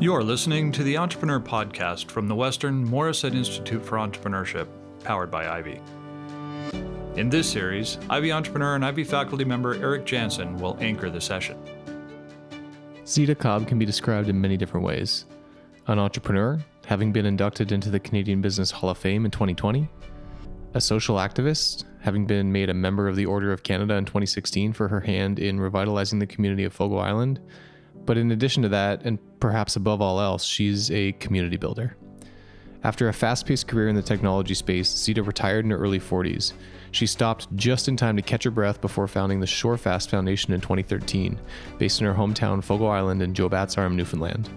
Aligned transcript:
You're 0.00 0.22
listening 0.22 0.72
to 0.72 0.82
the 0.82 0.96
Entrepreneur 0.96 1.38
Podcast 1.38 2.10
from 2.10 2.26
the 2.26 2.34
Western 2.34 2.88
Morrissette 2.88 3.34
Institute 3.34 3.84
for 3.84 3.98
Entrepreneurship, 3.98 4.66
powered 5.04 5.30
by 5.30 5.46
Ivey. 5.46 5.78
In 7.16 7.28
this 7.28 7.50
series, 7.50 7.98
Ivey 8.08 8.32
entrepreneur 8.32 8.76
and 8.76 8.82
Ivey 8.82 9.04
faculty 9.04 9.44
member 9.44 9.74
Eric 9.74 10.06
Janssen 10.06 10.56
will 10.56 10.78
anchor 10.80 11.10
the 11.10 11.20
session. 11.20 11.58
Zita 13.06 13.34
Cobb 13.34 13.68
can 13.68 13.78
be 13.78 13.84
described 13.84 14.30
in 14.30 14.40
many 14.40 14.56
different 14.56 14.86
ways. 14.86 15.26
An 15.86 15.98
entrepreneur, 15.98 16.58
having 16.86 17.12
been 17.12 17.26
inducted 17.26 17.70
into 17.70 17.90
the 17.90 18.00
Canadian 18.00 18.40
Business 18.40 18.70
Hall 18.70 18.88
of 18.88 18.96
Fame 18.96 19.26
in 19.26 19.30
2020, 19.30 19.86
a 20.72 20.80
social 20.80 21.16
activist, 21.16 21.84
having 22.00 22.24
been 22.24 22.50
made 22.50 22.70
a 22.70 22.74
member 22.74 23.06
of 23.06 23.16
the 23.16 23.26
Order 23.26 23.52
of 23.52 23.64
Canada 23.64 23.96
in 23.96 24.06
2016 24.06 24.72
for 24.72 24.88
her 24.88 25.00
hand 25.00 25.38
in 25.38 25.60
revitalizing 25.60 26.20
the 26.20 26.26
community 26.26 26.64
of 26.64 26.72
Fogo 26.72 26.96
Island. 26.96 27.38
But 28.06 28.18
in 28.18 28.32
addition 28.32 28.62
to 28.64 28.68
that, 28.70 29.02
and 29.04 29.18
perhaps 29.40 29.76
above 29.76 30.00
all 30.00 30.20
else, 30.20 30.44
she's 30.44 30.90
a 30.90 31.12
community 31.12 31.56
builder. 31.56 31.96
After 32.82 33.08
a 33.08 33.12
fast 33.12 33.46
paced 33.46 33.68
career 33.68 33.88
in 33.88 33.94
the 33.94 34.02
technology 34.02 34.54
space, 34.54 34.88
Zita 34.88 35.22
retired 35.22 35.66
in 35.66 35.70
her 35.70 35.76
early 35.76 36.00
40s. 36.00 36.54
She 36.92 37.06
stopped 37.06 37.54
just 37.54 37.88
in 37.88 37.96
time 37.96 38.16
to 38.16 38.22
catch 38.22 38.44
her 38.44 38.50
breath 38.50 38.80
before 38.80 39.06
founding 39.06 39.38
the 39.38 39.46
Shorefast 39.46 40.08
Foundation 40.08 40.54
in 40.54 40.62
2013, 40.62 41.38
based 41.78 42.00
in 42.00 42.06
her 42.06 42.14
hometown 42.14 42.64
Fogo 42.64 42.86
Island 42.86 43.20
in 43.20 43.34
Joe 43.34 43.50
Batt's 43.50 43.76
Arm, 43.76 43.96
Newfoundland. 43.96 44.48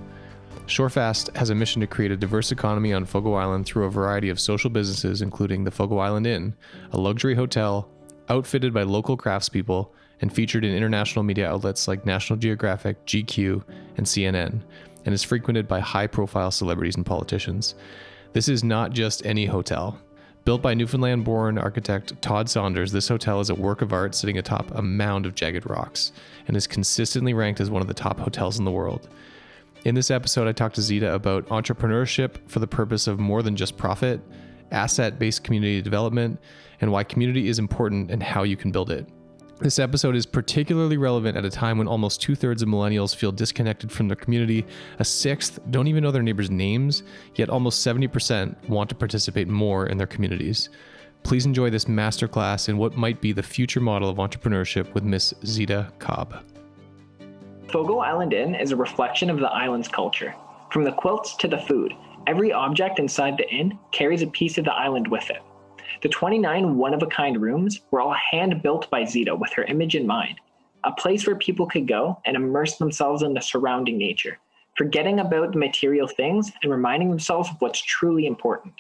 Shorefast 0.68 1.36
has 1.36 1.50
a 1.50 1.55
mission 1.55 1.82
to 1.82 1.88
create 1.88 2.12
a 2.12 2.18
diverse 2.18 2.54
economy 2.54 2.94
on 2.94 3.05
Fogo 3.05 3.34
Island 3.34 3.66
through 3.66 3.86
a 3.86 3.91
variety 3.91 4.30
of 4.30 4.40
social 4.40 4.70
businesses, 4.70 5.22
including 5.22 5.66
the 5.66 5.72
Fogo 5.72 5.98
Island 5.98 6.26
Inn, 6.26 6.55
a 6.94 6.98
luxury 6.98 7.36
hotel 7.36 7.90
outfitted 8.30 8.74
by 8.74 8.84
local 8.84 9.18
craftspeople 9.18 9.90
and 10.23 10.32
featured 10.32 10.63
in 10.63 10.74
international 10.74 11.21
media 11.21 11.52
outlets 11.52 11.85
like 11.85 12.05
National 12.05 12.40
Geographic, 12.40 13.05
GQ, 13.05 13.62
and 13.98 14.05
CNN, 14.05 14.62
and 15.04 15.13
is 15.13 15.21
frequented 15.21 15.68
by 15.68 15.82
high 15.82 16.07
profile 16.07 16.49
celebrities 16.49 16.96
and 16.96 17.05
politicians. 17.05 17.76
This 18.32 18.48
is 18.48 18.63
not 18.63 18.94
just 18.94 19.26
any 19.26 19.46
hotel. 19.46 19.99
Built 20.46 20.62
by 20.62 20.76
Newfoundland 20.76 21.26
born 21.26 21.57
architect 21.57 22.21
Todd 22.21 22.49
Saunders, 22.49 22.94
this 22.94 23.10
hotel 23.10 23.41
is 23.41 23.49
a 23.49 23.55
work 23.55 23.82
of 23.82 23.91
art 23.91 24.16
sitting 24.16 24.38
atop 24.38 24.71
a 24.71 24.82
mound 24.82 25.26
of 25.26 25.35
jagged 25.35 25.70
rocks 25.70 26.13
and 26.48 26.55
is 26.55 26.68
consistently 26.68 27.34
ranked 27.34 27.60
as 27.60 27.70
one 27.70 27.82
of 27.82 27.90
the 27.90 27.94
top 27.94 28.18
hotels 28.21 28.57
in 28.57 28.63
the 28.63 28.71
world. 28.71 29.10
In 29.84 29.94
this 29.94 30.10
episode, 30.10 30.48
I 30.48 30.54
talked 30.54 30.76
to 30.76 30.82
Zita 30.82 31.13
about 31.13 31.46
entrepreneurship 31.48 32.38
for 32.48 32.60
the 32.60 32.68
purpose 32.68 33.07
of 33.07 33.20
more 33.20 33.44
than 33.44 33.57
just 33.57 33.76
profit, 33.76 34.21
asset 34.71 35.20
based 35.20 35.44
community 35.44 35.82
development, 35.82 36.40
and 36.79 36.94
why 36.94 37.04
community 37.04 37.49
is 37.49 37.60
important 37.60 38.10
and 38.10 38.24
how 38.24 38.44
you 38.44 38.55
can 38.55 38.71
build 38.71 38.90
it. 38.90 39.05
This 39.64 39.80
episode 39.80 40.18
is 40.18 40.26
particularly 40.26 40.98
relevant 40.98 41.38
at 41.38 41.46
a 41.46 41.50
time 41.50 41.78
when 41.78 41.88
almost 41.88 42.22
two 42.22 42.36
thirds 42.36 42.62
of 42.62 42.68
millennials 42.68 43.16
feel 43.16 43.32
disconnected 43.32 43.94
from 43.94 44.10
their 44.10 44.18
community, 44.18 44.66
a 45.00 45.06
sixth 45.06 45.58
don't 45.72 45.88
even 45.88 46.04
know 46.04 46.12
their 46.12 46.22
neighbors' 46.22 46.52
names, 46.52 47.04
yet 47.36 47.48
almost 47.48 47.88
70% 47.88 48.68
want 48.68 48.90
to 48.90 48.96
participate 48.96 49.48
more 49.48 49.88
in 49.88 49.98
their 49.98 50.06
communities. 50.06 50.68
Please 51.24 51.46
enjoy 51.46 51.70
this 51.70 51.86
masterclass 51.86 52.68
in 52.68 52.78
what 52.78 52.98
might 52.98 53.22
be 53.22 53.32
the 53.32 53.41
future 53.41 53.80
model 53.80 54.10
of 54.10 54.18
entrepreneurship 54.18 54.94
with 54.94 55.06
Miss 55.06 55.34
Zita 55.46 55.94
Cobb. 55.98 56.44
Fogo 57.70 58.00
Island 58.00 58.34
Inn 58.34 58.56
is 58.56 58.74
a 58.74 58.76
reflection 58.76 59.30
of 59.30 59.40
the 59.40 59.50
island's 59.50 59.88
culture. 59.88 60.36
From 60.74 60.84
the 60.84 60.91
quilts 60.91 61.38
to 61.38 61.48
the 61.48 61.60
food, 61.60 61.94
every 62.28 62.52
object 62.52 63.00
inside 63.00 63.38
the 63.38 63.50
inn 63.50 63.80
carries 63.94 64.24
a 64.24 64.28
piece 64.28 64.58
of 64.58 64.66
the 64.66 64.74
island 64.74 65.08
with 65.08 65.30
it. 65.30 65.41
The 66.03 66.09
29 66.09 66.75
one 66.75 66.94
of 66.94 67.01
a 67.01 67.07
kind 67.07 67.41
rooms 67.41 67.79
were 67.90 68.01
all 68.01 68.13
hand 68.13 68.62
built 68.62 68.90
by 68.90 69.06
Zita 69.06 69.34
with 69.34 69.53
her 69.53 69.63
image 69.63 69.96
in 69.96 70.06
mind, 70.06 70.38
a 70.84 70.91
place 70.91 71.25
where 71.25 71.38
people 71.38 71.66
could 71.66 71.88
go 71.88 72.19
and 72.25 72.35
immerse 72.35 72.75
themselves 72.75 73.23
in 73.23 73.34
the 73.34 73.40
surrounding 73.40 73.97
nature, 73.97 74.38
forgetting 74.75 75.22
about 75.22 75.53
the 75.53 75.57
material 75.57 76.05
things 76.05 76.51
and 76.61 76.69
reminding 76.69 77.09
themselves 77.09 77.47
of 77.50 77.55
what's 77.61 77.81
truly 77.81 78.25
important. 78.25 78.73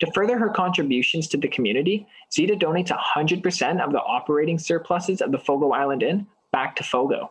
To 0.00 0.10
further 0.10 0.40
her 0.40 0.48
contributions 0.48 1.28
to 1.28 1.36
the 1.36 1.46
community, 1.46 2.08
Zita 2.32 2.56
donates 2.56 2.88
100% 2.88 3.80
of 3.80 3.92
the 3.92 4.02
operating 4.02 4.58
surpluses 4.58 5.20
of 5.20 5.30
the 5.30 5.38
Fogo 5.38 5.70
Island 5.70 6.02
Inn 6.02 6.26
back 6.50 6.74
to 6.74 6.82
Fogo. 6.82 7.30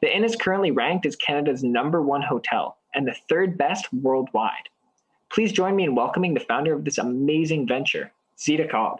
The 0.00 0.16
inn 0.16 0.24
is 0.24 0.34
currently 0.34 0.70
ranked 0.70 1.04
as 1.04 1.14
Canada's 1.14 1.62
number 1.62 2.00
one 2.00 2.22
hotel 2.22 2.78
and 2.94 3.06
the 3.06 3.16
third 3.28 3.58
best 3.58 3.92
worldwide. 3.92 4.70
Please 5.28 5.52
join 5.52 5.76
me 5.76 5.84
in 5.84 5.94
welcoming 5.94 6.32
the 6.32 6.40
founder 6.40 6.72
of 6.72 6.86
this 6.86 6.96
amazing 6.96 7.68
venture, 7.68 8.10
Zita 8.40 8.66
Cobb. 8.68 8.98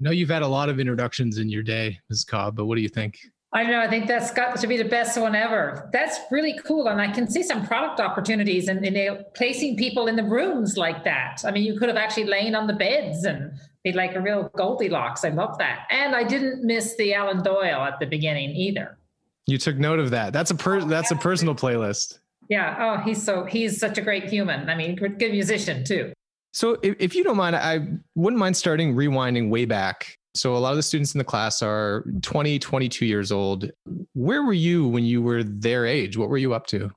I 0.00 0.04
know 0.04 0.10
you've 0.12 0.28
had 0.28 0.42
a 0.42 0.46
lot 0.46 0.68
of 0.68 0.78
introductions 0.78 1.38
in 1.38 1.48
your 1.48 1.64
day, 1.64 1.98
Ms. 2.08 2.24
Cobb, 2.24 2.54
but 2.54 2.66
what 2.66 2.76
do 2.76 2.82
you 2.82 2.88
think? 2.88 3.18
I 3.52 3.64
know. 3.64 3.80
I 3.80 3.88
think 3.88 4.06
that's 4.06 4.30
got 4.30 4.56
to 4.60 4.66
be 4.66 4.76
the 4.76 4.84
best 4.84 5.18
one 5.18 5.34
ever. 5.34 5.88
That's 5.92 6.18
really 6.30 6.60
cool. 6.64 6.86
And 6.86 7.00
I 7.00 7.10
can 7.10 7.28
see 7.28 7.42
some 7.42 7.66
product 7.66 7.98
opportunities 7.98 8.68
and, 8.68 8.84
and 8.84 8.96
uh, 8.96 9.22
placing 9.34 9.76
people 9.76 10.06
in 10.06 10.16
the 10.16 10.22
rooms 10.22 10.76
like 10.76 11.02
that. 11.04 11.42
I 11.44 11.50
mean, 11.50 11.64
you 11.64 11.78
could 11.78 11.88
have 11.88 11.96
actually 11.96 12.26
lain 12.26 12.54
on 12.54 12.66
the 12.66 12.74
beds 12.74 13.24
and 13.24 13.50
be 13.82 13.92
like 13.92 14.14
a 14.14 14.20
real 14.20 14.50
Goldilocks. 14.54 15.24
I 15.24 15.30
love 15.30 15.56
that. 15.58 15.86
And 15.90 16.14
I 16.14 16.24
didn't 16.24 16.62
miss 16.62 16.94
the 16.96 17.14
Alan 17.14 17.42
Doyle 17.42 17.82
at 17.82 17.98
the 17.98 18.06
beginning 18.06 18.50
either. 18.50 18.98
You 19.46 19.56
took 19.56 19.78
note 19.78 19.98
of 19.98 20.10
that. 20.10 20.34
That's 20.34 20.50
a 20.50 20.54
per- 20.54 20.82
oh, 20.82 20.84
that's 20.84 21.10
a 21.10 21.16
personal 21.16 21.54
playlist. 21.54 22.18
Yeah. 22.48 22.76
Oh, 22.78 23.02
he's 23.02 23.22
so 23.22 23.44
he's 23.44 23.78
such 23.78 23.98
a 23.98 24.00
great 24.00 24.24
human. 24.24 24.68
I 24.68 24.74
mean, 24.74 24.96
good 24.96 25.18
musician 25.18 25.84
too. 25.84 26.12
So, 26.52 26.78
if, 26.82 26.96
if 26.98 27.14
you 27.14 27.22
don't 27.22 27.36
mind, 27.36 27.56
I 27.56 27.86
wouldn't 28.14 28.38
mind 28.38 28.56
starting 28.56 28.94
rewinding 28.94 29.50
way 29.50 29.64
back. 29.64 30.16
So, 30.34 30.56
a 30.56 30.58
lot 30.58 30.70
of 30.70 30.76
the 30.76 30.82
students 30.82 31.14
in 31.14 31.18
the 31.18 31.24
class 31.24 31.62
are 31.62 32.04
20, 32.22 32.58
22 32.58 33.06
years 33.06 33.30
old. 33.30 33.70
Where 34.14 34.42
were 34.42 34.54
you 34.54 34.88
when 34.88 35.04
you 35.04 35.22
were 35.22 35.44
their 35.44 35.86
age? 35.86 36.16
What 36.16 36.30
were 36.30 36.38
you 36.38 36.54
up 36.54 36.66
to? 36.68 36.90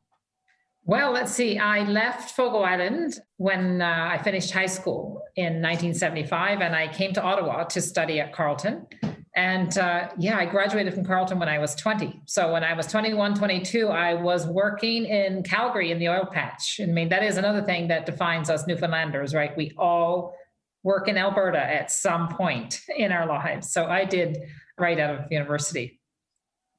Well, 0.83 1.11
let's 1.11 1.31
see. 1.31 1.59
I 1.59 1.83
left 1.83 2.31
Fogo 2.35 2.59
Island 2.59 3.19
when 3.37 3.81
uh, 3.81 4.09
I 4.11 4.17
finished 4.23 4.51
high 4.51 4.65
school 4.65 5.21
in 5.35 5.61
1975, 5.61 6.61
and 6.61 6.75
I 6.75 6.87
came 6.87 7.13
to 7.13 7.21
Ottawa 7.21 7.65
to 7.65 7.81
study 7.81 8.19
at 8.19 8.33
Carleton. 8.33 8.87
And 9.35 9.77
uh, 9.77 10.09
yeah, 10.17 10.37
I 10.37 10.45
graduated 10.45 10.93
from 10.93 11.05
Carleton 11.05 11.39
when 11.39 11.47
I 11.47 11.57
was 11.57 11.73
20. 11.75 12.23
So 12.25 12.51
when 12.51 12.63
I 12.63 12.73
was 12.73 12.87
21, 12.87 13.35
22, 13.35 13.87
I 13.87 14.13
was 14.13 14.45
working 14.45 15.05
in 15.05 15.43
Calgary 15.43 15.91
in 15.91 15.99
the 15.99 16.09
oil 16.09 16.25
patch. 16.25 16.81
I 16.81 16.85
mean, 16.85 17.09
that 17.09 17.23
is 17.23 17.37
another 17.37 17.61
thing 17.61 17.87
that 17.87 18.05
defines 18.05 18.49
us 18.49 18.65
Newfoundlanders, 18.67 19.33
right? 19.33 19.55
We 19.55 19.71
all 19.77 20.35
work 20.83 21.07
in 21.07 21.17
Alberta 21.17 21.59
at 21.59 21.91
some 21.91 22.27
point 22.27 22.81
in 22.97 23.11
our 23.11 23.25
lives. 23.25 23.71
So 23.71 23.85
I 23.85 24.03
did 24.03 24.37
right 24.77 24.99
out 24.99 25.15
of 25.15 25.31
university. 25.31 25.99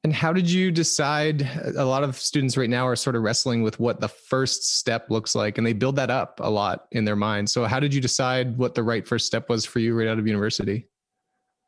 And 0.03 0.13
how 0.13 0.33
did 0.33 0.49
you 0.49 0.69
decide? 0.69 1.49
A 1.77 1.85
lot 1.85 2.03
of 2.03 2.19
students 2.19 2.57
right 2.57 2.69
now 2.69 2.85
are 2.85 2.95
sort 2.95 3.15
of 3.15 3.21
wrestling 3.21 3.63
with 3.63 3.79
what 3.79 4.01
the 4.01 4.09
first 4.09 4.77
step 4.77 5.09
looks 5.09 5.33
like, 5.33 5.57
and 5.57 5.65
they 5.65 5.71
build 5.71 5.95
that 5.95 6.11
up 6.11 6.41
a 6.43 6.49
lot 6.49 6.87
in 6.91 7.05
their 7.05 7.15
mind. 7.15 7.49
So, 7.49 7.63
how 7.63 7.79
did 7.79 7.93
you 7.93 8.01
decide 8.01 8.57
what 8.57 8.75
the 8.75 8.83
right 8.83 9.07
first 9.07 9.25
step 9.25 9.47
was 9.47 9.65
for 9.65 9.79
you 9.79 9.97
right 9.97 10.09
out 10.09 10.19
of 10.19 10.27
university? 10.27 10.89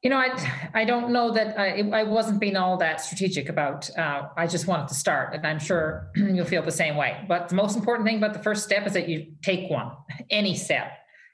You 0.05 0.11
know, 0.11 0.17
I 0.17 0.69
I 0.75 0.85
don't 0.85 1.11
know 1.11 1.31
that 1.31 1.59
I, 1.59 1.79
I 1.91 2.03
wasn't 2.03 2.39
being 2.39 2.55
all 2.55 2.77
that 2.77 3.01
strategic 3.01 3.49
about. 3.49 3.89
Uh, 3.97 4.27
I 4.37 4.45
just 4.45 4.67
wanted 4.67 4.87
to 4.89 4.93
start, 4.93 5.33
and 5.33 5.47
I'm 5.47 5.57
sure 5.57 6.11
you'll 6.15 6.45
feel 6.45 6.61
the 6.61 6.71
same 6.71 6.95
way. 6.95 7.25
But 7.27 7.49
the 7.49 7.55
most 7.55 7.75
important 7.75 8.07
thing 8.07 8.17
about 8.17 8.33
the 8.33 8.43
first 8.43 8.63
step 8.63 8.85
is 8.85 8.93
that 8.93 9.09
you 9.09 9.33
take 9.41 9.67
one, 9.67 9.93
any 10.29 10.55
step, 10.55 10.91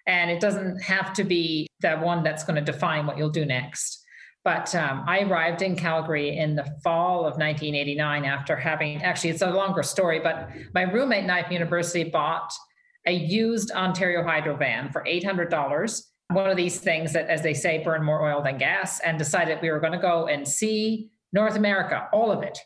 and 0.08 0.32
it 0.32 0.40
doesn't 0.40 0.82
have 0.84 1.12
to 1.16 1.26
be 1.26 1.68
the 1.82 1.98
one 1.98 2.24
that's 2.24 2.46
going 2.46 2.64
to 2.64 2.72
define 2.72 3.06
what 3.06 3.18
you'll 3.18 3.30
do 3.30 3.46
next. 3.46 4.02
But 4.46 4.74
um, 4.74 5.04
I 5.06 5.24
arrived 5.24 5.62
in 5.62 5.76
Calgary 5.76 6.38
in 6.38 6.56
the 6.56 6.64
fall 6.82 7.26
of 7.26 7.34
1989 7.34 8.24
after 8.24 8.56
having 8.56 9.04
actually 9.04 9.32
it's 9.32 9.42
a 9.42 9.52
longer 9.52 9.84
story, 9.84 10.22
but 10.22 10.50
my 10.74 10.84
roommate 10.84 11.30
I 11.30 11.44
from 11.44 11.52
university 11.52 12.06
bought 12.06 12.54
a 13.06 13.12
used 13.12 13.72
Ontario 13.72 14.24
Hydro 14.24 14.56
van 14.56 14.94
for 14.94 15.04
eight 15.06 15.26
hundred 15.26 15.50
dollars 15.50 16.11
one 16.34 16.50
of 16.50 16.58
these 16.58 16.80
things 16.80 17.14
that, 17.14 17.28
as 17.28 17.42
they 17.42 17.54
say, 17.54 17.84
burn 17.84 18.04
more 18.04 18.22
oil 18.22 18.42
than 18.42 18.58
gas, 18.58 19.00
and 19.02 19.18
decided 19.18 19.60
we 19.62 19.70
were 19.70 19.80
going 19.80 19.94
to 19.94 20.00
go 20.00 20.28
and 20.28 20.48
see 20.48 21.10
North 21.34 21.56
America, 21.56 22.08
all 22.12 22.32
of 22.32 22.44
it. 22.44 22.60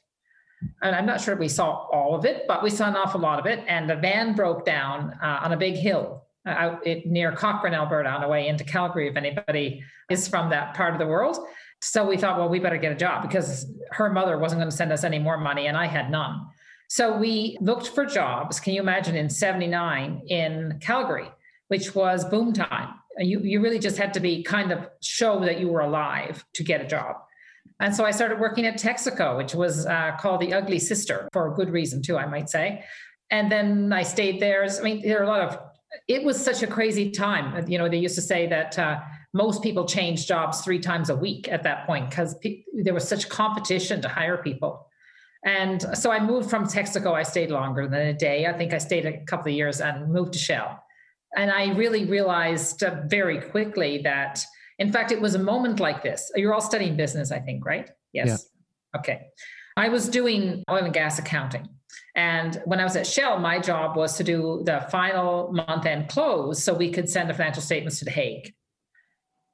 And 0.81 0.95
I'm 0.95 1.05
not 1.05 1.21
sure 1.21 1.35
we 1.35 1.47
saw 1.47 1.87
all 1.91 2.15
of 2.15 2.25
it, 2.25 2.45
but 2.47 2.63
we 2.63 2.69
saw 2.69 2.87
an 2.87 2.95
awful 2.95 3.19
lot 3.19 3.39
of 3.39 3.45
it. 3.45 3.63
And 3.67 3.89
the 3.89 3.95
van 3.95 4.33
broke 4.33 4.65
down 4.65 5.17
uh, 5.21 5.39
on 5.43 5.51
a 5.51 5.57
big 5.57 5.75
hill 5.75 6.25
uh, 6.45 6.49
out 6.49 6.85
near 7.05 7.31
Cochrane, 7.31 7.73
Alberta, 7.73 8.09
on 8.09 8.21
the 8.21 8.27
way 8.27 8.47
into 8.47 8.63
Calgary, 8.63 9.07
if 9.07 9.17
anybody 9.17 9.83
is 10.09 10.27
from 10.27 10.49
that 10.49 10.73
part 10.73 10.93
of 10.93 10.99
the 10.99 11.07
world. 11.07 11.37
So 11.81 12.05
we 12.05 12.17
thought, 12.17 12.37
well, 12.37 12.49
we 12.49 12.59
better 12.59 12.77
get 12.77 12.91
a 12.91 12.95
job 12.95 13.21
because 13.21 13.71
her 13.91 14.09
mother 14.11 14.37
wasn't 14.37 14.59
going 14.59 14.69
to 14.69 14.75
send 14.75 14.91
us 14.91 15.03
any 15.03 15.19
more 15.19 15.37
money, 15.37 15.67
and 15.67 15.77
I 15.77 15.85
had 15.85 16.09
none. 16.09 16.41
So 16.87 17.17
we 17.17 17.57
looked 17.61 17.89
for 17.89 18.05
jobs. 18.05 18.59
Can 18.59 18.73
you 18.73 18.81
imagine 18.81 19.15
in 19.15 19.29
79 19.29 20.23
in 20.27 20.79
Calgary, 20.81 21.29
which 21.67 21.95
was 21.95 22.25
boom 22.25 22.53
time? 22.53 22.93
You, 23.19 23.39
you 23.39 23.61
really 23.61 23.79
just 23.79 23.97
had 23.97 24.13
to 24.13 24.19
be 24.19 24.43
kind 24.43 24.71
of 24.71 24.87
show 25.01 25.39
that 25.41 25.59
you 25.59 25.67
were 25.67 25.81
alive 25.81 26.45
to 26.53 26.63
get 26.63 26.81
a 26.81 26.87
job. 26.87 27.17
And 27.79 27.95
so 27.95 28.05
I 28.05 28.11
started 28.11 28.39
working 28.39 28.65
at 28.65 28.75
Texaco, 28.77 29.37
which 29.37 29.53
was 29.53 29.85
uh, 29.85 30.15
called 30.19 30.39
the 30.39 30.53
Ugly 30.53 30.79
Sister 30.79 31.27
for 31.33 31.51
a 31.51 31.53
good 31.53 31.69
reason, 31.69 32.01
too, 32.01 32.17
I 32.17 32.25
might 32.25 32.49
say. 32.49 32.83
And 33.31 33.51
then 33.51 33.91
I 33.91 34.03
stayed 34.03 34.39
there. 34.39 34.65
I 34.65 34.81
mean, 34.81 35.01
there 35.01 35.19
are 35.19 35.23
a 35.23 35.27
lot 35.27 35.41
of, 35.41 35.59
it 36.07 36.23
was 36.23 36.43
such 36.43 36.63
a 36.63 36.67
crazy 36.67 37.11
time. 37.11 37.67
You 37.67 37.77
know, 37.77 37.89
they 37.89 37.97
used 37.97 38.15
to 38.15 38.21
say 38.21 38.47
that 38.47 38.79
uh, 38.79 38.99
most 39.33 39.61
people 39.61 39.85
change 39.85 40.27
jobs 40.27 40.61
three 40.61 40.79
times 40.79 41.09
a 41.09 41.15
week 41.15 41.49
at 41.51 41.63
that 41.63 41.85
point 41.85 42.09
because 42.09 42.35
pe- 42.35 42.63
there 42.73 42.93
was 42.93 43.07
such 43.07 43.27
competition 43.27 44.01
to 44.01 44.07
hire 44.07 44.37
people. 44.37 44.87
And 45.43 45.81
so 45.97 46.11
I 46.11 46.19
moved 46.19 46.49
from 46.49 46.65
Texaco. 46.65 47.13
I 47.13 47.23
stayed 47.23 47.51
longer 47.51 47.87
than 47.87 48.07
a 48.07 48.13
day. 48.13 48.45
I 48.45 48.53
think 48.53 48.73
I 48.73 48.77
stayed 48.77 49.05
a 49.05 49.23
couple 49.25 49.51
of 49.51 49.55
years 49.55 49.81
and 49.81 50.11
moved 50.11 50.33
to 50.33 50.39
Shell. 50.39 50.81
And 51.35 51.51
I 51.51 51.73
really 51.73 52.05
realized 52.05 52.83
uh, 52.83 53.01
very 53.05 53.41
quickly 53.41 54.01
that, 54.03 54.43
in 54.79 54.91
fact, 54.91 55.11
it 55.11 55.19
was 55.19 55.35
a 55.35 55.39
moment 55.39 55.79
like 55.79 56.01
this. 56.01 56.31
You're 56.35 56.53
all 56.53 56.61
studying 56.61 56.95
business, 56.95 57.31
I 57.31 57.39
think, 57.39 57.65
right? 57.65 57.89
Yes. 58.13 58.47
Yeah. 58.93 58.99
Okay. 58.99 59.27
I 59.77 59.89
was 59.89 60.07
doing 60.07 60.63
oil 60.69 60.85
and 60.85 60.93
gas 60.93 61.19
accounting. 61.19 61.67
And 62.15 62.61
when 62.65 62.79
I 62.79 62.85
was 62.85 62.95
at 62.95 63.05
Shell, 63.05 63.39
my 63.39 63.59
job 63.59 63.97
was 63.97 64.15
to 64.17 64.23
do 64.23 64.61
the 64.65 64.87
final 64.89 65.51
month 65.51 65.85
end 65.85 66.07
close 66.07 66.63
so 66.63 66.73
we 66.73 66.91
could 66.91 67.09
send 67.09 67.29
the 67.29 67.33
financial 67.33 67.61
statements 67.61 67.99
to 67.99 68.05
The 68.05 68.11
Hague, 68.11 68.53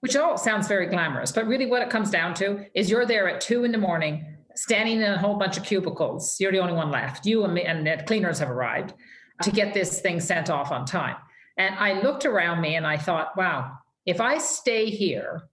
which 0.01 0.15
all 0.15 0.37
sounds 0.37 0.67
very 0.67 0.87
glamorous. 0.87 1.31
But 1.31 1.47
really, 1.47 1.65
what 1.65 1.81
it 1.81 1.89
comes 1.89 2.11
down 2.11 2.35
to 2.35 2.65
is 2.75 2.89
you're 2.89 3.07
there 3.07 3.27
at 3.27 3.41
two 3.41 3.63
in 3.63 3.71
the 3.71 3.79
morning, 3.79 4.37
standing 4.55 4.97
in 4.97 5.03
a 5.03 5.17
whole 5.17 5.37
bunch 5.37 5.57
of 5.57 5.63
cubicles. 5.63 6.39
You're 6.39 6.51
the 6.51 6.59
only 6.59 6.73
one 6.73 6.91
left. 6.91 7.25
You 7.25 7.43
and, 7.43 7.53
me, 7.55 7.63
and 7.63 7.85
the 7.85 8.03
cleaners 8.05 8.37
have 8.37 8.49
arrived 8.51 8.93
to 9.41 9.51
get 9.51 9.73
this 9.73 10.01
thing 10.01 10.19
sent 10.19 10.51
off 10.51 10.71
on 10.71 10.85
time. 10.85 11.15
And 11.61 11.75
I 11.75 12.01
looked 12.01 12.25
around 12.25 12.59
me 12.59 12.75
and 12.75 12.87
I 12.87 12.97
thought, 12.97 13.37
wow, 13.37 13.71
if 14.07 14.19
I 14.19 14.39
stay 14.39 14.89
here 14.89 15.43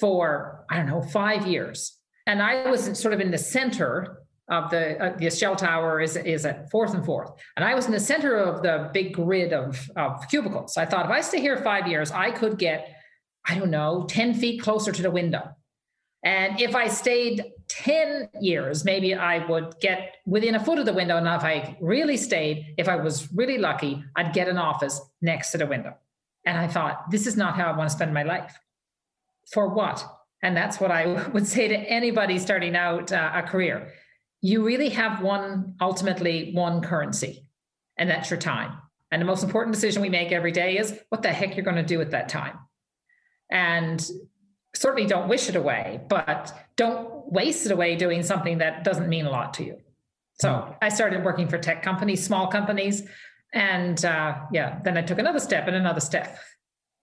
for, 0.00 0.64
I 0.68 0.76
don't 0.76 0.86
know, 0.86 1.02
five 1.02 1.46
years, 1.46 1.96
and 2.26 2.42
I 2.42 2.68
was 2.68 2.98
sort 2.98 3.14
of 3.14 3.20
in 3.20 3.30
the 3.30 3.38
center 3.38 4.22
of 4.48 4.70
the 4.70 5.02
uh, 5.02 5.16
the 5.16 5.30
Shell 5.30 5.56
Tower 5.56 6.00
is 6.00 6.16
is 6.16 6.44
at 6.44 6.68
fourth 6.68 6.94
and 6.94 7.04
fourth, 7.06 7.30
and 7.54 7.64
I 7.64 7.74
was 7.76 7.86
in 7.86 7.92
the 7.92 8.00
center 8.00 8.36
of 8.36 8.62
the 8.62 8.90
big 8.92 9.14
grid 9.14 9.52
of 9.52 9.88
of 9.96 10.26
cubicles. 10.28 10.76
I 10.76 10.84
thought 10.84 11.06
if 11.06 11.12
I 11.12 11.20
stay 11.20 11.40
here 11.40 11.56
five 11.58 11.86
years, 11.86 12.10
I 12.10 12.32
could 12.32 12.58
get 12.58 12.80
I 13.48 13.54
don't 13.56 13.70
know 13.70 14.06
ten 14.08 14.34
feet 14.34 14.62
closer 14.62 14.90
to 14.90 15.02
the 15.02 15.12
window, 15.12 15.44
and 16.24 16.60
if 16.60 16.74
I 16.74 16.88
stayed 16.88 17.44
ten 17.82 18.28
years, 18.40 18.84
maybe 18.84 19.14
I 19.14 19.44
would 19.46 19.74
get 19.80 20.16
within 20.26 20.54
a 20.54 20.64
foot 20.64 20.78
of 20.78 20.86
the 20.86 20.92
window. 20.92 21.16
And 21.16 21.26
if 21.26 21.42
I 21.42 21.76
really 21.80 22.16
stayed, 22.16 22.74
if 22.78 22.88
I 22.88 22.96
was 22.96 23.32
really 23.32 23.58
lucky, 23.58 24.04
I'd 24.16 24.32
get 24.32 24.48
an 24.48 24.58
office 24.58 25.00
next 25.20 25.52
to 25.52 25.58
the 25.58 25.66
window. 25.66 25.94
And 26.44 26.58
I 26.58 26.68
thought, 26.68 27.10
this 27.10 27.26
is 27.26 27.36
not 27.36 27.56
how 27.56 27.70
I 27.70 27.76
want 27.76 27.90
to 27.90 27.96
spend 27.96 28.12
my 28.12 28.22
life. 28.22 28.58
For 29.52 29.68
what? 29.68 30.04
And 30.42 30.56
that's 30.56 30.78
what 30.80 30.90
I 30.90 31.28
would 31.32 31.46
say 31.46 31.68
to 31.68 31.76
anybody 31.76 32.38
starting 32.38 32.76
out 32.76 33.12
uh, 33.12 33.30
a 33.34 33.42
career 33.42 33.90
you 34.44 34.62
really 34.62 34.90
have 34.90 35.22
one, 35.22 35.74
ultimately, 35.80 36.52
one 36.52 36.82
currency, 36.82 37.46
and 37.96 38.10
that's 38.10 38.28
your 38.28 38.38
time. 38.38 38.76
And 39.10 39.22
the 39.22 39.24
most 39.24 39.42
important 39.42 39.74
decision 39.74 40.02
we 40.02 40.10
make 40.10 40.32
every 40.32 40.52
day 40.52 40.76
is 40.76 41.00
what 41.08 41.22
the 41.22 41.32
heck 41.32 41.56
you're 41.56 41.64
going 41.64 41.78
to 41.78 41.82
do 41.82 41.96
with 41.96 42.10
that 42.10 42.28
time. 42.28 42.58
And 43.50 44.06
certainly 44.74 45.06
don't 45.06 45.28
wish 45.28 45.48
it 45.48 45.56
away, 45.56 46.00
but 46.08 46.52
don't 46.76 47.32
waste 47.32 47.66
it 47.66 47.72
away 47.72 47.96
doing 47.96 48.22
something 48.22 48.58
that 48.58 48.84
doesn't 48.84 49.08
mean 49.08 49.26
a 49.26 49.30
lot 49.30 49.54
to 49.54 49.64
you. 49.64 49.78
So 50.40 50.74
I 50.82 50.88
started 50.88 51.24
working 51.24 51.48
for 51.48 51.58
tech 51.58 51.82
companies, 51.82 52.24
small 52.24 52.48
companies. 52.48 53.08
And 53.52 54.04
uh, 54.04 54.36
yeah, 54.52 54.80
then 54.82 54.98
I 54.98 55.02
took 55.02 55.18
another 55.18 55.38
step 55.38 55.68
and 55.68 55.76
another 55.76 56.00
step. 56.00 56.38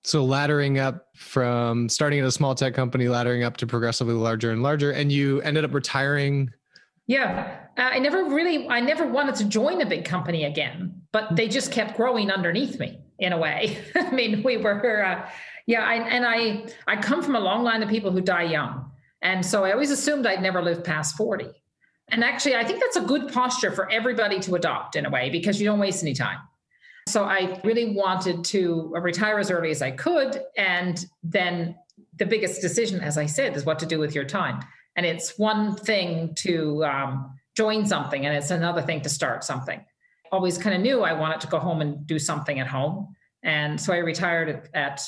So 0.03 0.25
laddering 0.25 0.79
up 0.79 1.07
from 1.15 1.87
starting 1.87 2.19
at 2.19 2.25
a 2.25 2.31
small 2.31 2.55
tech 2.55 2.73
company, 2.73 3.05
laddering 3.05 3.45
up 3.45 3.57
to 3.57 3.67
progressively 3.67 4.15
larger 4.15 4.51
and 4.51 4.61
larger, 4.63 4.91
and 4.91 5.11
you 5.11 5.41
ended 5.41 5.63
up 5.63 5.73
retiring 5.73 6.51
yeah. 7.11 7.59
Uh, 7.77 7.81
I 7.81 7.99
never 7.99 8.23
really, 8.23 8.69
I 8.69 8.79
never 8.79 9.05
wanted 9.05 9.35
to 9.35 9.45
join 9.45 9.81
a 9.81 9.85
big 9.85 10.05
company 10.05 10.45
again, 10.45 11.01
but 11.11 11.35
they 11.35 11.49
just 11.49 11.69
kept 11.69 11.97
growing 11.97 12.31
underneath 12.31 12.79
me 12.79 12.99
in 13.19 13.33
a 13.33 13.37
way. 13.37 13.77
I 13.95 14.11
mean, 14.11 14.43
we 14.43 14.55
were, 14.55 15.03
uh, 15.03 15.29
yeah, 15.71 15.85
I, 15.85 15.95
and 15.95 16.25
I, 16.25 16.65
I 16.85 17.01
come 17.01 17.23
from 17.23 17.37
a 17.37 17.39
long 17.39 17.63
line 17.63 17.81
of 17.81 17.87
people 17.87 18.11
who 18.11 18.19
die 18.19 18.43
young. 18.43 18.91
And 19.21 19.45
so 19.45 19.63
I 19.63 19.71
always 19.71 19.89
assumed 19.89 20.27
I'd 20.27 20.41
never 20.41 20.61
live 20.61 20.83
past 20.83 21.15
40. 21.15 21.45
And 22.09 22.25
actually, 22.25 22.55
I 22.55 22.65
think 22.65 22.81
that's 22.81 22.97
a 22.97 23.01
good 23.01 23.31
posture 23.31 23.71
for 23.71 23.89
everybody 23.89 24.41
to 24.41 24.55
adopt 24.55 24.97
in 24.97 25.05
a 25.05 25.09
way 25.09 25.29
because 25.29 25.61
you 25.61 25.65
don't 25.65 25.79
waste 25.79 26.03
any 26.03 26.13
time. 26.13 26.39
So 27.07 27.23
I 27.23 27.61
really 27.63 27.95
wanted 27.95 28.43
to 28.45 28.93
retire 28.99 29.39
as 29.39 29.49
early 29.49 29.71
as 29.71 29.81
I 29.81 29.91
could. 29.91 30.41
And 30.57 31.05
then 31.23 31.77
the 32.17 32.25
biggest 32.25 32.59
decision, 32.59 32.99
as 32.99 33.17
I 33.17 33.25
said, 33.25 33.55
is 33.55 33.63
what 33.63 33.79
to 33.79 33.85
do 33.85 33.97
with 33.97 34.13
your 34.13 34.25
time. 34.25 34.59
And 34.97 35.05
it's 35.05 35.39
one 35.39 35.77
thing 35.77 36.35
to 36.39 36.83
um, 36.83 37.39
join 37.55 37.85
something, 37.85 38.25
and 38.25 38.35
it's 38.35 38.51
another 38.51 38.81
thing 38.81 38.99
to 39.03 39.09
start 39.09 39.45
something. 39.45 39.79
Always 40.33 40.57
kind 40.57 40.75
of 40.75 40.81
knew 40.81 41.01
I 41.03 41.13
wanted 41.13 41.39
to 41.41 41.47
go 41.47 41.59
home 41.59 41.79
and 41.79 42.05
do 42.05 42.19
something 42.19 42.59
at 42.59 42.67
home, 42.67 43.15
and 43.41 43.79
so 43.79 43.93
I 43.93 43.97
retired 43.99 44.49
at, 44.49 44.69
at 44.73 45.01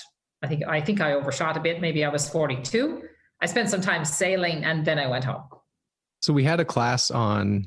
I 0.44 0.48
think 0.48 0.64
I 0.68 0.82
think 0.82 1.02
I 1.02 1.14
overshot 1.14 1.58
a 1.58 1.60
bit. 1.62 1.80
Maybe 1.80 2.04
I 2.04 2.10
was 2.10 2.28
42. 2.30 3.04
I 3.42 3.46
spent 3.46 3.70
some 3.70 3.82
time 3.82 4.06
sailing, 4.06 4.64
and 4.64 4.86
then 4.86 5.00
I 5.00 5.08
went 5.08 5.24
home. 5.24 5.44
So 6.22 6.34
we 6.34 6.44
had 6.44 6.60
a 6.60 6.66
class 6.66 7.10
on 7.10 7.66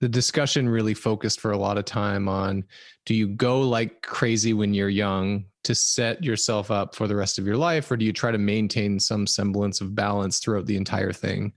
the 0.00 0.08
discussion 0.08 0.68
really 0.68 0.94
focused 0.94 1.40
for 1.40 1.52
a 1.52 1.58
lot 1.58 1.78
of 1.78 1.84
time 1.84 2.28
on 2.28 2.64
do 3.06 3.14
you 3.14 3.28
go 3.28 3.60
like 3.60 4.02
crazy 4.02 4.54
when 4.54 4.72
you're 4.72 4.88
young 4.88 5.44
to 5.64 5.74
set 5.74 6.24
yourself 6.24 6.70
up 6.70 6.94
for 6.94 7.06
the 7.06 7.14
rest 7.14 7.38
of 7.38 7.46
your 7.46 7.56
life 7.56 7.90
or 7.90 7.96
do 7.96 8.04
you 8.04 8.12
try 8.12 8.30
to 8.30 8.38
maintain 8.38 8.98
some 8.98 9.26
semblance 9.26 9.82
of 9.82 9.94
balance 9.94 10.38
throughout 10.38 10.64
the 10.64 10.76
entire 10.76 11.12
thing 11.12 11.52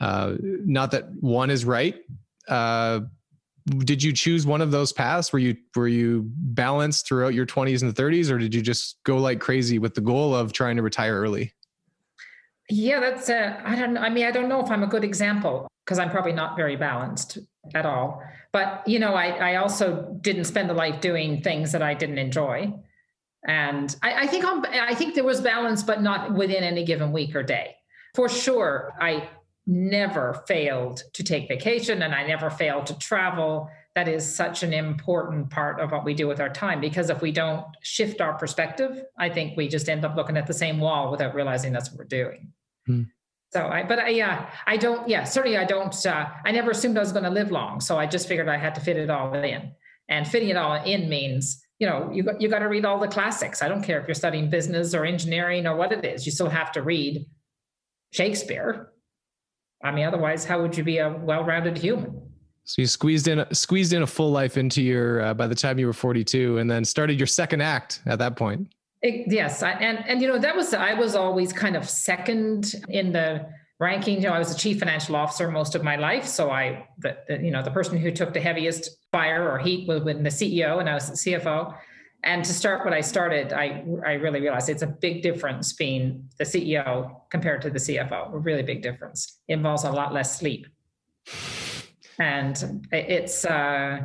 uh, 0.00 0.34
not 0.40 0.90
that 0.90 1.08
one 1.20 1.48
is 1.48 1.64
right 1.64 1.96
uh, 2.48 3.00
did 3.66 4.02
you 4.02 4.12
choose 4.12 4.46
one 4.46 4.60
of 4.60 4.70
those 4.70 4.92
paths? 4.92 5.32
Were 5.32 5.38
you 5.38 5.56
were 5.74 5.88
you 5.88 6.30
balanced 6.36 7.08
throughout 7.08 7.34
your 7.34 7.46
20s 7.46 7.82
and 7.82 7.94
30s 7.94 8.30
or 8.30 8.38
did 8.38 8.54
you 8.54 8.62
just 8.62 8.98
go 9.04 9.16
like 9.16 9.40
crazy 9.40 9.78
with 9.78 9.94
the 9.94 10.00
goal 10.00 10.34
of 10.34 10.52
trying 10.52 10.76
to 10.76 10.82
retire 10.82 11.20
early? 11.20 11.52
Yeah 12.68 13.00
that's 13.00 13.28
uh, 13.30 13.60
i 13.64 13.76
don't 13.76 13.96
i 13.96 14.08
mean 14.08 14.26
i 14.26 14.32
don't 14.32 14.48
know 14.48 14.60
if 14.60 14.70
i'm 14.70 14.82
a 14.82 14.88
good 14.88 15.04
example 15.04 15.68
because 15.84 16.00
i'm 16.00 16.10
probably 16.10 16.32
not 16.32 16.56
very 16.56 16.76
balanced 16.76 17.38
at 17.74 17.86
all. 17.86 18.22
But 18.52 18.86
you 18.86 18.98
know 18.98 19.14
I, 19.14 19.52
I 19.52 19.56
also 19.56 20.16
didn't 20.20 20.44
spend 20.44 20.70
the 20.70 20.74
life 20.74 21.00
doing 21.00 21.42
things 21.42 21.72
that 21.72 21.82
i 21.82 21.94
didn't 21.94 22.18
enjoy. 22.18 22.72
And 23.46 23.94
I, 24.02 24.22
I 24.22 24.26
think 24.26 24.44
I'm, 24.44 24.64
I 24.66 24.94
think 24.94 25.14
there 25.14 25.22
was 25.22 25.40
balance, 25.40 25.84
but 25.84 26.02
not 26.02 26.34
within 26.34 26.64
any 26.64 26.84
given 26.84 27.12
week 27.12 27.36
or 27.36 27.44
day. 27.44 27.76
For 28.16 28.28
sure, 28.28 28.92
I 29.00 29.28
never 29.66 30.42
failed 30.46 31.02
to 31.14 31.24
take 31.24 31.48
vacation, 31.48 32.02
and 32.02 32.14
I 32.14 32.26
never 32.26 32.50
failed 32.50 32.86
to 32.86 32.98
travel. 32.98 33.68
That 33.94 34.08
is 34.08 34.36
such 34.36 34.62
an 34.62 34.72
important 34.72 35.50
part 35.50 35.80
of 35.80 35.90
what 35.90 36.04
we 36.04 36.14
do 36.14 36.28
with 36.28 36.40
our 36.40 36.50
time 36.50 36.80
because 36.80 37.08
if 37.10 37.22
we 37.22 37.32
don't 37.32 37.64
shift 37.82 38.20
our 38.20 38.34
perspective, 38.34 39.02
I 39.18 39.28
think 39.30 39.56
we 39.56 39.68
just 39.68 39.88
end 39.88 40.04
up 40.04 40.16
looking 40.16 40.36
at 40.36 40.46
the 40.46 40.54
same 40.54 40.78
wall 40.78 41.10
without 41.10 41.34
realizing 41.34 41.72
that's 41.72 41.90
what 41.90 41.98
we're 41.98 42.04
doing. 42.04 42.52
Hmm. 42.86 43.02
So 43.52 43.66
I, 43.66 43.84
but 43.84 43.98
I, 44.00 44.08
yeah, 44.10 44.50
I 44.66 44.76
don't, 44.76 45.08
yeah, 45.08 45.24
certainly 45.24 45.56
I 45.56 45.64
don't, 45.64 45.94
uh, 46.04 46.26
I 46.44 46.52
never 46.52 46.72
assumed 46.72 46.98
I 46.98 47.00
was 47.00 47.12
going 47.12 47.24
to 47.24 47.30
live 47.30 47.50
long. 47.50 47.80
So 47.80 47.98
I 47.98 48.06
just 48.06 48.28
figured 48.28 48.48
I 48.48 48.58
had 48.58 48.74
to 48.74 48.80
fit 48.80 48.98
it 48.98 49.08
all 49.08 49.32
in. 49.34 49.72
And 50.08 50.28
fitting 50.28 50.50
it 50.50 50.56
all 50.56 50.74
in 50.74 51.08
means 51.08 51.62
you 51.78 51.86
know 51.86 52.10
you 52.12 52.24
you 52.38 52.48
got 52.48 52.60
to 52.60 52.68
read 52.68 52.84
all 52.84 52.98
the 52.98 53.08
classics 53.08 53.60
i 53.60 53.68
don't 53.68 53.82
care 53.82 54.00
if 54.00 54.08
you're 54.08 54.14
studying 54.14 54.48
business 54.48 54.94
or 54.94 55.04
engineering 55.04 55.66
or 55.66 55.76
what 55.76 55.92
it 55.92 56.04
is 56.04 56.24
you 56.24 56.32
still 56.32 56.48
have 56.48 56.72
to 56.72 56.82
read 56.82 57.26
shakespeare 58.12 58.92
i 59.86 59.90
mean 59.90 60.04
otherwise 60.04 60.44
how 60.44 60.60
would 60.60 60.76
you 60.76 60.84
be 60.84 60.98
a 60.98 61.10
well-rounded 61.10 61.76
human 61.76 62.20
so 62.64 62.82
you 62.82 62.86
squeezed 62.86 63.28
in 63.28 63.44
squeezed 63.52 63.92
in 63.92 64.02
a 64.02 64.06
full 64.06 64.30
life 64.30 64.56
into 64.56 64.82
your 64.82 65.22
uh, 65.22 65.34
by 65.34 65.46
the 65.46 65.54
time 65.54 65.78
you 65.78 65.86
were 65.86 65.92
42 65.92 66.58
and 66.58 66.70
then 66.70 66.84
started 66.84 67.18
your 67.18 67.26
second 67.26 67.60
act 67.60 68.02
at 68.06 68.18
that 68.18 68.36
point 68.36 68.68
it, 69.02 69.30
yes 69.30 69.62
I, 69.62 69.72
and 69.72 70.04
and 70.08 70.20
you 70.20 70.28
know 70.28 70.38
that 70.38 70.56
was 70.56 70.74
i 70.74 70.94
was 70.94 71.14
always 71.14 71.52
kind 71.52 71.76
of 71.76 71.88
second 71.88 72.74
in 72.88 73.12
the 73.12 73.46
ranking. 73.78 74.16
You 74.16 74.28
know, 74.28 74.32
I 74.32 74.38
was 74.38 74.54
a 74.54 74.56
chief 74.56 74.78
financial 74.78 75.16
officer 75.16 75.50
most 75.50 75.74
of 75.74 75.82
my 75.82 75.96
life, 75.96 76.26
so 76.26 76.50
I, 76.50 76.86
the, 76.98 77.16
the, 77.28 77.38
you 77.38 77.50
know, 77.50 77.62
the 77.62 77.70
person 77.70 77.98
who 77.98 78.10
took 78.10 78.32
the 78.32 78.40
heaviest 78.40 78.96
fire 79.12 79.48
or 79.50 79.58
heat 79.58 79.86
was 79.88 80.02
when 80.02 80.22
the 80.22 80.30
CEO, 80.30 80.80
and 80.80 80.88
I 80.88 80.94
was 80.94 81.08
the 81.08 81.32
CFO. 81.32 81.76
And 82.26 82.44
to 82.44 82.52
start 82.52 82.84
what 82.84 82.92
I 82.92 83.02
started, 83.02 83.52
I 83.52 83.84
I 84.04 84.14
really 84.14 84.40
realized 84.40 84.68
it's 84.68 84.82
a 84.82 84.88
big 84.88 85.22
difference 85.22 85.72
being 85.72 86.28
the 86.38 86.44
CEO 86.44 87.20
compared 87.30 87.62
to 87.62 87.70
the 87.70 87.78
CFO. 87.78 88.34
A 88.34 88.38
really 88.38 88.64
big 88.64 88.82
difference. 88.82 89.38
It 89.46 89.54
involves 89.54 89.84
a 89.84 89.92
lot 89.92 90.12
less 90.12 90.36
sleep, 90.36 90.66
and 92.18 92.88
it's 92.90 93.44
uh, 93.44 94.00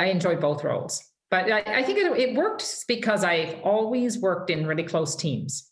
I 0.00 0.06
enjoy 0.06 0.36
both 0.36 0.64
roles. 0.64 1.02
But 1.30 1.52
I, 1.52 1.60
I 1.78 1.82
think 1.84 1.98
it, 1.98 2.12
it 2.18 2.34
worked 2.34 2.84
because 2.88 3.22
I've 3.22 3.60
always 3.62 4.18
worked 4.18 4.50
in 4.50 4.66
really 4.66 4.82
close 4.82 5.14
teams. 5.14 5.70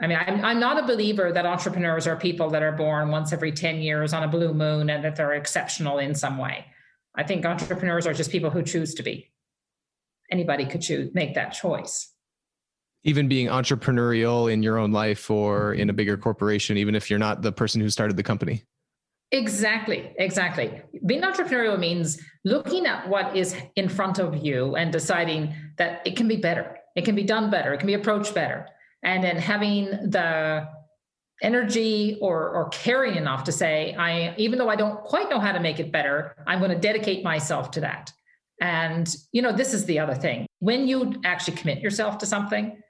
I 0.00 0.06
mean, 0.06 0.18
I'm, 0.18 0.44
I'm 0.44 0.60
not 0.60 0.82
a 0.82 0.86
believer 0.86 1.32
that 1.32 1.46
entrepreneurs 1.46 2.06
are 2.06 2.16
people 2.16 2.50
that 2.50 2.62
are 2.62 2.72
born 2.72 3.10
once 3.10 3.32
every 3.32 3.52
10 3.52 3.80
years 3.80 4.12
on 4.12 4.22
a 4.22 4.28
blue 4.28 4.54
moon 4.54 4.88
and 4.88 5.04
that 5.04 5.16
they're 5.16 5.34
exceptional 5.34 5.98
in 5.98 6.14
some 6.14 6.38
way. 6.38 6.64
I 7.14 7.24
think 7.24 7.44
entrepreneurs 7.44 8.06
are 8.06 8.14
just 8.14 8.30
people 8.30 8.50
who 8.50 8.62
choose 8.62 8.94
to 8.94 9.02
be. 9.02 9.30
Anybody 10.30 10.64
could 10.64 10.80
choose, 10.80 11.12
make 11.14 11.34
that 11.34 11.50
choice. 11.50 12.12
Even 13.04 13.28
being 13.28 13.46
entrepreneurial 13.48 14.52
in 14.52 14.62
your 14.62 14.78
own 14.78 14.92
life 14.92 15.30
or 15.30 15.74
in 15.74 15.88
a 15.88 15.92
bigger 15.92 16.16
corporation, 16.16 16.76
even 16.76 16.94
if 16.94 17.08
you're 17.08 17.18
not 17.18 17.42
the 17.42 17.52
person 17.52 17.80
who 17.80 17.88
started 17.88 18.16
the 18.16 18.22
company. 18.22 18.64
Exactly, 19.32 20.12
exactly. 20.18 20.82
Being 21.06 21.22
entrepreneurial 21.22 21.78
means 21.78 22.20
looking 22.44 22.84
at 22.86 23.08
what 23.08 23.34
is 23.36 23.56
in 23.76 23.88
front 23.88 24.18
of 24.18 24.44
you 24.44 24.76
and 24.76 24.92
deciding 24.92 25.54
that 25.78 26.02
it 26.04 26.16
can 26.16 26.28
be 26.28 26.36
better. 26.36 26.76
It 26.96 27.04
can 27.04 27.14
be 27.14 27.22
done 27.22 27.50
better. 27.50 27.72
It 27.72 27.78
can 27.78 27.86
be 27.86 27.94
approached 27.94 28.34
better 28.34 28.66
and 29.02 29.22
then 29.24 29.36
having 29.36 29.86
the 29.86 30.68
energy 31.42 32.18
or 32.20 32.50
or 32.50 32.68
caring 32.68 33.16
enough 33.16 33.44
to 33.44 33.52
say 33.52 33.94
i 33.98 34.34
even 34.36 34.58
though 34.58 34.68
i 34.68 34.76
don't 34.76 35.02
quite 35.04 35.30
know 35.30 35.40
how 35.40 35.52
to 35.52 35.60
make 35.60 35.80
it 35.80 35.90
better 35.90 36.34
i'm 36.46 36.58
going 36.58 36.70
to 36.70 36.78
dedicate 36.78 37.24
myself 37.24 37.70
to 37.70 37.80
that 37.80 38.12
and 38.60 39.14
you 39.32 39.42
know 39.42 39.52
this 39.52 39.74
is 39.74 39.84
the 39.86 39.98
other 39.98 40.14
thing. 40.14 40.46
When 40.58 40.86
you 40.86 41.20
actually 41.24 41.56
commit 41.56 41.80
yourself 41.80 42.18
to 42.18 42.26
something 42.26 42.80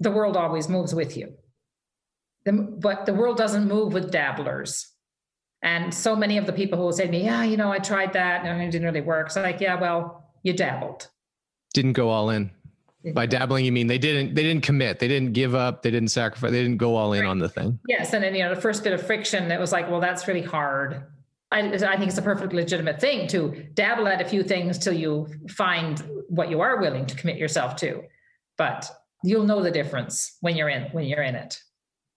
the 0.00 0.10
world 0.10 0.36
always 0.36 0.68
moves 0.68 0.94
with 0.94 1.16
you. 1.16 1.32
The, 2.44 2.52
but 2.52 3.06
the 3.06 3.14
world 3.14 3.38
doesn't 3.38 3.66
move 3.66 3.94
with 3.94 4.10
dabblers. 4.10 4.92
And 5.62 5.92
so 5.92 6.14
many 6.14 6.36
of 6.36 6.44
the 6.44 6.52
people 6.52 6.78
who 6.78 6.84
will 6.84 6.92
say 6.92 7.06
to 7.06 7.10
me 7.10 7.24
yeah 7.24 7.42
you 7.42 7.56
know 7.56 7.72
i 7.72 7.78
tried 7.78 8.12
that 8.12 8.44
and 8.44 8.62
it 8.62 8.70
didn't 8.70 8.86
really 8.86 9.00
work. 9.00 9.30
So 9.30 9.42
like 9.42 9.60
yeah 9.60 9.80
well 9.80 10.30
you 10.42 10.52
dabbled. 10.52 11.08
Didn't 11.74 11.94
go 11.94 12.08
all 12.08 12.30
in. 12.30 12.50
By 13.14 13.26
dabbling, 13.26 13.64
you 13.64 13.72
mean 13.72 13.86
they 13.86 13.98
didn't 13.98 14.34
they 14.34 14.42
didn't 14.42 14.64
commit, 14.64 14.98
they 14.98 15.08
didn't 15.08 15.32
give 15.32 15.54
up, 15.54 15.82
they 15.82 15.90
didn't 15.90 16.08
sacrifice, 16.08 16.50
they 16.50 16.62
didn't 16.62 16.78
go 16.78 16.96
all 16.96 17.12
in 17.12 17.22
right. 17.22 17.28
on 17.28 17.38
the 17.38 17.48
thing. 17.48 17.78
Yes, 17.88 18.12
and 18.12 18.22
then 18.22 18.34
you 18.34 18.42
know 18.42 18.54
the 18.54 18.60
first 18.60 18.82
bit 18.82 18.92
of 18.92 19.04
friction, 19.04 19.50
it 19.50 19.60
was 19.60 19.70
like, 19.70 19.88
well, 19.88 20.00
that's 20.00 20.26
really 20.26 20.42
hard. 20.42 21.04
I, 21.50 21.60
I 21.60 21.96
think 21.96 22.08
it's 22.08 22.18
a 22.18 22.22
perfectly 22.22 22.60
legitimate 22.60 23.00
thing 23.00 23.28
to 23.28 23.66
dabble 23.74 24.08
at 24.08 24.20
a 24.20 24.24
few 24.24 24.42
things 24.42 24.78
till 24.78 24.92
you 24.92 25.28
find 25.48 26.02
what 26.28 26.50
you 26.50 26.60
are 26.60 26.80
willing 26.80 27.06
to 27.06 27.14
commit 27.14 27.36
yourself 27.36 27.76
to, 27.76 28.02
but 28.58 28.90
you'll 29.22 29.44
know 29.44 29.62
the 29.62 29.70
difference 29.70 30.36
when 30.40 30.56
you're 30.56 30.68
in 30.68 30.84
when 30.92 31.04
you're 31.04 31.22
in 31.22 31.34
it. 31.34 31.58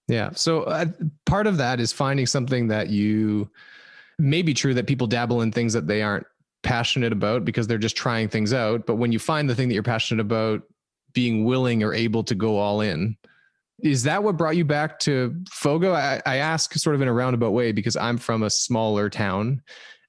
Yeah. 0.07 0.31
So 0.33 0.63
uh, 0.63 0.85
part 1.25 1.45
of 1.45 1.57
that 1.57 1.79
is 1.79 1.91
finding 1.91 2.25
something 2.25 2.67
that 2.69 2.89
you 2.89 3.49
may 4.17 4.41
be 4.41 4.53
true 4.53 4.73
that 4.73 4.87
people 4.87 5.05
dabble 5.05 5.41
in 5.41 5.51
things 5.51 5.73
that 5.73 5.85
they 5.85 6.01
aren't 6.01 6.25
passionate 6.63 7.13
about 7.13 7.45
because 7.45 7.67
they're 7.67 7.77
just 7.77 7.95
trying 7.95 8.27
things 8.27 8.51
out. 8.51 8.87
But 8.87 8.95
when 8.95 9.11
you 9.11 9.19
find 9.19 9.49
the 9.49 9.55
thing 9.55 9.67
that 9.69 9.75
you're 9.75 9.83
passionate 9.83 10.21
about, 10.21 10.63
being 11.13 11.45
willing 11.45 11.83
or 11.83 11.93
able 11.93 12.23
to 12.23 12.35
go 12.35 12.57
all 12.57 12.81
in. 12.81 13.17
Is 13.81 14.03
that 14.03 14.23
what 14.23 14.37
brought 14.37 14.55
you 14.55 14.65
back 14.65 14.99
to 14.99 15.35
Fogo? 15.49 15.93
I, 15.93 16.21
I 16.25 16.37
ask 16.37 16.73
sort 16.73 16.95
of 16.95 17.01
in 17.01 17.07
a 17.07 17.13
roundabout 17.13 17.51
way 17.51 17.71
because 17.71 17.95
I'm 17.95 18.17
from 18.17 18.43
a 18.43 18.49
smaller 18.49 19.09
town, 19.09 19.61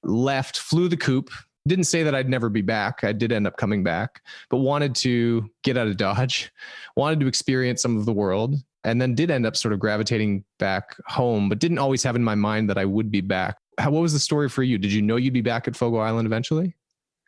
left, 0.03 0.57
flew 0.57 0.87
the 0.87 0.97
coop, 0.97 1.29
didn't 1.67 1.85
say 1.85 2.03
that 2.03 2.15
I'd 2.15 2.29
never 2.29 2.49
be 2.49 2.61
back. 2.61 3.03
I 3.03 3.11
did 3.11 3.31
end 3.31 3.47
up 3.47 3.57
coming 3.57 3.83
back, 3.83 4.21
but 4.49 4.57
wanted 4.57 4.95
to 4.95 5.49
get 5.63 5.77
out 5.77 5.87
of 5.87 5.97
Dodge, 5.97 6.51
wanted 6.95 7.19
to 7.19 7.27
experience 7.27 7.81
some 7.81 7.97
of 7.97 8.05
the 8.05 8.13
world, 8.13 8.55
and 8.83 8.99
then 8.99 9.15
did 9.15 9.29
end 9.29 9.45
up 9.45 9.55
sort 9.55 9.73
of 9.73 9.79
gravitating 9.79 10.43
back 10.57 10.95
home, 11.05 11.49
but 11.49 11.59
didn't 11.59 11.77
always 11.77 12.03
have 12.03 12.15
in 12.15 12.23
my 12.23 12.35
mind 12.35 12.69
that 12.69 12.77
I 12.77 12.85
would 12.85 13.11
be 13.11 13.21
back. 13.21 13.57
How, 13.77 13.91
what 13.91 14.01
was 14.01 14.13
the 14.13 14.19
story 14.19 14.49
for 14.49 14.63
you? 14.63 14.77
Did 14.77 14.91
you 14.91 15.01
know 15.01 15.17
you'd 15.17 15.33
be 15.33 15.41
back 15.41 15.67
at 15.67 15.75
Fogo 15.75 15.97
Island 15.97 16.25
eventually? 16.25 16.75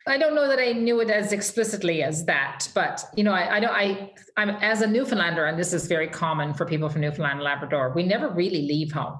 I 0.06 0.18
don't 0.18 0.34
know 0.34 0.46
that 0.48 0.58
I 0.58 0.72
knew 0.72 1.00
it 1.00 1.08
as 1.08 1.32
explicitly 1.32 2.02
as 2.02 2.26
that, 2.26 2.68
but 2.74 3.04
you 3.16 3.24
know, 3.24 3.32
I, 3.32 3.56
I 3.56 3.60
don't. 3.60 3.72
I 3.72 4.12
I'm 4.36 4.50
as 4.50 4.82
a 4.82 4.86
Newfoundlander, 4.86 5.46
and 5.46 5.58
this 5.58 5.72
is 5.72 5.86
very 5.86 6.08
common 6.08 6.52
for 6.52 6.66
people 6.66 6.90
from 6.90 7.00
Newfoundland 7.00 7.38
and 7.38 7.42
Labrador. 7.42 7.92
We 7.94 8.02
never 8.02 8.28
really 8.28 8.62
leave 8.62 8.92
home, 8.92 9.18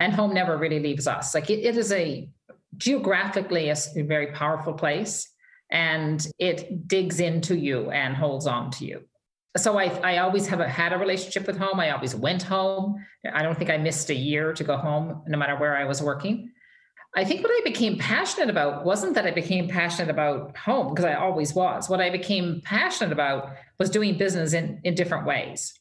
and 0.00 0.12
home 0.12 0.34
never 0.34 0.56
really 0.58 0.80
leaves 0.80 1.06
us. 1.06 1.34
Like 1.34 1.48
it, 1.48 1.60
it 1.60 1.76
is 1.76 1.92
a 1.92 2.28
geographically 2.76 3.68
a 3.68 3.76
very 4.02 4.32
powerful 4.32 4.72
place, 4.72 5.30
and 5.70 6.26
it 6.40 6.88
digs 6.88 7.20
into 7.20 7.56
you 7.56 7.90
and 7.90 8.16
holds 8.16 8.48
on 8.48 8.72
to 8.72 8.86
you. 8.86 9.02
So 9.56 9.78
I 9.78 9.86
I 10.02 10.18
always 10.18 10.48
have 10.48 10.58
a, 10.58 10.68
had 10.68 10.92
a 10.92 10.98
relationship 10.98 11.46
with 11.46 11.56
home. 11.56 11.78
I 11.78 11.90
always 11.90 12.16
went 12.16 12.42
home. 12.42 12.96
I 13.32 13.44
don't 13.44 13.56
think 13.56 13.70
I 13.70 13.76
missed 13.76 14.10
a 14.10 14.14
year 14.14 14.54
to 14.54 14.64
go 14.64 14.76
home, 14.76 15.22
no 15.28 15.38
matter 15.38 15.56
where 15.56 15.76
I 15.76 15.84
was 15.84 16.02
working. 16.02 16.50
I 17.16 17.24
think 17.24 17.42
what 17.42 17.50
I 17.50 17.60
became 17.64 17.98
passionate 17.98 18.50
about 18.50 18.84
wasn't 18.84 19.14
that 19.14 19.26
I 19.26 19.32
became 19.32 19.68
passionate 19.68 20.10
about 20.10 20.56
home, 20.56 20.90
because 20.90 21.04
I 21.04 21.14
always 21.14 21.54
was. 21.54 21.88
What 21.88 22.00
I 22.00 22.08
became 22.08 22.60
passionate 22.64 23.12
about 23.12 23.50
was 23.78 23.90
doing 23.90 24.16
business 24.16 24.52
in, 24.52 24.80
in 24.84 24.94
different 24.94 25.26
ways 25.26 25.74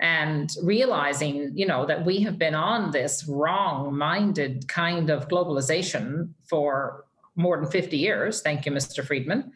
and 0.00 0.52
realizing, 0.62 1.52
you 1.54 1.66
know, 1.66 1.84
that 1.86 2.04
we 2.04 2.20
have 2.20 2.38
been 2.38 2.54
on 2.54 2.90
this 2.90 3.24
wrong 3.28 3.96
minded 3.96 4.66
kind 4.66 5.10
of 5.10 5.28
globalization 5.28 6.30
for 6.44 7.04
more 7.36 7.60
than 7.60 7.70
50 7.70 7.96
years. 7.96 8.40
Thank 8.40 8.66
you, 8.66 8.72
Mr. 8.72 9.04
Friedman. 9.04 9.52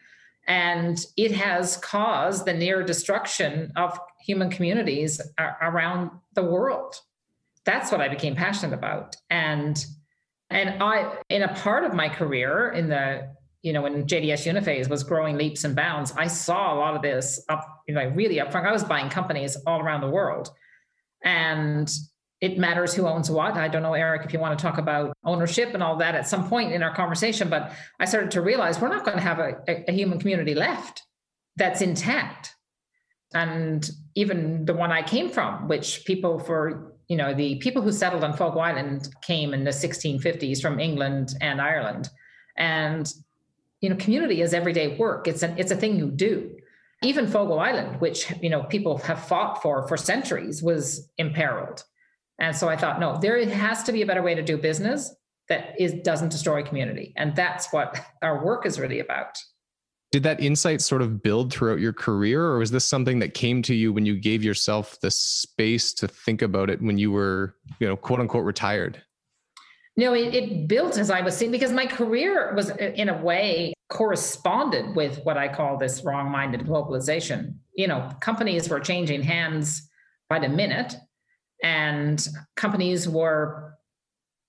And 0.47 1.03
it 1.17 1.33
has 1.33 1.77
caused 1.77 2.45
the 2.45 2.53
near 2.53 2.81
destruction 2.83 3.73
of 3.75 3.99
human 4.21 4.49
communities 4.49 5.19
around 5.61 6.11
the 6.33 6.43
world. 6.43 7.01
That's 7.65 7.91
what 7.91 7.99
I 7.99 8.07
became 8.07 8.35
passionate 8.35 8.73
about. 8.73 9.17
And 9.29 9.85
and 10.49 10.81
I, 10.81 11.17
in 11.29 11.43
a 11.43 11.53
part 11.55 11.83
of 11.83 11.93
my 11.93 12.07
career 12.09 12.69
in 12.69 12.87
the, 12.89 13.29
you 13.61 13.73
know, 13.73 13.81
when 13.81 14.05
JDS 14.05 14.45
Uniphase 14.51 14.89
was 14.89 15.03
growing 15.03 15.37
leaps 15.37 15.63
and 15.63 15.75
bounds, 15.75 16.13
I 16.15 16.27
saw 16.27 16.73
a 16.73 16.77
lot 16.77 16.95
of 16.95 17.01
this 17.01 17.43
up, 17.49 17.83
you 17.87 17.93
know, 17.93 18.07
really 18.09 18.37
upfront. 18.37 18.65
I 18.65 18.71
was 18.71 18.83
buying 18.83 19.09
companies 19.09 19.57
all 19.65 19.81
around 19.81 20.01
the 20.01 20.09
world. 20.09 20.49
And 21.23 21.91
it 22.39 22.57
matters 22.57 22.93
who 22.93 23.07
owns 23.07 23.31
what. 23.31 23.55
I 23.55 23.67
don't 23.67 23.81
know, 23.81 23.95
Eric, 23.95 24.25
if 24.25 24.31
you 24.31 24.39
want 24.39 24.57
to 24.57 24.61
talk 24.61 24.77
about 24.77 25.13
ownership 25.25 25.73
and 25.73 25.81
all 25.81 25.97
that 25.97 26.15
at 26.15 26.27
some 26.27 26.47
point 26.47 26.71
in 26.71 26.83
our 26.83 26.93
conversation, 26.93 27.49
but 27.49 27.73
I 27.99 28.05
started 28.05 28.31
to 28.31 28.41
realize 28.41 28.79
we're 28.79 28.89
not 28.89 29.03
going 29.03 29.17
to 29.17 29.23
have 29.23 29.39
a, 29.39 29.55
a, 29.67 29.91
human 29.91 30.19
community 30.19 30.53
left 30.53 31.01
that's 31.55 31.81
intact. 31.81 32.53
And 33.33 33.89
even 34.13 34.65
the 34.65 34.75
one 34.75 34.91
I 34.91 35.01
came 35.01 35.29
from, 35.29 35.67
which 35.67 36.05
people 36.05 36.37
for 36.39 36.93
you 37.07 37.15
know, 37.15 37.33
the 37.33 37.55
people 37.55 37.81
who 37.81 37.91
settled 37.91 38.23
on 38.23 38.33
Fogo 38.33 38.59
Island 38.59 39.09
came 39.21 39.53
in 39.53 39.63
the 39.63 39.71
1650s 39.71 40.61
from 40.61 40.79
England 40.79 41.35
and 41.41 41.61
Ireland. 41.61 42.09
And, 42.57 43.11
you 43.81 43.89
know, 43.89 43.95
community 43.95 44.41
is 44.41 44.53
everyday 44.53 44.97
work. 44.97 45.27
It's 45.27 45.43
an, 45.43 45.57
it's 45.57 45.71
a 45.71 45.75
thing 45.75 45.97
you 45.97 46.11
do. 46.11 46.55
Even 47.03 47.27
Fogo 47.27 47.57
Island, 47.57 48.01
which, 48.01 48.31
you 48.41 48.49
know, 48.49 48.63
people 48.63 48.97
have 48.99 49.23
fought 49.23 49.61
for 49.61 49.87
for 49.87 49.95
centuries, 49.97 50.63
was 50.63 51.09
imperiled. 51.17 51.83
And 52.39 52.55
so 52.55 52.67
I 52.67 52.75
thought, 52.75 52.99
no, 52.99 53.17
there 53.19 53.43
has 53.47 53.83
to 53.83 53.91
be 53.91 54.01
a 54.01 54.05
better 54.05 54.21
way 54.21 54.35
to 54.35 54.43
do 54.43 54.57
business 54.57 55.13
that 55.47 55.75
is 55.79 55.93
doesn't 56.03 56.29
destroy 56.29 56.63
community. 56.63 57.13
And 57.15 57.35
that's 57.35 57.71
what 57.71 58.03
our 58.21 58.43
work 58.43 58.65
is 58.65 58.79
really 58.79 58.99
about 58.99 59.37
did 60.17 60.23
that 60.23 60.39
insight 60.39 60.81
sort 60.81 61.03
of 61.03 61.21
build 61.21 61.53
throughout 61.53 61.79
your 61.79 61.93
career 61.93 62.43
or 62.43 62.57
was 62.57 62.71
this 62.71 62.83
something 62.83 63.19
that 63.19 63.35
came 63.35 63.61
to 63.61 63.75
you 63.75 63.93
when 63.93 64.03
you 64.03 64.15
gave 64.19 64.43
yourself 64.43 64.99
the 64.99 65.11
space 65.11 65.93
to 65.93 66.07
think 66.07 66.41
about 66.41 66.71
it 66.71 66.81
when 66.81 66.97
you 66.97 67.11
were 67.11 67.53
you 67.79 67.87
know 67.87 67.95
quote 67.95 68.19
unquote 68.19 68.43
retired? 68.43 68.99
No 69.95 70.15
it, 70.15 70.33
it 70.33 70.67
built 70.67 70.97
as 70.97 71.11
i 71.11 71.21
was 71.21 71.37
saying 71.37 71.51
because 71.51 71.71
my 71.71 71.85
career 71.85 72.51
was 72.55 72.71
uh, 72.71 72.93
in 72.95 73.09
a 73.09 73.17
way 73.21 73.73
corresponded 73.89 74.95
with 74.95 75.23
what 75.23 75.37
i 75.37 75.47
call 75.47 75.77
this 75.77 76.03
wrong-minded 76.03 76.61
globalization. 76.61 77.53
You 77.75 77.87
know 77.87 78.09
companies 78.19 78.67
were 78.69 78.79
changing 78.79 79.21
hands 79.21 79.87
by 80.31 80.39
the 80.39 80.49
minute 80.49 80.95
and 81.63 82.27
companies 82.55 83.07
were 83.07 83.76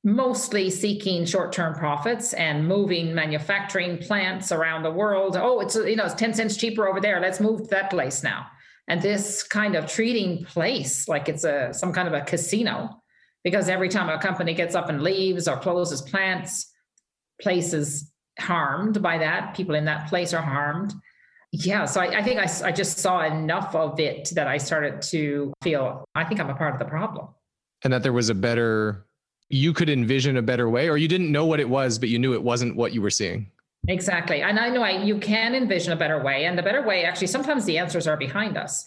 mostly 0.05 0.71
seeking 0.71 1.25
short-term 1.25 1.75
profits 1.75 2.33
and 2.35 2.67
moving 2.67 3.15
manufacturing 3.15 3.99
plants 3.99 4.53
around 4.53 4.83
the 4.83 4.91
world. 4.91 5.37
Oh, 5.37 5.61
it's 5.61 5.75
you 5.75 5.97
know 5.97 6.05
it's 6.05 6.15
ten 6.15 6.33
cents 6.33 6.57
cheaper 6.57 6.89
over 6.89 7.01
there. 7.01 7.21
Let's 7.21 7.41
move 7.41 7.63
to 7.63 7.69
that 7.69 7.91
place 7.91 8.23
now. 8.23 8.47
And 8.87 9.03
this 9.03 9.43
kind 9.43 9.75
of 9.75 9.87
treating 9.87 10.45
place 10.45 11.09
like 11.09 11.29
it's 11.29 11.45
a 11.45 11.75
some 11.75 11.93
kind 11.93 12.09
of 12.09 12.15
a 12.15 12.23
casino, 12.23 13.03
because 13.45 13.69
every 13.69 13.89
time 13.89 14.09
a 14.09 14.21
company 14.21 14.55
gets 14.55 14.75
up 14.75 14.89
and 14.89 15.03
leaves 15.03 15.49
or 15.49 15.59
closes 15.59 16.01
plants, 16.01 16.73
places 17.43 18.13
harmed 18.39 19.03
by 19.03 19.19
that. 19.19 19.55
People 19.55 19.75
in 19.75 19.85
that 19.87 20.09
place 20.09 20.33
are 20.33 20.43
harmed. 20.43 20.95
Yeah, 21.51 21.87
so 21.87 22.01
I, 22.01 22.19
I 22.19 22.23
think 22.23 22.39
I, 22.39 22.69
I 22.69 22.73
just 22.73 22.99
saw 22.99 23.25
enough 23.25 23.75
of 23.75 23.99
it 23.99 24.31
that 24.35 24.47
I 24.47 24.59
started 24.59 25.03
to 25.03 25.53
feel 25.63 26.05
I 26.15 26.25
think 26.25 26.41
I'm 26.41 26.51
a 26.51 26.55
part 26.55 26.75
of 26.75 26.79
the 26.79 26.85
problem. 26.85 27.29
And 27.83 27.93
that 27.93 28.03
there 28.03 28.13
was 28.13 28.29
a 28.29 28.35
better 28.35 29.07
you 29.49 29.73
could 29.73 29.89
envision 29.89 30.37
a 30.37 30.43
better 30.43 30.69
way 30.69 30.89
or 30.89 30.97
you 30.97 31.09
didn't 31.09 31.33
know 31.33 31.47
what 31.47 31.61
it 31.61 31.69
was 31.69 31.99
but 31.99 32.09
you 32.09 32.19
knew 32.19 32.35
it 32.35 32.43
wasn't 32.43 32.77
what 32.77 32.93
you 32.93 33.03
were 33.03 33.11
seeing? 33.11 33.51
Exactly. 33.87 34.43
And 34.43 34.59
i 34.59 34.69
know 34.69 34.83
I, 34.83 35.03
you 35.03 35.19
can 35.19 35.55
envision 35.55 35.93
a 35.93 35.97
better 35.97 36.23
way 36.23 36.45
and 36.45 36.59
the 36.59 36.63
better 36.63 36.83
way 36.83 37.05
actually 37.05 37.29
sometimes 37.29 37.65
the 37.65 37.79
answers 37.79 38.07
are 38.07 38.17
behind 38.17 38.57
us. 38.57 38.85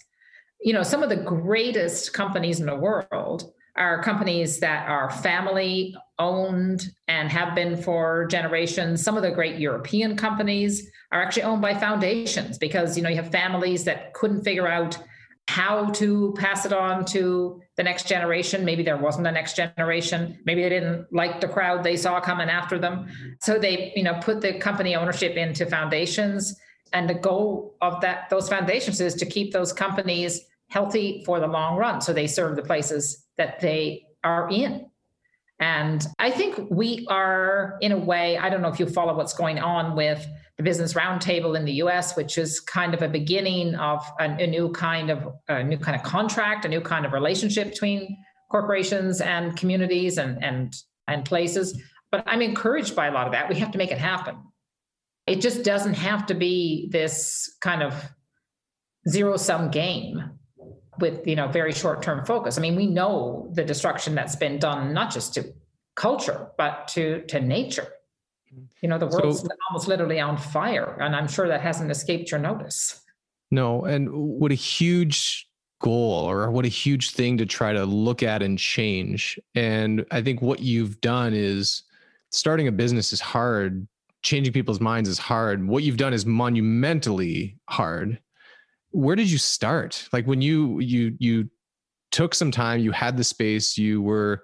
You 0.62 0.74
know 0.74 0.84
some 0.84 1.02
of 1.02 1.10
the 1.10 1.16
greatest 1.16 2.14
companies 2.14 2.60
in 2.60 2.68
the 2.68 2.76
world 2.76 3.52
are 3.76 4.04
companies 4.04 4.60
that 4.60 4.88
are 4.88 5.10
family 5.10 5.96
owned 6.20 6.92
and 7.08 7.32
have 7.32 7.56
been 7.56 7.82
for 7.82 8.28
generations. 8.28 9.02
Some 9.02 9.18
of 9.18 9.24
the 9.24 9.32
great 9.32 9.58
european 9.58 10.16
companies 10.16 10.92
are 11.12 11.22
actually 11.22 11.44
owned 11.44 11.62
by 11.62 11.74
foundations 11.74 12.58
because 12.58 12.96
you 12.96 13.04
know 13.04 13.10
you 13.10 13.16
have 13.16 13.32
families 13.32 13.84
that 13.86 14.14
couldn't 14.14 14.44
figure 14.44 14.68
out 14.68 14.98
how 15.48 15.90
to 15.92 16.34
pass 16.38 16.66
it 16.66 16.74
on 16.74 17.04
to 17.06 17.62
the 17.76 17.84
next 17.84 18.08
generation. 18.08 18.64
Maybe 18.64 18.84
there 18.84 18.98
wasn't 18.98 19.28
a 19.28 19.32
next 19.32 19.56
generation. 19.56 20.40
Maybe 20.46 20.62
they 20.62 20.70
didn't 20.70 21.08
like 21.12 21.42
the 21.42 21.48
crowd 21.48 21.84
they 21.84 21.98
saw 21.98 22.22
coming 22.22 22.50
after 22.50 22.80
them. 22.80 23.08
So 23.42 23.60
they, 23.60 23.92
you 23.96 24.04
know, 24.04 24.20
put 24.22 24.42
the 24.42 24.60
company 24.60 24.96
ownership 24.96 25.36
into 25.36 25.66
foundations. 25.66 26.56
And 26.94 27.10
the 27.10 27.16
goal 27.16 27.76
of 27.82 28.02
that 28.02 28.30
those 28.30 28.50
foundations 28.50 29.02
is 29.02 29.16
to 29.16 29.26
keep 29.26 29.52
those 29.52 29.74
companies 29.74 30.42
healthy 30.70 31.24
for 31.26 31.40
the 31.40 31.48
long 31.48 31.78
run. 31.78 32.02
So 32.02 32.14
they 32.14 32.28
serve 32.28 32.56
the 32.56 32.64
places 32.64 33.26
that 33.38 33.60
they 33.60 34.06
are 34.24 34.50
in. 34.50 34.91
And 35.62 36.08
I 36.18 36.32
think 36.32 36.60
we 36.72 37.06
are, 37.08 37.78
in 37.82 37.92
a 37.92 37.98
way, 37.98 38.36
I 38.36 38.50
don't 38.50 38.64
know 38.64 38.68
if 38.70 38.80
you 38.80 38.88
follow 38.88 39.16
what's 39.16 39.34
going 39.34 39.60
on 39.60 39.96
with 39.96 40.28
the 40.58 40.64
Business 40.64 40.96
Roundtable 40.96 41.56
in 41.56 41.66
the 41.66 41.74
U.S., 41.74 42.18
which 42.18 42.40
is 42.40 42.60
kind 42.60 42.96
of 42.96 43.04
a 43.04 43.08
beginning 43.08 43.76
of 43.76 44.04
a, 44.20 44.24
a 44.24 44.48
new 44.48 44.72
kind 44.72 45.12
of 45.12 45.36
a 45.48 45.64
new 45.64 45.78
kind 45.78 45.96
of 45.96 46.02
contract, 46.02 46.66
a 46.66 46.68
new 46.68 46.82
kind 46.82 47.06
of 47.06 47.14
relationship 47.14 47.70
between 47.70 48.18
corporations 48.50 49.22
and 49.22 49.56
communities 49.56 50.18
and 50.18 50.44
and 50.44 50.76
and 51.08 51.26
places. 51.26 51.80
But 52.12 52.24
I'm 52.26 52.42
encouraged 52.42 52.96
by 52.96 53.08
a 53.08 53.12
lot 53.12 53.28
of 53.28 53.34
that. 53.34 53.48
We 53.48 53.56
have 53.60 53.72
to 53.72 53.78
make 53.78 53.92
it 53.92 54.00
happen. 54.00 54.38
It 55.28 55.42
just 55.42 55.64
doesn't 55.64 55.94
have 55.94 56.26
to 56.26 56.34
be 56.34 56.90
this 56.92 57.56
kind 57.62 57.84
of 57.84 57.94
zero 59.08 59.38
sum 59.38 59.70
game 59.70 60.40
with 61.00 61.26
you 61.26 61.36
know 61.36 61.48
very 61.48 61.72
short 61.72 62.02
term 62.02 62.26
focus. 62.26 62.58
I 62.58 62.62
mean, 62.62 62.76
we 62.76 62.88
know 62.88 63.50
the 63.54 63.64
destruction 63.64 64.16
that's 64.16 64.36
been 64.36 64.60
done 64.60 64.94
not 64.94 65.12
just 65.12 65.34
to 65.36 65.54
culture 65.96 66.50
but 66.58 66.88
to 66.90 67.22
to 67.28 67.40
nature. 67.40 67.88
You 68.82 68.90
know, 68.90 68.98
the 68.98 69.08
world's 69.08 69.42
so, 69.42 69.48
almost 69.70 69.88
literally 69.88 70.20
on 70.20 70.38
fire, 70.38 70.98
and 71.00 71.16
I'm 71.16 71.28
sure 71.28 71.48
that 71.48 71.62
hasn't 71.62 71.90
escaped 71.90 72.32
your 72.32 72.40
notice. 72.40 73.02
No, 73.50 73.86
and 73.86 74.10
what 74.12 74.52
a 74.52 74.56
huge 74.56 75.48
goal 75.80 76.30
or 76.30 76.52
what 76.52 76.66
a 76.66 76.70
huge 76.70 77.12
thing 77.12 77.38
to 77.38 77.46
try 77.46 77.74
to 77.74 77.86
look 77.86 78.24
at 78.24 78.44
and 78.44 78.60
change. 78.60 79.40
And 79.56 80.06
I 80.12 80.22
think 80.22 80.42
what 80.42 80.60
you've 80.60 81.00
done 81.02 81.34
is 81.34 81.84
starting 82.30 82.68
a 82.68 82.72
business 82.72 83.14
is 83.14 83.20
hard, 83.20 83.88
changing 84.22 84.54
people's 84.54 84.80
minds 84.80 85.10
is 85.10 85.18
hard. 85.18 85.66
What 85.66 85.84
you've 85.84 85.98
done 85.98 86.14
is 86.14 86.26
monumentally 86.26 87.58
hard 87.70 88.20
where 88.92 89.16
did 89.16 89.30
you 89.30 89.38
start? 89.38 90.08
Like 90.14 90.26
when 90.26 90.42
you 90.42 90.80
you 90.80 91.16
you 91.20 91.50
took 92.12 92.36
some 92.36 92.52
time, 92.52 92.80
you 92.80 92.92
had 92.92 93.18
the 93.18 93.24
space, 93.24 93.78
you 93.78 94.02
were 94.02 94.44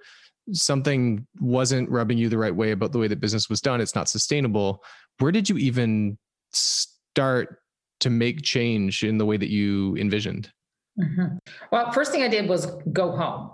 something 0.54 1.28
wasn't 1.40 1.90
rubbing 1.90 2.18
you 2.18 2.30
the 2.30 2.38
right 2.38 2.56
way 2.56 2.72
about 2.72 2.92
the 2.94 3.00
way 3.00 3.08
that 3.08 3.20
business 3.20 3.50
was 3.50 3.62
done. 3.62 3.82
It's 3.82 3.96
not 3.96 4.10
sustainable. 4.10 4.84
Where 5.20 5.32
did 5.32 5.50
you 5.50 5.58
even 5.58 6.18
start 6.54 7.60
to 8.00 8.10
make 8.10 8.44
change 8.44 9.04
in 9.04 9.18
the 9.18 9.26
way 9.26 9.38
that 9.38 9.50
you 9.50 9.96
envisioned? 9.98 10.52
Mm-hmm. 11.00 11.38
Well, 11.72 11.92
first 11.92 12.12
thing 12.12 12.24
I 12.24 12.28
did 12.28 12.48
was 12.48 12.68
go 12.94 13.12
home. 13.12 13.52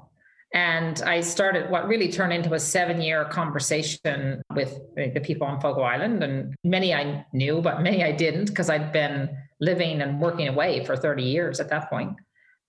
And 0.54 1.02
I 1.02 1.22
started 1.22 1.72
what 1.72 1.88
really 1.88 2.12
turned 2.12 2.32
into 2.32 2.54
a 2.54 2.60
seven 2.60 3.02
year 3.02 3.26
conversation 3.26 4.44
with 4.56 4.78
the 4.96 5.20
people 5.24 5.48
on 5.48 5.60
Fogo 5.60 5.82
Island. 5.82 6.24
And 6.24 6.54
many 6.64 6.94
I 6.94 7.26
knew, 7.34 7.60
but 7.60 7.82
many 7.82 8.04
I 8.04 8.12
didn't 8.12 8.46
because 8.46 8.70
I'd 8.70 8.92
been 8.92 9.36
living 9.64 10.02
and 10.02 10.20
working 10.20 10.48
away 10.48 10.84
for 10.86 10.96
30 10.96 11.24
years 11.24 11.60
at 11.60 11.70
that 11.70 11.90
point. 11.90 12.16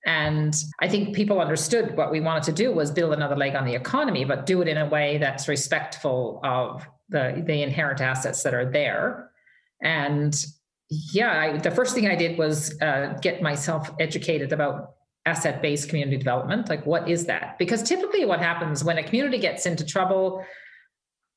And 0.06 0.54
I 0.80 0.88
think 0.88 1.14
people 1.14 1.40
understood 1.40 1.96
what 1.96 2.12
we 2.12 2.20
wanted 2.20 2.44
to 2.44 2.52
do 2.52 2.72
was 2.72 2.90
build 2.90 3.14
another 3.14 3.36
leg 3.36 3.54
on 3.54 3.64
the 3.64 3.74
economy, 3.74 4.24
but 4.24 4.44
do 4.44 4.60
it 4.60 4.68
in 4.68 4.76
a 4.76 4.86
way 4.86 5.18
that's 5.18 5.48
respectful 5.48 6.40
of 6.44 6.86
the, 7.08 7.42
the 7.46 7.62
inherent 7.62 8.00
assets 8.00 8.42
that 8.42 8.54
are 8.54 8.70
there. 8.70 9.30
And 9.82 10.34
yeah, 10.90 11.40
I, 11.40 11.58
the 11.58 11.70
first 11.70 11.94
thing 11.94 12.06
I 12.06 12.16
did 12.16 12.38
was 12.38 12.80
uh, 12.82 13.18
get 13.22 13.40
myself 13.40 13.90
educated 13.98 14.52
about 14.52 14.94
asset 15.26 15.62
based 15.62 15.88
community 15.88 16.18
development. 16.18 16.68
Like, 16.68 16.84
what 16.84 17.08
is 17.08 17.24
that? 17.26 17.56
Because 17.58 17.82
typically, 17.82 18.26
what 18.26 18.40
happens 18.40 18.84
when 18.84 18.98
a 18.98 19.02
community 19.02 19.38
gets 19.38 19.64
into 19.64 19.84
trouble, 19.86 20.44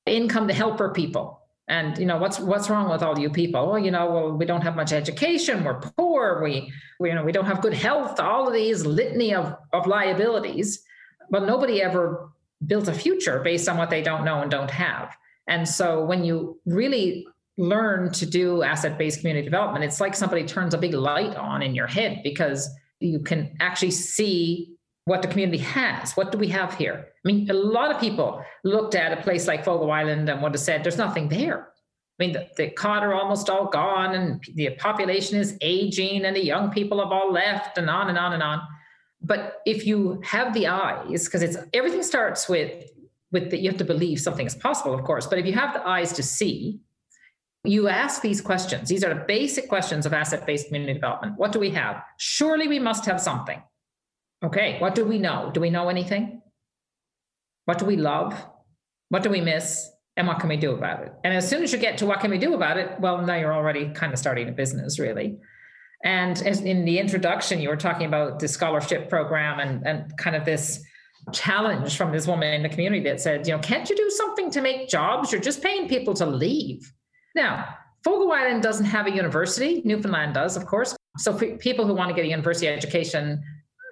in 0.05 0.27
come 0.27 0.47
the 0.47 0.53
helper 0.53 0.89
people 0.89 1.41
and 1.67 1.97
you 1.97 2.05
know 2.05 2.17
what's 2.17 2.39
what's 2.39 2.69
wrong 2.69 2.89
with 2.89 3.03
all 3.03 3.17
you 3.19 3.29
people? 3.29 3.67
Well 3.67 3.79
you 3.79 3.91
know 3.91 4.09
well 4.09 4.31
we 4.31 4.45
don't 4.45 4.61
have 4.61 4.75
much 4.75 4.93
education. 4.93 5.63
We're 5.63 5.79
poor. 5.79 6.41
We, 6.43 6.71
we 6.99 7.09
you 7.09 7.15
know 7.15 7.23
we 7.23 7.31
don't 7.31 7.45
have 7.45 7.61
good 7.61 7.73
health. 7.73 8.19
All 8.19 8.47
of 8.47 8.53
these 8.53 8.85
litany 8.85 9.33
of 9.33 9.55
of 9.73 9.87
liabilities. 9.87 10.83
But 11.29 11.45
nobody 11.45 11.81
ever 11.81 12.29
built 12.65 12.87
a 12.87 12.93
future 12.93 13.41
based 13.43 13.67
on 13.67 13.77
what 13.77 13.89
they 13.89 14.01
don't 14.01 14.23
know 14.23 14.41
and 14.41 14.49
don't 14.49 14.71
have. 14.71 15.15
And 15.47 15.67
so 15.67 16.03
when 16.05 16.23
you 16.23 16.59
really 16.65 17.27
learn 17.57 18.11
to 18.13 18.25
do 18.25 18.63
asset 18.63 18.97
based 18.97 19.19
community 19.19 19.43
development 19.43 19.83
it's 19.83 19.99
like 19.99 20.13
somebody 20.13 20.45
turns 20.45 20.75
a 20.75 20.77
big 20.77 20.93
light 20.93 21.35
on 21.35 21.63
in 21.63 21.73
your 21.73 21.87
head 21.87 22.21
because 22.23 22.69
you 22.99 23.19
can 23.19 23.55
actually 23.59 23.89
see 23.89 24.76
what 25.07 25.21
the 25.21 25.27
community 25.29 25.59
has. 25.59 26.17
What 26.17 26.33
do 26.33 26.37
we 26.37 26.49
have 26.49 26.75
here? 26.75 27.07
I 27.25 27.31
mean, 27.31 27.49
a 27.49 27.53
lot 27.53 27.91
of 27.91 28.01
people 28.01 28.43
looked 28.65 28.93
at 28.93 29.17
a 29.17 29.21
place 29.21 29.47
like 29.47 29.63
Fogo 29.63 29.89
Island 29.89 30.27
and 30.27 30.41
would 30.41 30.51
have 30.51 30.59
said, 30.59 30.83
there's 30.83 30.97
nothing 30.97 31.29
there. 31.29 31.69
I 32.19 32.23
mean, 32.23 32.33
the, 32.33 32.49
the 32.57 32.69
cod 32.71 33.03
are 33.03 33.13
almost 33.13 33.49
all 33.49 33.67
gone, 33.67 34.15
and 34.15 34.43
the 34.55 34.71
population 34.71 35.39
is 35.39 35.57
aging, 35.61 36.25
and 36.25 36.35
the 36.35 36.43
young 36.43 36.71
people 36.71 36.99
have 36.99 37.13
all 37.13 37.31
left, 37.31 37.77
and 37.77 37.89
on 37.89 38.09
and 38.09 38.17
on 38.17 38.33
and 38.33 38.43
on. 38.43 38.59
But 39.21 39.61
if 39.65 39.87
you 39.87 40.21
have 40.25 40.53
the 40.53 40.67
eyes, 40.67 41.25
because 41.25 41.41
it's 41.41 41.57
everything 41.73 42.03
starts 42.03 42.49
with 42.49 42.83
with 43.31 43.51
that 43.51 43.59
you 43.59 43.69
have 43.69 43.77
to 43.77 43.85
believe 43.85 44.19
something 44.19 44.45
is 44.45 44.55
possible, 44.55 44.93
of 44.93 45.03
course. 45.05 45.25
But 45.27 45.39
if 45.39 45.45
you 45.45 45.53
have 45.53 45.73
the 45.73 45.87
eyes 45.87 46.11
to 46.13 46.23
see, 46.23 46.79
you 47.63 47.87
ask 47.87 48.21
these 48.21 48.41
questions. 48.41 48.89
These 48.89 49.03
are 49.03 49.13
the 49.13 49.25
basic 49.27 49.69
questions 49.69 50.05
of 50.05 50.13
asset-based 50.13 50.67
community 50.67 50.93
development. 50.93 51.33
What 51.37 51.51
do 51.51 51.59
we 51.59 51.69
have? 51.71 52.03
Surely 52.17 52.67
we 52.67 52.79
must 52.79 53.05
have 53.05 53.21
something. 53.21 53.61
Okay, 54.43 54.77
what 54.79 54.95
do 54.95 55.05
we 55.05 55.17
know? 55.17 55.51
Do 55.53 55.59
we 55.59 55.69
know 55.69 55.89
anything? 55.89 56.41
What 57.65 57.79
do 57.79 57.85
we 57.85 57.97
love? 57.97 58.33
What 59.09 59.23
do 59.23 59.29
we 59.29 59.41
miss? 59.41 59.89
And 60.15 60.27
what 60.27 60.39
can 60.39 60.49
we 60.49 60.57
do 60.57 60.73
about 60.73 61.03
it? 61.03 61.13
And 61.23 61.33
as 61.33 61.47
soon 61.47 61.63
as 61.63 61.71
you 61.71 61.77
get 61.77 61.97
to 61.99 62.05
what 62.05 62.19
can 62.19 62.31
we 62.31 62.37
do 62.37 62.53
about 62.53 62.77
it, 62.77 62.99
well, 62.99 63.21
now 63.25 63.35
you're 63.35 63.53
already 63.53 63.89
kind 63.89 64.13
of 64.13 64.19
starting 64.19 64.49
a 64.49 64.51
business, 64.51 64.99
really. 64.99 65.37
And 66.03 66.39
in 66.41 66.85
the 66.85 66.99
introduction, 66.99 67.59
you 67.59 67.69
were 67.69 67.75
talking 67.77 68.07
about 68.07 68.39
the 68.39 68.47
scholarship 68.47 69.09
program 69.09 69.59
and, 69.59 69.85
and 69.85 70.17
kind 70.17 70.35
of 70.35 70.45
this 70.45 70.83
challenge 71.33 71.97
from 71.97 72.11
this 72.11 72.27
woman 72.27 72.53
in 72.53 72.63
the 72.63 72.69
community 72.69 73.03
that 73.03 73.19
said, 73.19 73.47
you 73.47 73.53
know, 73.53 73.59
can't 73.59 73.89
you 73.89 73.95
do 73.95 74.09
something 74.11 74.49
to 74.51 74.61
make 74.61 74.87
jobs? 74.87 75.31
You're 75.31 75.41
just 75.41 75.61
paying 75.61 75.87
people 75.87 76.13
to 76.15 76.25
leave. 76.25 76.91
Now, 77.35 77.75
Fogo 78.03 78.31
Island 78.31 78.63
doesn't 78.63 78.85
have 78.85 79.07
a 79.07 79.11
university. 79.11 79.81
Newfoundland 79.83 80.35
does, 80.35 80.55
of 80.55 80.65
course. 80.65 80.95
So 81.17 81.33
people 81.57 81.85
who 81.85 81.93
want 81.93 82.09
to 82.09 82.15
get 82.15 82.25
a 82.25 82.29
university 82.29 82.67
education 82.67 83.43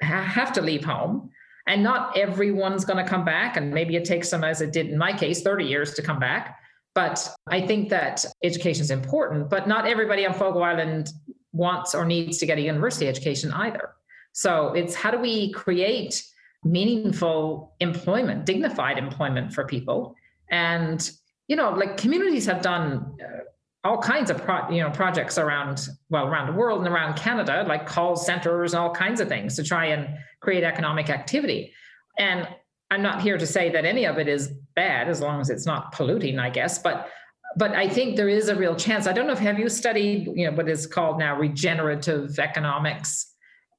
have 0.06 0.54
to 0.54 0.62
leave 0.62 0.84
home. 0.84 1.30
And 1.68 1.84
not 1.84 2.16
everyone's 2.16 2.86
going 2.86 3.04
to 3.04 3.10
come 3.10 3.26
back 3.26 3.58
and 3.58 3.74
maybe 3.74 3.96
it 3.96 4.06
takes 4.06 4.30
them 4.30 4.44
as 4.44 4.62
it 4.62 4.72
did 4.72 4.88
in 4.88 4.98
my 4.98 5.12
case 5.12 5.42
30 5.42 5.66
years 5.66 5.94
to 5.96 6.02
come 6.02 6.20
back. 6.20 6.60
But 6.94 7.30
i 7.48 7.60
think 7.60 7.90
that 7.90 8.26
education 8.42 8.82
is 8.82 8.92
important 8.92 9.50
but 9.50 9.68
not 9.68 9.86
everybody 9.86 10.26
on 10.26 10.34
fogo 10.34 10.62
island 10.62 11.12
wants 11.52 11.94
or 11.94 12.06
needs 12.06 12.38
to 12.38 12.46
get 12.46 12.58
a 12.58 12.62
university 12.62 13.08
education 13.08 13.52
either. 13.52 13.90
So 14.32 14.74
it's 14.74 14.94
how 14.96 15.12
do 15.12 15.20
we 15.20 15.52
create 15.52 16.24
meaningful 16.64 17.74
employment 17.80 18.46
dignified 18.46 18.98
employment 18.98 19.54
for 19.54 19.66
people? 19.66 20.16
And 20.52 21.10
you 21.48 21.56
know 21.56 21.72
like 21.72 21.98
communities 21.98 22.46
have 22.46 22.62
done 22.62 23.18
uh, 23.22 23.44
all 23.86 24.02
kinds 24.02 24.32
of 24.32 24.44
pro, 24.44 24.68
you 24.70 24.82
know 24.82 24.90
projects 24.90 25.38
around 25.38 25.88
well 26.10 26.28
around 26.28 26.48
the 26.48 26.54
world 26.54 26.80
and 26.84 26.94
around 26.94 27.16
Canada, 27.16 27.64
like 27.68 27.86
call 27.86 28.16
centers 28.16 28.74
and 28.74 28.82
all 28.82 28.94
kinds 28.94 29.22
of 29.22 29.28
things 29.28 29.56
to 29.56 29.64
try 29.64 29.86
and 29.86 30.18
create 30.42 30.64
economic 30.64 31.10
activity. 31.10 31.72
And 32.18 32.48
I'm 32.90 33.04
not 33.04 33.22
here 33.22 33.38
to 33.38 33.46
say 33.46 33.70
that 33.70 33.86
any 33.86 34.06
of 34.06 34.18
it 34.18 34.28
is 34.28 34.54
bad 34.76 35.08
as 35.08 35.22
long 35.22 35.40
as 35.40 35.50
it's 35.50 35.66
not 35.66 35.92
polluting, 35.92 36.40
I 36.40 36.50
guess. 36.50 36.80
But 36.80 37.10
but 37.58 37.72
I 37.72 37.88
think 37.88 38.16
there 38.16 38.28
is 38.28 38.50
a 38.50 38.56
real 38.56 38.76
chance. 38.76 39.08
I 39.08 39.14
don't 39.14 39.28
know 39.28 39.34
if 39.34 39.40
have 39.40 39.60
you 39.60 39.70
studied 39.70 40.32
you 40.36 40.50
know 40.50 40.58
what 40.58 40.68
is 40.68 40.88
called 40.88 41.20
now 41.20 41.38
regenerative 41.38 42.40
economics. 42.40 43.34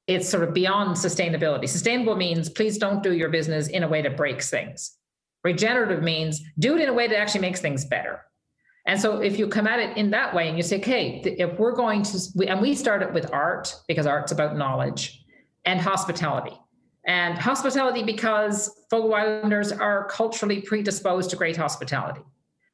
It's 0.07 0.29
sort 0.29 0.45
of 0.45 0.53
beyond 0.53 0.95
sustainability. 0.95 1.67
Sustainable 1.67 2.15
means 2.15 2.49
please 2.49 2.77
don't 2.77 3.03
do 3.03 3.11
your 3.11 3.27
business 3.27 3.67
in 3.67 3.83
a 3.83 3.89
way 3.89 4.01
that 4.01 4.15
breaks 4.15 4.49
things. 4.49 4.93
Regenerative 5.43 6.01
means 6.01 6.41
do 6.57 6.75
it 6.75 6.81
in 6.81 6.87
a 6.87 6.93
way 6.93 7.07
that 7.07 7.19
actually 7.19 7.41
makes 7.41 7.59
things 7.59 7.83
better. 7.83 8.21
And 8.87 8.99
so 8.99 9.19
if 9.19 9.37
you 9.37 9.47
come 9.49 9.67
at 9.67 9.79
it 9.79 9.97
in 9.97 10.09
that 10.11 10.33
way 10.33 10.47
and 10.47 10.55
you 10.55 10.63
say, 10.63 10.79
okay, 10.79 11.21
if 11.25 11.59
we're 11.59 11.75
going 11.75 12.03
to, 12.03 12.47
and 12.47 12.61
we 12.61 12.73
started 12.73 13.13
with 13.13 13.31
art 13.33 13.75
because 13.87 14.07
art's 14.07 14.31
about 14.31 14.55
knowledge 14.55 15.25
and 15.65 15.79
hospitality. 15.81 16.57
And 17.05 17.37
hospitality 17.37 18.03
because 18.03 18.85
Fogo 18.89 19.13
Islanders 19.13 19.73
are 19.73 20.07
culturally 20.09 20.61
predisposed 20.61 21.29
to 21.31 21.35
great 21.35 21.57
hospitality. 21.57 22.21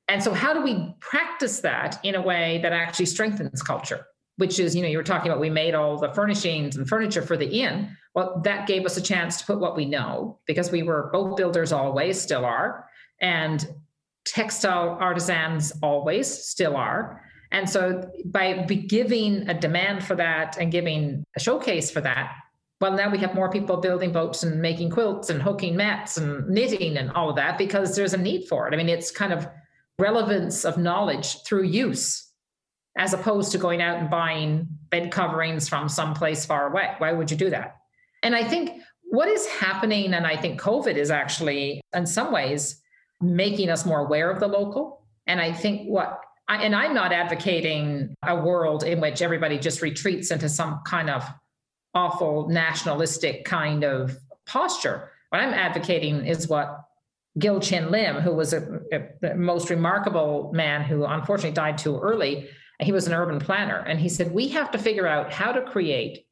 And 0.07 0.21
so 0.21 0.33
how 0.33 0.53
do 0.53 0.61
we 0.61 0.95
practice 0.99 1.61
that 1.61 1.99
in 2.03 2.13
a 2.13 2.21
way 2.21 2.59
that 2.61 2.73
actually 2.73 3.07
strengthens 3.07 3.63
culture? 3.63 4.05
Which 4.37 4.59
is, 4.59 4.75
you 4.75 4.83
know, 4.83 4.87
you 4.87 4.97
were 4.97 5.03
talking 5.03 5.31
about 5.31 5.41
we 5.41 5.49
made 5.49 5.73
all 5.73 5.97
the 5.97 6.13
furnishings 6.13 6.75
and 6.75 6.87
furniture 6.87 7.21
for 7.21 7.37
the 7.37 7.47
inn. 7.47 7.95
Well, 8.13 8.39
that 8.43 8.67
gave 8.67 8.85
us 8.85 8.97
a 8.97 9.01
chance 9.01 9.37
to 9.39 9.45
put 9.45 9.59
what 9.59 9.75
we 9.75 9.85
know 9.85 10.39
because 10.45 10.71
we 10.71 10.83
were 10.83 11.09
boat 11.11 11.37
builders 11.37 11.71
always, 11.71 12.21
still 12.21 12.45
are. 12.45 12.87
And 13.21 13.65
textile 14.25 14.97
artisans 14.99 15.73
always 15.81 16.27
still 16.27 16.75
are. 16.75 17.21
And 17.51 17.69
so 17.69 18.09
by 18.25 18.63
giving 18.63 19.47
a 19.49 19.53
demand 19.53 20.03
for 20.03 20.15
that 20.15 20.57
and 20.57 20.71
giving 20.71 21.23
a 21.35 21.39
showcase 21.39 21.91
for 21.91 22.01
that, 22.01 22.33
well, 22.81 22.93
now 22.93 23.09
we 23.09 23.19
have 23.19 23.35
more 23.35 23.49
people 23.49 23.77
building 23.77 24.11
boats 24.11 24.43
and 24.43 24.61
making 24.61 24.89
quilts 24.89 25.29
and 25.29 25.41
hooking 25.41 25.75
mats 25.75 26.17
and 26.17 26.49
knitting 26.49 26.97
and 26.97 27.11
all 27.11 27.29
of 27.29 27.35
that 27.37 27.57
because 27.57 27.95
there's 27.95 28.13
a 28.13 28.17
need 28.17 28.47
for 28.47 28.67
it. 28.67 28.73
I 28.73 28.77
mean, 28.77 28.89
it's 28.89 29.11
kind 29.11 29.31
of 29.31 29.47
relevance 29.99 30.65
of 30.65 30.77
knowledge 30.77 31.43
through 31.43 31.63
use 31.63 32.31
as 32.97 33.13
opposed 33.13 33.51
to 33.51 33.57
going 33.57 33.81
out 33.81 33.99
and 33.99 34.09
buying 34.09 34.67
bed 34.89 35.11
coverings 35.11 35.69
from 35.69 35.87
someplace 35.87 36.45
far 36.45 36.67
away. 36.67 36.95
Why 36.97 37.11
would 37.11 37.31
you 37.31 37.37
do 37.37 37.49
that? 37.51 37.77
And 38.21 38.35
I 38.35 38.43
think 38.43 38.81
what 39.03 39.27
is 39.27 39.47
happening, 39.47 40.13
and 40.13 40.25
I 40.25 40.35
think 40.35 40.59
COVID 40.59 40.95
is 40.95 41.11
actually, 41.11 41.81
in 41.93 42.05
some 42.05 42.31
ways, 42.31 42.81
making 43.23 43.69
us 43.69 43.85
more 43.85 43.99
aware 43.99 44.29
of 44.29 44.39
the 44.39 44.47
local. 44.47 45.01
And 45.27 45.39
I 45.39 45.53
think 45.53 45.87
what, 45.87 46.21
I, 46.47 46.63
and 46.63 46.75
I'm 46.75 46.93
not 46.93 47.13
advocating 47.13 48.13
a 48.23 48.35
world 48.35 48.83
in 48.83 48.99
which 48.99 49.21
everybody 49.21 49.57
just 49.57 49.81
retreats 49.81 50.31
into 50.31 50.49
some 50.49 50.81
kind 50.85 51.09
of 51.09 51.27
awful 51.93 52.49
nationalistic 52.49 53.45
kind 53.45 53.83
of 53.83 54.17
posture. 54.45 55.11
What 55.29 55.41
I'm 55.41 55.53
advocating 55.53 56.25
is 56.25 56.47
what 56.47 56.85
Gill-Chin 57.39 57.89
Lim, 57.89 58.17
who 58.17 58.33
was 58.33 58.53
a, 58.53 58.79
a, 58.91 59.35
most 59.35 59.69
remarkable 59.69 60.51
man 60.53 60.83
who 60.83 61.05
unfortunately 61.05 61.53
died 61.53 61.77
too 61.77 61.99
early, 61.99 62.49
he 62.79 62.91
was 62.91 63.07
an 63.07 63.13
urban 63.13 63.39
planner. 63.39 63.77
And 63.77 63.99
he 63.99 64.09
said, 64.09 64.31
We 64.31 64.49
have 64.49 64.71
to 64.71 64.77
figure 64.77 65.07
out 65.07 65.31
how 65.31 65.51
to 65.51 65.61
create 65.61 66.25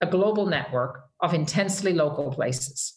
a 0.00 0.06
global 0.06 0.46
network 0.46 1.04
of 1.20 1.34
intensely 1.34 1.92
local 1.92 2.30
places. 2.32 2.94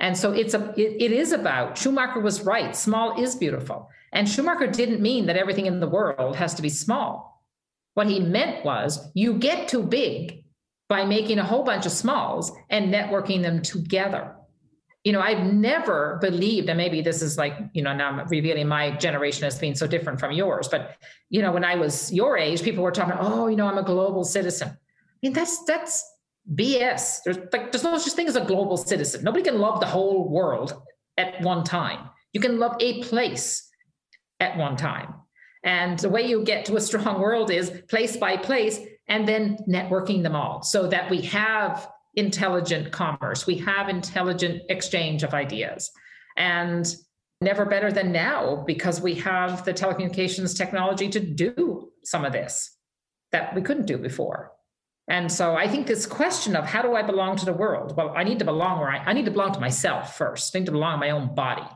And 0.00 0.16
so 0.16 0.32
it's 0.32 0.54
a 0.54 0.72
it, 0.76 0.96
it 1.00 1.12
is 1.12 1.32
about 1.32 1.76
Schumacher 1.76 2.20
was 2.20 2.42
right. 2.42 2.74
Small 2.74 3.22
is 3.22 3.36
beautiful. 3.36 3.88
And 4.12 4.28
Schumacher 4.28 4.66
didn't 4.66 5.00
mean 5.00 5.26
that 5.26 5.36
everything 5.36 5.66
in 5.66 5.78
the 5.78 5.88
world 5.88 6.36
has 6.36 6.54
to 6.54 6.62
be 6.62 6.70
small. 6.70 7.44
What 7.94 8.08
he 8.08 8.18
meant 8.18 8.64
was 8.64 9.10
you 9.14 9.34
get 9.34 9.68
too 9.68 9.82
big 9.82 10.44
by 10.88 11.04
making 11.04 11.38
a 11.38 11.44
whole 11.44 11.62
bunch 11.62 11.86
of 11.86 11.92
smalls 11.92 12.50
and 12.68 12.92
networking 12.92 13.42
them 13.42 13.62
together. 13.62 14.34
You 15.04 15.12
know, 15.12 15.20
I've 15.20 15.52
never 15.52 16.18
believed, 16.20 16.68
and 16.68 16.76
maybe 16.76 17.00
this 17.00 17.22
is 17.22 17.38
like, 17.38 17.54
you 17.72 17.82
know, 17.82 17.94
now 17.94 18.10
I'm 18.10 18.28
revealing 18.28 18.68
my 18.68 18.90
generation 18.90 19.44
as 19.44 19.58
being 19.58 19.74
so 19.74 19.86
different 19.86 20.20
from 20.20 20.32
yours, 20.32 20.68
but 20.68 20.96
you 21.30 21.40
know, 21.42 21.52
when 21.52 21.64
I 21.64 21.76
was 21.76 22.12
your 22.12 22.36
age, 22.36 22.62
people 22.62 22.82
were 22.82 22.90
talking, 22.90 23.14
oh, 23.18 23.46
you 23.46 23.56
know, 23.56 23.66
I'm 23.66 23.78
a 23.78 23.82
global 23.82 24.24
citizen. 24.24 24.68
I 24.68 25.18
mean, 25.22 25.32
that's 25.32 25.64
that's 25.64 26.04
BS. 26.54 27.18
There's 27.24 27.38
like 27.52 27.72
there's 27.72 27.84
no 27.84 27.96
such 27.98 28.12
thing 28.14 28.28
as 28.28 28.36
a 28.36 28.44
global 28.44 28.76
citizen. 28.76 29.22
Nobody 29.24 29.44
can 29.44 29.58
love 29.58 29.80
the 29.80 29.86
whole 29.86 30.28
world 30.28 30.82
at 31.16 31.40
one 31.42 31.64
time. 31.64 32.10
You 32.32 32.40
can 32.40 32.58
love 32.58 32.76
a 32.80 33.02
place 33.02 33.68
at 34.40 34.56
one 34.56 34.76
time. 34.76 35.14
And 35.62 35.98
the 35.98 36.08
way 36.08 36.22
you 36.22 36.42
get 36.42 36.64
to 36.66 36.76
a 36.76 36.80
strong 36.80 37.20
world 37.20 37.50
is 37.50 37.82
place 37.88 38.16
by 38.16 38.36
place 38.36 38.80
and 39.08 39.28
then 39.28 39.58
networking 39.68 40.22
them 40.22 40.34
all 40.34 40.62
so 40.62 40.86
that 40.86 41.10
we 41.10 41.20
have 41.22 41.90
intelligent 42.14 42.90
commerce, 42.90 43.46
we 43.46 43.56
have 43.56 43.88
intelligent 43.88 44.62
exchange 44.68 45.22
of 45.22 45.34
ideas. 45.34 45.90
And 46.36 46.92
never 47.40 47.64
better 47.64 47.90
than 47.90 48.12
now 48.12 48.64
because 48.66 49.00
we 49.00 49.14
have 49.14 49.64
the 49.64 49.72
telecommunications 49.72 50.56
technology 50.56 51.08
to 51.08 51.20
do 51.20 51.90
some 52.04 52.24
of 52.24 52.32
this 52.32 52.76
that 53.32 53.54
we 53.54 53.62
couldn't 53.62 53.86
do 53.86 53.98
before. 53.98 54.52
And 55.10 55.30
so 55.30 55.56
I 55.56 55.66
think 55.66 55.88
this 55.88 56.06
question 56.06 56.54
of 56.54 56.64
how 56.64 56.82
do 56.82 56.94
I 56.94 57.02
belong 57.02 57.36
to 57.38 57.44
the 57.44 57.52
world? 57.52 57.96
Well, 57.96 58.14
I 58.16 58.22
need 58.22 58.38
to 58.38 58.44
belong 58.44 58.78
where 58.78 58.90
I, 58.90 58.98
I 58.98 59.12
need 59.12 59.24
to 59.24 59.32
belong 59.32 59.52
to 59.52 59.60
myself 59.60 60.16
first. 60.16 60.54
I 60.54 60.60
need 60.60 60.66
to 60.66 60.72
belong 60.72 60.94
in 60.94 61.00
my 61.00 61.10
own 61.10 61.34
body. 61.34 61.66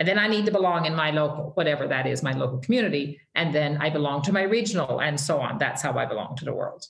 And 0.00 0.08
then 0.08 0.18
I 0.18 0.26
need 0.26 0.44
to 0.46 0.50
belong 0.50 0.86
in 0.86 0.96
my 0.96 1.12
local, 1.12 1.52
whatever 1.54 1.86
that 1.86 2.08
is, 2.08 2.22
my 2.24 2.32
local 2.32 2.58
community. 2.58 3.20
And 3.36 3.54
then 3.54 3.76
I 3.76 3.90
belong 3.90 4.22
to 4.22 4.32
my 4.32 4.42
regional 4.42 5.00
and 5.00 5.20
so 5.20 5.38
on. 5.38 5.58
That's 5.58 5.82
how 5.82 5.96
I 5.96 6.04
belong 6.04 6.34
to 6.38 6.44
the 6.44 6.52
world. 6.52 6.84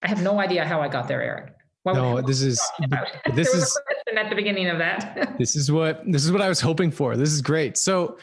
I 0.00 0.08
have 0.08 0.22
no 0.22 0.38
idea 0.38 0.64
how 0.64 0.80
I 0.80 0.86
got 0.86 1.08
there, 1.08 1.22
Eric. 1.22 1.54
What 1.82 1.94
no, 1.94 2.20
this 2.20 2.40
is 2.40 2.60
this 3.34 3.52
is 3.52 3.76
at 4.16 4.30
the 4.30 4.36
beginning 4.36 4.68
of 4.68 4.78
that. 4.78 5.34
this 5.38 5.56
is 5.56 5.72
what 5.72 6.02
this 6.06 6.24
is 6.24 6.30
what 6.30 6.40
I 6.40 6.48
was 6.48 6.60
hoping 6.60 6.92
for. 6.92 7.16
This 7.16 7.32
is 7.32 7.42
great. 7.42 7.76
So 7.76 8.18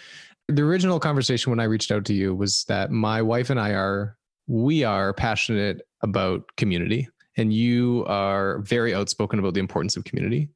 the 0.48 0.62
original 0.62 1.00
conversation 1.02 1.50
when 1.50 1.60
I 1.60 1.66
reached 1.66 1.92
out 1.92 2.06
to 2.06 2.14
you 2.14 2.34
was 2.34 2.64
that 2.70 2.92
my 2.92 3.22
wife 3.22 3.50
and 3.50 3.60
I 3.60 3.72
are 3.72 4.18
we 4.48 4.84
are 4.84 5.14
passionate 5.14 5.82
about 6.02 6.44
community 6.56 7.08
and 7.38 7.54
you 7.54 8.04
are 8.08 8.60
very 8.60 8.94
outspoken 8.94 9.40
about 9.40 9.54
the 9.54 9.60
importance 9.60 9.96
of 9.96 10.04
community. 10.06 10.50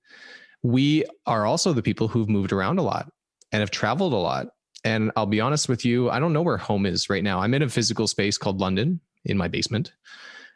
We 0.63 1.05
are 1.25 1.45
also 1.45 1.73
the 1.73 1.81
people 1.81 2.07
who've 2.07 2.29
moved 2.29 2.51
around 2.51 2.79
a 2.79 2.83
lot 2.83 3.11
and 3.51 3.59
have 3.59 3.71
traveled 3.71 4.13
a 4.13 4.17
lot. 4.17 4.47
And 4.83 5.11
I'll 5.15 5.25
be 5.25 5.41
honest 5.41 5.69
with 5.69 5.85
you, 5.85 6.09
I 6.09 6.19
don't 6.19 6.33
know 6.33 6.41
where 6.41 6.57
home 6.57 6.85
is 6.85 7.09
right 7.09 7.23
now. 7.23 7.39
I'm 7.39 7.53
in 7.53 7.61
a 7.61 7.69
physical 7.69 8.07
space 8.07 8.37
called 8.37 8.59
London 8.59 8.99
in 9.25 9.37
my 9.37 9.47
basement. 9.47 9.93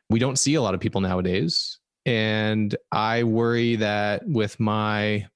We 0.10 0.19
don't 0.19 0.39
see 0.39 0.56
a 0.56 0.62
lot 0.62 0.74
of 0.74 0.80
people 0.80 1.02
nowadays. 1.02 1.78
And 2.06 2.76
I 2.91 3.24
worry 3.24 3.76
that 3.78 4.28
with 4.28 4.60
my 4.60 5.28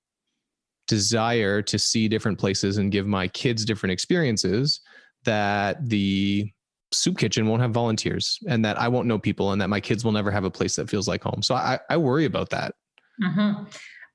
desire 0.87 1.61
to 1.61 1.77
see 1.77 2.07
different 2.07 2.39
places 2.39 2.77
and 2.77 2.91
give 2.91 3.05
my 3.05 3.27
kids 3.27 3.65
different 3.65 3.93
experiences, 3.93 4.81
that 5.23 5.87
the 5.87 6.51
soup 6.91 7.17
kitchen 7.17 7.47
won't 7.47 7.61
have 7.61 7.71
volunteers 7.71 8.39
and 8.47 8.63
that 8.65 8.79
I 8.79 8.87
won't 8.87 9.07
know 9.07 9.19
people 9.19 9.51
and 9.51 9.61
that 9.61 9.69
my 9.69 9.79
kids 9.79 10.03
will 10.03 10.11
never 10.11 10.31
have 10.31 10.43
a 10.43 10.51
place 10.51 10.75
that 10.75 10.89
feels 10.89 11.07
like 11.07 11.23
home. 11.23 11.41
So 11.43 11.55
I, 11.55 11.79
I 11.89 11.97
worry 11.97 12.25
about 12.25 12.49
that. 12.49 12.75
Mm-hmm. 13.21 13.65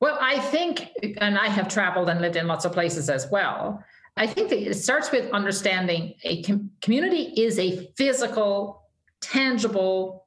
Well, 0.01 0.19
I 0.21 0.39
think, 0.41 0.91
and 1.19 1.39
I 1.39 1.49
have 1.49 1.69
traveled 1.69 2.09
and 2.09 2.21
lived 2.21 2.37
in 2.37 2.47
lots 2.47 2.65
of 2.65 2.73
places 2.73 3.09
as 3.09 3.31
well. 3.31 3.83
I 4.17 4.27
think 4.27 4.51
that 4.51 4.59
it 4.59 4.75
starts 4.75 5.11
with 5.11 5.31
understanding 5.33 6.15
a 6.25 6.43
com- 6.43 6.71
community 6.83 7.33
is 7.41 7.59
a 7.59 7.91
physical, 7.97 8.83
tangible, 9.21 10.27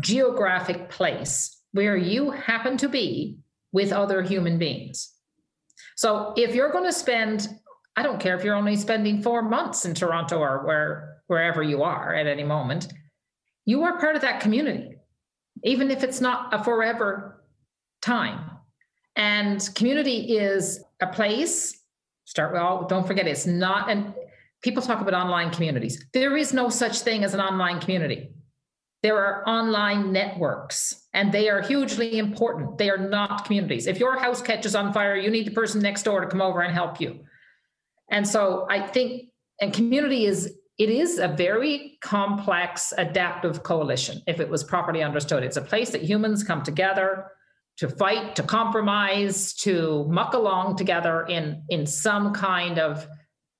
geographic 0.00 0.90
place 0.90 1.62
where 1.72 1.96
you 1.96 2.30
happen 2.30 2.76
to 2.78 2.88
be 2.88 3.38
with 3.72 3.92
other 3.92 4.22
human 4.22 4.58
beings. 4.58 5.12
So 5.96 6.32
if 6.36 6.54
you're 6.54 6.70
going 6.70 6.84
to 6.84 6.92
spend, 6.92 7.48
I 7.96 8.02
don't 8.02 8.20
care 8.20 8.36
if 8.36 8.44
you're 8.44 8.54
only 8.54 8.76
spending 8.76 9.22
four 9.22 9.42
months 9.42 9.84
in 9.84 9.94
Toronto 9.94 10.38
or 10.38 10.64
where 10.64 11.17
wherever 11.28 11.62
you 11.62 11.82
are 11.82 12.14
at 12.14 12.26
any 12.26 12.44
moment, 12.44 12.92
you 13.64 13.84
are 13.84 13.98
part 13.98 14.16
of 14.16 14.22
that 14.22 14.40
community, 14.40 14.96
even 15.62 15.90
if 15.90 16.02
it's 16.02 16.20
not 16.20 16.52
a 16.52 16.62
forever 16.62 17.44
time. 18.02 18.50
And 19.14 19.66
community 19.74 20.36
is 20.36 20.82
a 21.00 21.06
place. 21.06 21.80
Start 22.24 22.52
well, 22.52 22.86
don't 22.88 23.06
forget 23.06 23.26
it's 23.26 23.46
not 23.46 23.90
and 23.90 24.12
people 24.62 24.82
talk 24.82 25.00
about 25.00 25.14
online 25.14 25.50
communities. 25.50 26.04
There 26.12 26.36
is 26.36 26.52
no 26.52 26.68
such 26.68 27.00
thing 27.00 27.24
as 27.24 27.34
an 27.34 27.40
online 27.40 27.80
community. 27.80 28.30
There 29.02 29.16
are 29.16 29.48
online 29.48 30.12
networks, 30.12 31.06
and 31.14 31.30
they 31.30 31.48
are 31.48 31.62
hugely 31.62 32.18
important. 32.18 32.78
They 32.78 32.90
are 32.90 32.98
not 32.98 33.44
communities. 33.44 33.86
If 33.86 34.00
your 34.00 34.18
house 34.18 34.42
catches 34.42 34.74
on 34.74 34.92
fire, 34.92 35.16
you 35.16 35.30
need 35.30 35.46
the 35.46 35.52
person 35.52 35.80
next 35.80 36.02
door 36.02 36.20
to 36.20 36.26
come 36.26 36.42
over 36.42 36.62
and 36.62 36.74
help 36.74 37.00
you. 37.00 37.20
And 38.10 38.26
so 38.26 38.66
I 38.68 38.84
think, 38.84 39.28
and 39.60 39.72
community 39.72 40.26
is 40.26 40.57
it 40.78 40.90
is 40.90 41.18
a 41.18 41.28
very 41.28 41.98
complex 42.00 42.92
adaptive 42.96 43.62
coalition 43.64 44.22
if 44.26 44.38
it 44.40 44.48
was 44.48 44.62
properly 44.62 45.02
understood. 45.02 45.42
It's 45.42 45.56
a 45.56 45.62
place 45.62 45.90
that 45.90 46.02
humans 46.02 46.44
come 46.44 46.62
together 46.62 47.32
to 47.78 47.88
fight, 47.88 48.36
to 48.36 48.42
compromise, 48.42 49.54
to 49.54 50.04
muck 50.08 50.34
along 50.34 50.76
together 50.76 51.26
in, 51.26 51.62
in 51.68 51.86
some 51.86 52.32
kind 52.32 52.78
of 52.78 53.06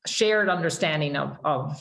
shared 0.07 0.48
understanding 0.48 1.16
of, 1.16 1.37
of 1.44 1.81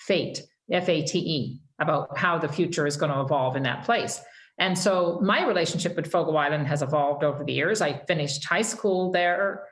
fate, 0.00 0.42
F 0.70 0.88
A 0.88 1.02
T 1.02 1.18
E, 1.18 1.60
about 1.80 2.16
how 2.16 2.38
the 2.38 2.48
future 2.48 2.86
is 2.86 2.96
going 2.96 3.12
to 3.12 3.20
evolve 3.20 3.56
in 3.56 3.64
that 3.64 3.84
place. 3.84 4.20
And 4.58 4.78
so 4.78 5.18
my 5.22 5.46
relationship 5.46 5.96
with 5.96 6.10
Fogo 6.10 6.36
Island 6.36 6.66
has 6.68 6.82
evolved 6.82 7.24
over 7.24 7.42
the 7.42 7.52
years. 7.52 7.80
I 7.80 8.04
finished 8.06 8.44
high 8.44 8.62
school 8.62 9.10
there, 9.10 9.64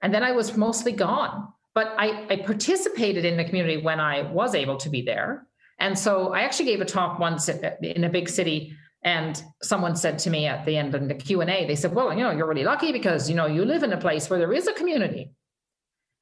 and 0.00 0.14
then 0.14 0.22
I 0.22 0.32
was 0.32 0.56
mostly 0.56 0.92
gone 0.92 1.52
but 1.78 1.94
I, 1.96 2.26
I 2.28 2.36
participated 2.38 3.24
in 3.24 3.36
the 3.36 3.44
community 3.44 3.76
when 3.76 4.00
I 4.00 4.22
was 4.22 4.56
able 4.56 4.78
to 4.78 4.90
be 4.90 5.00
there. 5.00 5.46
And 5.78 5.96
so 5.96 6.34
I 6.34 6.40
actually 6.40 6.64
gave 6.64 6.80
a 6.80 6.84
talk 6.84 7.20
once 7.20 7.48
in 7.48 8.02
a 8.02 8.08
big 8.08 8.28
city 8.28 8.72
and 9.04 9.40
someone 9.62 9.94
said 9.94 10.18
to 10.20 10.28
me 10.28 10.46
at 10.46 10.66
the 10.66 10.76
end 10.76 10.96
of 10.96 11.06
the 11.06 11.14
q&a 11.14 11.66
they 11.68 11.76
said 11.76 11.94
well 11.94 12.12
you 12.12 12.24
know 12.24 12.32
you're 12.32 12.48
really 12.48 12.64
lucky 12.64 12.90
because 12.90 13.30
you 13.30 13.36
know 13.36 13.46
you 13.46 13.64
live 13.64 13.84
in 13.84 13.92
a 13.92 13.96
place 13.96 14.28
where 14.28 14.40
there 14.40 14.52
is 14.52 14.66
a 14.66 14.72
community. 14.72 15.30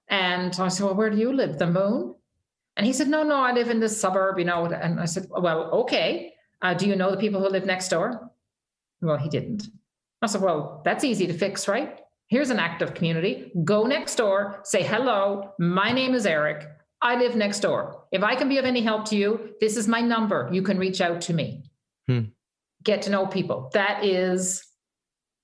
And 0.09 0.55
i 0.61 0.69
said 0.69 0.85
well 0.85 0.95
where 0.95 1.09
do 1.09 1.17
you 1.17 1.33
live? 1.33 1.57
The 1.59 1.71
moon? 1.79 2.15
And 2.77 2.87
he 2.87 2.93
said 2.93 3.09
no 3.09 3.23
no 3.23 3.37
i 3.37 3.53
live 3.53 3.71
in 3.71 3.81
this 3.81 3.99
suburb 3.99 4.39
you 4.39 4.45
know. 4.45 4.67
And 4.67 5.01
i 5.01 5.07
said 5.07 5.25
well 5.31 5.61
okay. 5.85 6.35
Uh, 6.61 6.75
do 6.75 6.87
you 6.87 6.97
know 6.97 7.11
the 7.11 7.23
people 7.25 7.41
who 7.41 7.49
live 7.49 7.65
next 7.65 7.89
door? 7.89 8.31
Well 9.01 9.17
he 9.17 9.31
didn't. 9.31 9.63
I 10.21 10.27
said 10.27 10.43
well 10.43 10.83
that's 10.85 11.03
easy 11.03 11.27
to 11.27 11.33
fix 11.33 11.67
right 11.67 11.99
Here's 12.29 12.51
an 12.51 12.59
act 12.59 12.83
of 12.83 12.95
community. 12.95 13.53
Go 13.65 13.85
next 13.85 14.17
door, 14.17 14.61
say, 14.65 14.83
hello, 14.83 15.53
my 15.59 15.93
name 15.93 16.15
is 16.15 16.27
Eric. 16.27 16.69
I 17.01 17.17
live 17.17 17.37
next 17.37 17.61
door. 17.61 18.05
If 18.11 18.25
I 18.25 18.35
can 18.35 18.49
be 18.49 18.59
of 18.59 18.65
any 18.65 18.81
help 18.81 19.05
to 19.07 19.17
you, 19.17 19.51
this 19.61 19.77
is 19.77 19.87
my 19.87 20.01
number. 20.01 20.49
You 20.53 20.63
can 20.63 20.79
reach 20.79 21.01
out 21.01 21.21
to 21.23 21.33
me. 21.33 21.71
Hmm. 22.09 22.21
Get 22.83 23.03
to 23.03 23.11
know 23.11 23.27
people. 23.27 23.71
That 23.75 24.05
is 24.05 24.65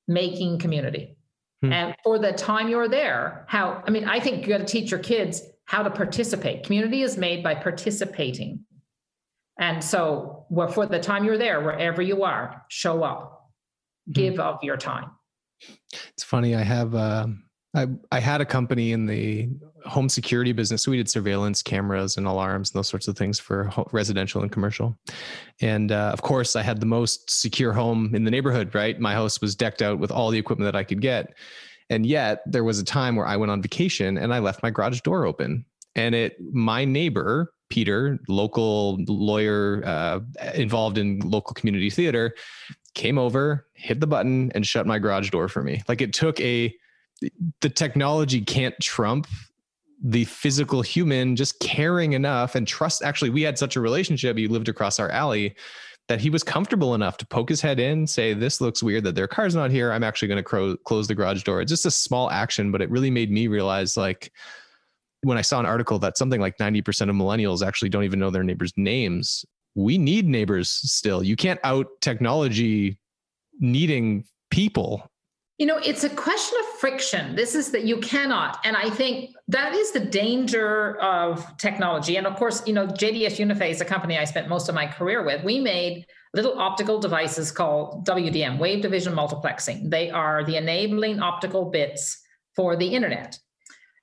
making 0.09 0.59
community. 0.59 1.17
Hmm. 1.63 1.73
And 1.73 1.97
for 2.03 2.19
the 2.19 2.33
time 2.33 2.69
you're 2.69 2.89
there, 2.89 3.45
how, 3.49 3.83
I 3.87 3.91
mean, 3.91 4.09
I 4.09 4.19
think 4.19 4.43
you 4.43 4.49
got 4.49 4.59
to 4.59 4.65
teach 4.65 4.91
your 4.91 5.01
kids 5.01 5.41
how 5.67 5.85
to 5.85 5.91
participate. 5.91 6.65
Community 6.65 7.03
is 7.03 7.17
made 7.17 7.45
by 7.45 7.55
participating. 7.55 8.65
And 9.61 9.85
so, 9.85 10.47
well, 10.51 10.69
for 10.69 10.87
the 10.87 10.99
time 10.99 11.25
you're 11.25 11.39
there, 11.39 11.61
wherever 11.61 12.03
you 12.03 12.25
are, 12.25 12.65
show 12.69 13.05
up, 13.05 13.51
hmm. 14.07 14.13
give 14.13 14.41
of 14.41 14.65
your 14.65 14.77
time. 14.77 15.11
It's 15.93 16.25
funny. 16.25 16.55
I 16.55 16.63
have 16.63 16.95
uh, 16.95 17.27
I 17.75 17.87
I 18.11 18.21
had 18.21 18.41
a 18.41 18.47
company 18.47 18.93
in 18.93 19.07
the 19.07 19.49
home 19.85 20.09
security 20.09 20.53
business. 20.53 20.83
So 20.83 20.91
we 20.91 20.97
did 20.97 21.11
surveillance 21.11 21.63
cameras 21.63 22.17
and 22.17 22.27
alarms 22.27 22.71
and 22.71 22.79
those 22.79 22.89
sorts 22.89 23.09
of 23.09 23.17
things 23.17 23.41
for 23.41 23.73
residential 23.93 24.43
and 24.43 24.53
commercial. 24.53 24.97
And 25.61 25.91
uh, 25.91 26.11
of 26.13 26.23
course, 26.23 26.55
I 26.55 26.63
had 26.63 26.81
the 26.81 26.87
most 26.87 27.31
secure 27.31 27.73
home 27.73 28.15
in 28.15 28.25
the 28.25 28.31
neighborhood. 28.31 28.75
Right, 28.75 28.99
my 29.01 29.15
house 29.15 29.41
was 29.41 29.55
decked 29.55 29.83
out 29.83 29.99
with 29.99 30.11
all 30.11 30.31
the 30.31 30.39
equipment 30.39 30.73
that 30.73 30.79
I 30.79 30.85
could 30.85 31.01
get. 31.01 31.35
And 31.91 32.07
yet 32.07 32.43
there 32.47 32.65
was 32.65 32.79
a 32.79 32.85
time 32.85 33.17
where 33.17 33.27
I 33.27 33.37
went 33.37 33.53
on 33.53 33.61
vacation 33.61 34.17
and 34.17 34.33
I 34.33 34.39
left 34.39 34.63
my 34.63 34.71
garage 34.71 35.01
door 35.03 35.27
open. 35.27 35.65
And 35.95 36.15
it, 36.15 36.37
my 36.53 36.87
neighbor, 36.87 37.53
Peter, 37.69 38.19
local 38.29 38.99
lawyer 39.07 39.83
uh, 39.85 40.21
involved 40.55 40.97
in 40.97 41.19
local 41.21 41.53
community 41.53 41.91
theater, 41.91 42.35
came 42.95 43.19
over, 43.19 43.67
hit 43.75 44.01
the 44.01 44.07
button, 44.07 44.53
and 44.55 44.67
shut 44.67 44.87
my 44.87 44.99
garage 44.99 45.31
door 45.31 45.49
for 45.49 45.63
me. 45.63 45.83
Like 45.89 46.01
it 46.01 46.13
took 46.13 46.39
a, 46.41 46.75
the 47.61 47.69
technology 47.69 48.41
can't 48.41 48.75
trump 48.81 49.27
the 50.03 50.25
physical 50.25 50.83
human 50.83 51.37
just 51.37 51.61
caring 51.61 52.13
enough 52.13 52.55
and 52.55 52.67
trust. 52.67 53.03
Actually, 53.03 53.31
we 53.31 53.43
had 53.43 53.59
such 53.59 53.77
a 53.77 53.81
relationship. 53.81 54.37
He 54.37 54.49
lived 54.49 54.69
across 54.69 54.99
our 54.99 55.11
alley 55.11 55.55
that 56.09 56.21
he 56.21 56.31
was 56.31 56.43
comfortable 56.43 56.95
enough 56.95 57.17
to 57.19 57.27
poke 57.27 57.49
his 57.49 57.61
head 57.61 57.79
in, 57.79 58.07
say, 58.07 58.35
This 58.35 58.61
looks 58.61 58.83
weird 58.83 59.05
that 59.05 59.15
their 59.15 59.29
car's 59.29 59.55
not 59.55 59.71
here. 59.71 59.93
I'm 59.93 60.03
actually 60.03 60.29
going 60.29 60.39
to 60.39 60.43
cro- 60.43 60.77
close 60.79 61.07
the 61.07 61.15
garage 61.15 61.45
door. 61.45 61.61
It's 61.61 61.71
just 61.71 61.87
a 61.87 61.91
small 61.91 62.31
action, 62.31 62.73
but 62.73 62.83
it 62.83 62.91
really 62.91 63.11
made 63.11 63.31
me 63.31 63.47
realize 63.47 63.97
like, 63.97 64.33
when 65.23 65.39
I 65.39 65.43
saw 65.43 65.61
an 65.61 65.67
article 65.67 66.01
that 66.01 66.19
something 66.19 66.41
like 66.41 66.59
90% 66.59 67.09
of 67.09 67.15
millennials 67.15 67.65
actually 67.65 67.91
don't 67.91 68.03
even 68.03 68.19
know 68.19 68.31
their 68.31 68.43
neighbors' 68.43 68.73
names, 68.77 69.45
we 69.75 69.99
need 69.99 70.27
neighbors 70.29 70.71
still. 70.71 71.23
You 71.23 71.37
can't 71.37 71.61
out 71.65 71.87
technology 72.01 72.99
needing 73.59 74.25
people. 74.51 75.09
You 75.59 75.67
know, 75.67 75.79
it's 75.79 76.03
a 76.03 76.11
question 76.11 76.59
of 76.61 76.67
friction. 76.81 77.37
This 77.37 77.55
is 77.55 77.71
that 77.71 77.85
you 77.85 77.99
cannot. 77.99 78.59
And 78.65 78.77
I 78.77 78.91
think 78.91 79.31
that 79.49 79.75
is 79.75 79.93
the 79.93 80.01
danger 80.01 81.01
of 81.01 81.57
technology. 81.59 82.17
And 82.17 82.27
of 82.27 82.37
course, 82.37 82.67
you 82.67 82.73
know, 82.73 82.87
JDS 82.87 83.37
Uniphase, 83.37 83.81
a 83.81 83.85
company 83.85 84.19
I 84.19 84.25
spent 84.25 84.49
most 84.49 84.69
of 84.69 84.75
my 84.75 84.87
career 84.87 85.25
with, 85.25 85.45
we 85.45 85.61
made 85.61 86.07
little 86.35 86.59
optical 86.59 86.99
devices 86.99 87.53
called 87.53 88.07
WDM, 88.07 88.59
wave 88.59 88.83
division 88.83 89.15
multiplexing. 89.15 89.91
They 89.91 90.11
are 90.11 90.43
the 90.43 90.57
enabling 90.57 91.21
optical 91.21 91.67
bits 91.67 92.21
for 92.57 92.75
the 92.75 92.87
internet. 92.87 93.39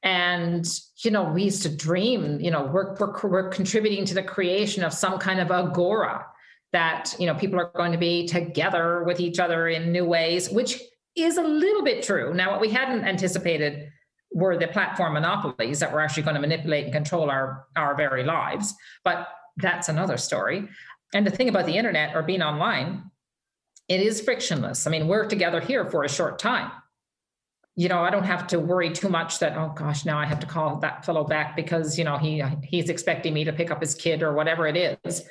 And, 0.03 0.65
you 1.03 1.11
know, 1.11 1.23
we 1.23 1.43
used 1.43 1.63
to 1.63 1.75
dream, 1.75 2.39
you 2.39 2.51
know, 2.51 2.65
we're, 2.65 2.95
we're, 2.95 3.19
we're 3.23 3.49
contributing 3.49 4.05
to 4.05 4.13
the 4.13 4.23
creation 4.23 4.83
of 4.83 4.93
some 4.93 5.19
kind 5.19 5.39
of 5.39 5.51
agora 5.51 6.25
that, 6.71 7.13
you 7.19 7.25
know, 7.25 7.35
people 7.35 7.59
are 7.59 7.71
going 7.75 7.91
to 7.91 7.97
be 7.97 8.27
together 8.27 9.03
with 9.03 9.19
each 9.19 9.39
other 9.39 9.67
in 9.67 9.91
new 9.91 10.05
ways, 10.05 10.49
which 10.49 10.81
is 11.15 11.37
a 11.37 11.43
little 11.43 11.83
bit 11.83 12.03
true. 12.03 12.33
Now, 12.33 12.51
what 12.51 12.61
we 12.61 12.69
hadn't 12.69 13.03
anticipated 13.03 13.89
were 14.31 14.57
the 14.57 14.67
platform 14.67 15.13
monopolies 15.13 15.79
that 15.79 15.91
were 15.91 15.99
actually 15.99 16.23
going 16.23 16.35
to 16.35 16.41
manipulate 16.41 16.85
and 16.85 16.93
control 16.93 17.29
our, 17.29 17.65
our 17.75 17.95
very 17.95 18.23
lives. 18.23 18.73
But 19.03 19.27
that's 19.57 19.89
another 19.89 20.17
story. 20.17 20.69
And 21.13 21.25
the 21.25 21.31
thing 21.31 21.49
about 21.49 21.65
the 21.65 21.75
internet 21.75 22.15
or 22.15 22.21
being 22.21 22.43
online, 22.43 23.09
it 23.87 23.99
is 23.99 24.21
frictionless. 24.21 24.85
I 24.85 24.91
mean, 24.91 25.07
we're 25.07 25.27
together 25.27 25.59
here 25.59 25.89
for 25.89 26.03
a 26.03 26.09
short 26.09 26.37
time 26.37 26.71
you 27.79 27.87
know, 27.87 28.03
I 28.03 28.09
don't 28.09 28.25
have 28.25 28.45
to 28.47 28.59
worry 28.59 28.91
too 28.91 29.07
much 29.07 29.39
that 29.39 29.57
oh 29.57 29.71
gosh, 29.73 30.03
now 30.03 30.19
I 30.19 30.25
have 30.25 30.41
to 30.41 30.45
call 30.45 30.81
that 30.81 31.05
fellow 31.05 31.23
back 31.23 31.55
because 31.55 31.97
you 31.97 32.03
know 32.03 32.17
he 32.17 32.43
he's 32.61 32.89
expecting 32.89 33.33
me 33.33 33.45
to 33.45 33.53
pick 33.53 33.71
up 33.71 33.79
his 33.79 33.95
kid 33.95 34.21
or 34.21 34.33
whatever 34.33 34.67
it 34.67 34.97
is. 35.05 35.23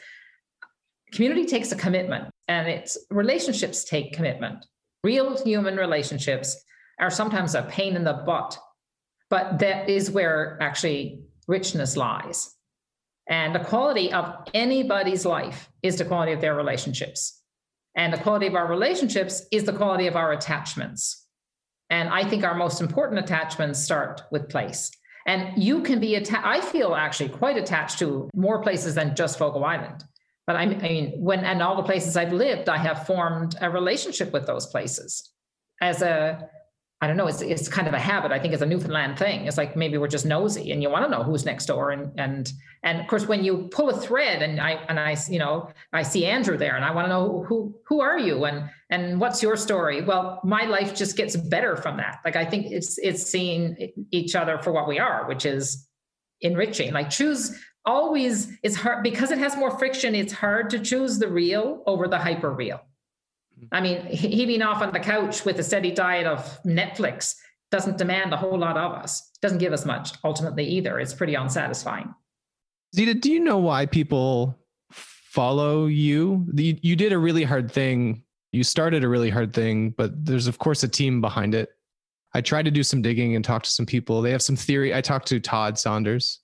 Community 1.13 1.45
takes 1.45 1.73
a 1.73 1.77
commitment, 1.77 2.31
and 2.49 2.67
it's 2.67 2.97
relationships 3.11 3.85
take 3.85 4.15
commitment. 4.15 4.65
Real 5.05 5.37
human 5.45 5.77
relationships 5.77 6.57
are 6.99 7.11
sometimes 7.11 7.55
a 7.55 7.65
pain 7.65 7.97
in 7.97 8.05
the 8.05 8.15
butt, 8.15 8.59
but 9.29 9.59
that 9.59 9.91
is 9.91 10.11
where 10.11 10.57
actually 10.63 11.21
richness 11.49 11.99
lies. 11.99 12.57
And 13.29 13.55
the 13.55 13.61
quality 13.61 14.11
of 14.11 14.49
anybody's 14.55 15.27
life 15.27 15.69
is 15.83 15.99
the 15.99 16.07
quality 16.07 16.33
of 16.33 16.41
their 16.41 16.55
relationships. 16.55 17.43
And 17.95 18.11
the 18.11 18.25
quality 18.25 18.47
of 18.47 18.55
our 18.55 18.67
relationships 18.67 19.43
is 19.53 19.65
the 19.65 19.75
quality 19.75 20.07
of 20.07 20.17
our 20.17 20.33
attachments. 20.33 21.27
And 21.91 22.09
I 22.09 22.29
think 22.29 22.45
our 22.45 22.55
most 22.55 22.81
important 22.81 23.19
attachments 23.19 23.83
start 23.83 24.23
with 24.31 24.49
place. 24.49 24.91
And 25.27 25.63
you 25.63 25.83
can 25.83 26.01
be 26.01 26.15
attached, 26.15 26.47
I 26.47 26.61
feel 26.61 26.95
actually 26.95 27.31
quite 27.31 27.57
attached 27.57 27.99
to 27.99 28.31
more 28.35 28.63
places 28.63 28.95
than 28.95 29.15
just 29.15 29.39
Fogo 29.39 29.63
Island. 29.63 30.05
But 30.47 30.57
I 30.57 30.65
mean, 30.65 31.13
when, 31.19 31.45
and 31.45 31.63
all 31.63 31.77
the 31.77 31.83
places 31.83 32.17
I've 32.17 32.33
lived, 32.33 32.71
I 32.71 32.79
have 32.79 33.07
formed 33.07 33.55
a 33.61 33.69
relationship 33.69 34.33
with 34.33 34.47
those 34.47 34.67
places 34.67 35.31
as 35.83 36.01
a, 36.01 36.49
I 37.01 37.07
don't 37.07 37.17
know, 37.17 37.29
it's, 37.29 37.43
it's 37.43 37.69
kind 37.69 37.87
of 37.87 37.95
a 37.95 37.99
habit. 37.99 38.33
I 38.33 38.41
think 38.41 38.53
it's 38.53 38.63
a 38.63 38.67
Newfoundland 38.67 39.19
thing. 39.19 39.47
It's 39.47 39.57
like 39.57 39.77
maybe 39.77 39.99
we're 39.99 40.09
just 40.09 40.27
nosy 40.27 40.73
and 40.73 40.83
you 40.83 40.91
want 40.91 41.05
to 41.05 41.11
know 41.11 41.23
who's 41.23 41.45
next 41.45 41.67
door. 41.67 41.93
And, 41.93 42.11
and, 42.19 42.53
and 42.83 43.01
of 43.01 43.07
course, 43.07 43.29
when 43.29 43.45
you 43.45 43.69
pull 43.71 43.89
a 43.89 43.97
thread 43.97 44.43
and 44.43 44.61
I, 44.61 44.73
and 44.89 44.99
I, 44.99 45.17
you 45.29 45.39
know, 45.39 45.71
I 45.93 46.03
see 46.03 46.27
Andrew 46.27 46.57
there 46.57 46.75
and 46.75 46.85
I 46.85 46.91
want 46.91 47.05
to 47.05 47.09
know 47.11 47.45
who, 47.49 47.73
who 47.87 48.01
are 48.01 48.19
you 48.19 48.45
and, 48.47 48.69
and 48.91 49.21
what's 49.21 49.45
your 49.45 49.57
story? 49.57 50.03
Well, 50.03 50.41
my 50.43 50.65
life 50.65 50.93
just 50.97 51.17
gets 51.17 51.37
better 51.37 51.77
from 51.77 51.99
that. 51.99 52.19
Like, 52.25 52.35
I 52.35 52.45
think 52.45 52.67
it's, 52.73 52.99
it's 52.99 53.23
seeing 53.23 53.93
each 54.11 54.35
other 54.35 54.59
for 54.59 54.73
what 54.73 54.89
we 54.89 54.99
are, 54.99 55.29
which 55.29 55.47
is 55.47 55.87
enriching. 56.41 56.93
Like 56.93 57.11
choose 57.11 57.57
always 57.85 58.49
is 58.63 58.77
hard 58.77 59.05
because 59.05 59.31
it 59.31 59.39
has 59.39 59.57
more 59.57 59.77
friction. 59.79 60.15
It's 60.17 60.33
hard 60.33 60.71
to 60.71 60.81
choose 60.81 61.19
the 61.19 61.29
real 61.29 61.83
over 61.87 62.09
the 62.09 62.19
hyper 62.19 62.53
real. 62.53 62.81
I 63.73 63.81
mean, 63.81 64.05
he 64.07 64.47
being 64.47 64.63
off 64.63 64.83
on 64.83 64.93
the 64.93 65.01
couch 65.01 65.45
with 65.45 65.59
a 65.59 65.63
steady 65.63 65.91
diet 65.91 66.27
of 66.27 66.63
Netflix 66.65 67.35
doesn't 67.71 67.99
demand 67.99 68.33
a 68.33 68.37
whole 68.37 68.59
lot 68.59 68.77
of 68.77 68.93
us. 68.93 69.31
Doesn't 69.43 69.59
give 69.59 69.73
us 69.73 69.85
much 69.85 70.13
ultimately 70.25 70.65
either. 70.65 70.99
It's 70.99 71.15
pretty 71.15 71.35
unsatisfying. 71.35 72.15
Zita, 72.95 73.15
do 73.15 73.31
you 73.31 73.41
know 73.41 73.59
why 73.59 73.87
people 73.87 74.59
follow 74.91 75.87
you? 75.87 76.47
You, 76.55 76.79
you 76.81 76.97
did 76.97 77.13
a 77.13 77.19
really 77.19 77.45
hard 77.45 77.71
thing. 77.71 78.23
You 78.53 78.65
started 78.65 79.05
a 79.05 79.09
really 79.09 79.31
hard 79.31 79.53
thing, 79.53 79.91
but 79.91 80.25
there's 80.25 80.47
of 80.47 80.59
course 80.59 80.83
a 80.83 80.89
team 80.89 81.21
behind 81.21 81.55
it. 81.55 81.71
I 82.35 82.41
tried 82.41 82.65
to 82.65 82.71
do 82.71 82.83
some 82.83 83.03
digging 83.03 83.37
and 83.37 83.45
talk 83.45 83.63
to 83.63 83.71
some 83.71 83.87
people. 83.87 84.23
They 84.23 84.31
have 84.31 84.43
some 84.43 84.57
theory. 84.57 84.95
I 84.95 85.01
talked 85.01 85.29
to 85.29 85.41
Todd 85.41 85.79
Saunders. 85.79 86.41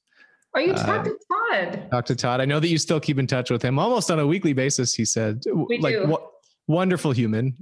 Are 0.55 0.61
you 0.61 0.73
uh, 0.73 1.03
to 1.03 1.17
Todd? 1.51 1.91
Talked 1.91 2.09
to 2.09 2.17
Todd. 2.17 2.41
I 2.41 2.45
know 2.45 2.61
that 2.61 2.69
you 2.69 2.79
still 2.79 3.01
keep 3.01 3.19
in 3.19 3.27
touch 3.27 3.51
with 3.51 3.63
him 3.63 3.79
almost 3.79 4.11
on 4.11 4.19
a 4.19 4.27
weekly 4.27 4.53
basis. 4.53 4.95
He 4.95 5.05
said, 5.05 5.43
we 5.69 5.79
like, 5.79 5.95
do. 5.95 6.07
what? 6.07 6.31
Wonderful 6.67 7.13
human. 7.13 7.57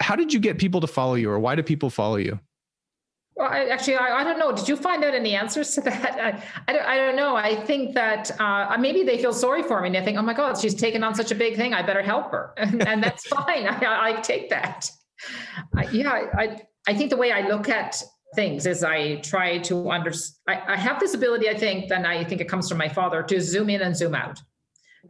How 0.00 0.16
did 0.16 0.32
you 0.32 0.40
get 0.40 0.58
people 0.58 0.80
to 0.80 0.86
follow 0.86 1.14
you, 1.14 1.30
or 1.30 1.38
why 1.38 1.54
do 1.54 1.62
people 1.62 1.90
follow 1.90 2.16
you? 2.16 2.40
Well, 3.36 3.48
I, 3.50 3.64
actually, 3.66 3.96
I, 3.96 4.20
I, 4.20 4.24
don't 4.24 4.38
know. 4.38 4.52
Did 4.52 4.68
you 4.68 4.76
find 4.76 5.02
out 5.02 5.14
any 5.14 5.34
answers 5.34 5.74
to 5.74 5.80
that? 5.82 6.20
I, 6.20 6.42
I, 6.68 6.72
don't, 6.72 6.86
I 6.86 6.96
don't 6.96 7.16
know. 7.16 7.34
I 7.34 7.56
think 7.64 7.94
that 7.94 8.30
uh, 8.40 8.76
maybe 8.78 9.02
they 9.02 9.18
feel 9.18 9.32
sorry 9.32 9.62
for 9.62 9.80
me 9.80 9.88
and 9.88 9.94
they 9.96 10.04
think, 10.04 10.18
oh 10.18 10.22
my 10.22 10.34
God, 10.34 10.56
she's 10.56 10.74
taken 10.74 11.02
on 11.02 11.14
such 11.14 11.32
a 11.32 11.34
big 11.34 11.56
thing. 11.56 11.74
I 11.74 11.82
better 11.82 12.02
help 12.02 12.30
her. 12.30 12.54
And, 12.64 12.86
and 12.86 13.02
that's 13.02 13.26
fine. 13.28 13.66
I, 13.66 14.10
I, 14.10 14.20
take 14.20 14.50
that. 14.50 14.90
yeah, 15.92 16.30
I, 16.38 16.62
I 16.86 16.94
think 16.94 17.10
the 17.10 17.16
way 17.16 17.32
I 17.32 17.46
look 17.48 17.68
at 17.68 18.00
things 18.34 18.66
is 18.66 18.84
I 18.84 19.16
try 19.16 19.58
to 19.58 19.90
understand. 19.90 20.62
I 20.66 20.76
have 20.76 20.98
this 21.00 21.14
ability, 21.14 21.48
I 21.48 21.58
think, 21.58 21.90
and 21.90 22.06
I 22.06 22.24
think 22.24 22.40
it 22.40 22.48
comes 22.48 22.68
from 22.68 22.78
my 22.78 22.88
father, 22.88 23.22
to 23.24 23.40
zoom 23.40 23.68
in 23.68 23.82
and 23.82 23.96
zoom 23.96 24.14
out. 24.14 24.40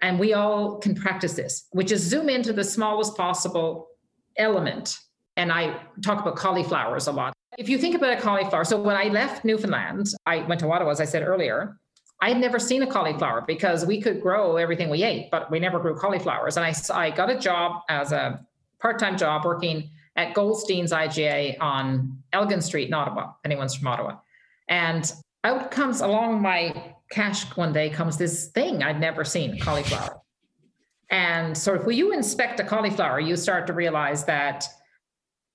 And 0.02 0.18
we 0.18 0.34
all 0.34 0.78
can 0.78 0.94
practice 0.94 1.34
this, 1.34 1.66
which 1.70 1.92
is 1.92 2.02
zoom 2.02 2.28
into 2.28 2.52
the 2.52 2.64
smallest 2.64 3.16
possible 3.16 3.88
element. 4.36 4.98
And 5.36 5.52
I 5.52 5.80
talk 6.02 6.20
about 6.20 6.36
cauliflowers 6.36 7.06
a 7.06 7.12
lot. 7.12 7.34
If 7.58 7.68
you 7.68 7.78
think 7.78 7.94
about 7.94 8.18
a 8.18 8.20
cauliflower, 8.20 8.64
so 8.64 8.80
when 8.80 8.96
I 8.96 9.04
left 9.04 9.44
Newfoundland, 9.44 10.08
I 10.26 10.38
went 10.38 10.60
to 10.60 10.70
Ottawa, 10.70 10.90
as 10.90 11.00
I 11.00 11.04
said 11.04 11.22
earlier. 11.22 11.78
I 12.20 12.28
had 12.28 12.38
never 12.38 12.58
seen 12.58 12.82
a 12.82 12.86
cauliflower 12.86 13.44
because 13.46 13.84
we 13.84 14.00
could 14.00 14.20
grow 14.20 14.56
everything 14.56 14.88
we 14.88 15.02
ate, 15.02 15.30
but 15.30 15.50
we 15.50 15.58
never 15.58 15.78
grew 15.78 15.94
cauliflowers. 15.94 16.56
And 16.56 16.64
I, 16.64 16.74
I 16.92 17.10
got 17.10 17.30
a 17.30 17.38
job 17.38 17.82
as 17.88 18.12
a 18.12 18.40
part 18.80 18.98
time 18.98 19.16
job 19.16 19.44
working 19.44 19.90
at 20.16 20.34
Goldstein's 20.34 20.92
IGA 20.92 21.56
on 21.60 22.18
Elgin 22.32 22.60
Street 22.60 22.88
in 22.88 22.94
Ottawa. 22.94 23.32
Anyone's 23.44 23.74
from 23.74 23.88
Ottawa. 23.88 24.16
And 24.68 25.12
out 25.42 25.70
comes 25.70 26.00
along 26.00 26.40
my 26.40 26.93
cash 27.14 27.44
one 27.56 27.72
day 27.72 27.88
comes 27.88 28.16
this 28.16 28.48
thing 28.48 28.82
I'd 28.82 28.98
never 28.98 29.24
seen 29.24 29.58
cauliflower. 29.60 30.20
And 31.10 31.56
so 31.56 31.74
if 31.74 31.96
you 31.96 32.12
inspect 32.12 32.58
a 32.58 32.64
cauliflower, 32.64 33.20
you 33.20 33.36
start 33.36 33.68
to 33.68 33.72
realize 33.72 34.24
that 34.24 34.66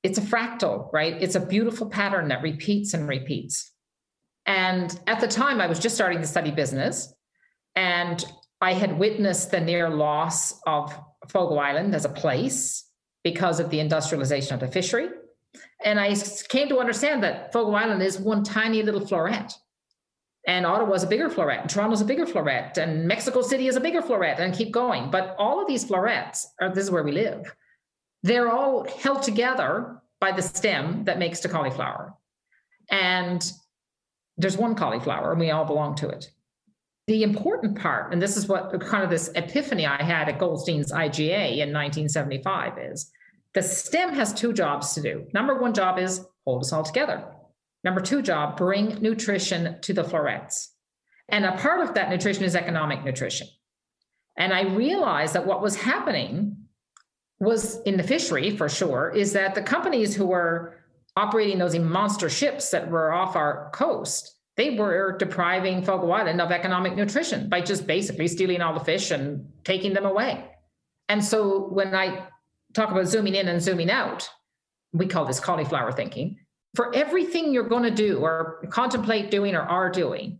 it's 0.02 0.17
a 0.17 0.22
fractal, 0.22 0.89
right? 0.93 1.22
It's 1.22 1.36
a 1.36 1.45
beautiful 1.45 1.89
pattern 1.89 2.30
that 2.30 2.41
repeats 2.41 2.93
and 2.93 3.10
repeats. 3.10 3.74
And 4.45 4.98
at 5.06 5.19
the 5.19 5.28
time, 5.28 5.60
I 5.60 5.67
was 5.67 5.80
just 5.80 5.95
starting 5.95 6.22
to 6.22 6.28
study 6.28 6.50
business, 6.50 7.13
and 7.76 8.24
I 8.62 8.74
had 8.74 8.98
witnessed 8.98 9.52
the 9.52 9.60
near 9.60 9.89
loss 9.89 10.60
of 10.65 10.98
Fogo 11.28 11.58
Island 11.58 11.93
as 11.93 12.06
a 12.06 12.10
place 12.10 12.86
because 13.24 13.60
of 13.60 13.69
the 13.69 13.82
industrialization 13.82 14.54
of 14.54 14.62
the 14.62 14.67
fishery. 14.69 15.10
And 15.84 16.00
I 16.00 16.15
came 16.48 16.69
to 16.69 16.80
understand 16.80 17.22
that 17.24 17.52
Fogo 17.52 17.74
Island 17.74 18.02
is 18.02 18.17
one 18.17 18.43
tiny 18.43 18.82
little 18.82 19.02
floret 19.02 19.54
and 20.47 20.65
Ottawa 20.65 20.84
Ottawa's 20.84 21.04
a 21.04 21.08
bigger 21.08 21.30
floret, 21.30 21.62
and 21.62 21.69
Toronto's 21.69 22.02
a 22.02 22.06
bigger 22.06 22.25
floret, 22.25 22.78
and 22.78 23.08
Mexico 23.08 23.41
City 23.41 23.67
is 23.67 23.75
a 23.75 23.82
bigger 23.82 24.02
floret, 24.02 24.39
and 24.39 24.54
keep 24.54 24.71
going. 24.71 25.12
But 25.12 25.36
all 25.38 25.62
of 25.62 25.67
these 25.67 25.84
florets, 25.84 26.47
are, 26.62 26.73
this 26.73 26.86
is 26.86 26.91
where 26.91 27.04
we 27.04 27.12
live, 27.12 27.54
they're 28.23 28.52
all 28.52 28.88
held 29.02 29.23
together 29.23 30.02
by 30.19 30.32
the 30.32 30.41
stem 30.41 31.06
that 31.06 31.19
makes 31.19 31.39
the 31.39 31.49
cauliflower. 31.49 32.13
And 32.89 33.43
there's 34.38 34.58
one 34.58 34.75
cauliflower, 34.75 35.32
and 35.32 35.39
we 35.39 35.52
all 35.52 35.65
belong 35.65 35.95
to 35.95 36.10
it. 36.10 36.32
The 37.08 37.23
important 37.23 37.80
part, 37.80 38.13
and 38.13 38.21
this 38.21 38.38
is 38.38 38.47
what 38.47 38.80
kind 38.82 39.04
of 39.04 39.10
this 39.10 39.30
epiphany 39.36 39.86
I 39.86 40.02
had 40.02 40.30
at 40.30 40.38
Goldstein's 40.38 40.91
IGA 40.91 41.58
in 41.58 41.73
1975 41.73 42.78
is 42.78 43.12
the 43.54 43.63
stem 43.63 44.13
has 44.13 44.34
two 44.34 44.54
jobs 44.54 44.93
to 44.93 45.02
do. 45.02 45.28
Number 45.34 45.60
one 45.60 45.73
job 45.73 45.97
is 45.97 46.25
hold 46.45 46.62
us 46.62 46.71
all 46.71 46.84
together. 46.84 47.25
Number 47.84 48.02
two 48.02 48.22
job, 48.22 48.58
bring 48.58 49.02
nutrition 49.02 49.80
to 49.82 49.94
the 49.94 50.04
florets. 50.04 50.74
And 51.30 51.46
a 51.46 51.58
part 51.58 51.88
of 51.88 51.96
that 51.96 52.10
nutrition 52.10 52.44
is 52.44 52.56
economic 52.56 53.04
nutrition. 53.04 53.48
And 54.38 54.54
I 54.54 54.63
realized 54.63 55.34
that 55.34 55.46
what 55.46 55.62
was 55.62 55.76
happening 55.76 56.58
was 57.39 57.82
in 57.84 57.98
the 57.98 58.04
fishery 58.04 58.56
for 58.56 58.68
sure, 58.68 59.12
is 59.15 59.34
that 59.34 59.56
the 59.56 59.62
companies 59.62 60.15
who 60.15 60.26
were 60.26 60.76
operating 61.15 61.58
those 61.58 61.78
monster 61.78 62.30
ships 62.30 62.70
that 62.72 62.89
were 62.89 63.13
off 63.13 63.36
our 63.36 63.70
coast, 63.74 64.36
they 64.58 64.72
were 64.72 65.15
depriving 65.18 65.84
Fogo 65.84 66.12
Island 66.12 66.42
of 66.42 66.52
economic 66.52 66.96
nutrition 66.96 67.48
by 67.48 67.62
just 67.62 67.88
basically 67.88 68.28
stealing 68.28 68.62
all 68.62 68.74
the 68.74 68.84
fish 68.84 69.12
and 69.12 69.48
taking 69.63 69.94
them 69.94 70.06
away. 70.06 70.46
And 71.08 71.24
so 71.24 71.68
when 71.70 71.96
I 71.96 72.28
talk 72.74 72.92
about 72.92 73.08
zooming 73.08 73.36
in 73.36 73.48
and 73.48 73.62
zooming 73.62 73.89
out, 73.89 74.30
we 74.92 75.08
call 75.08 75.26
this 75.26 75.39
cauliflower 75.39 75.92
thinking. 75.92 76.38
For 76.75 76.95
everything 76.95 77.51
you're 77.51 77.67
going 77.67 77.84
to 77.84 77.91
do 77.91 78.19
or 78.19 78.65
contemplate 78.69 79.32
doing 79.32 79.55
or 79.55 79.62
are 79.62 79.89
doing, 79.89 80.39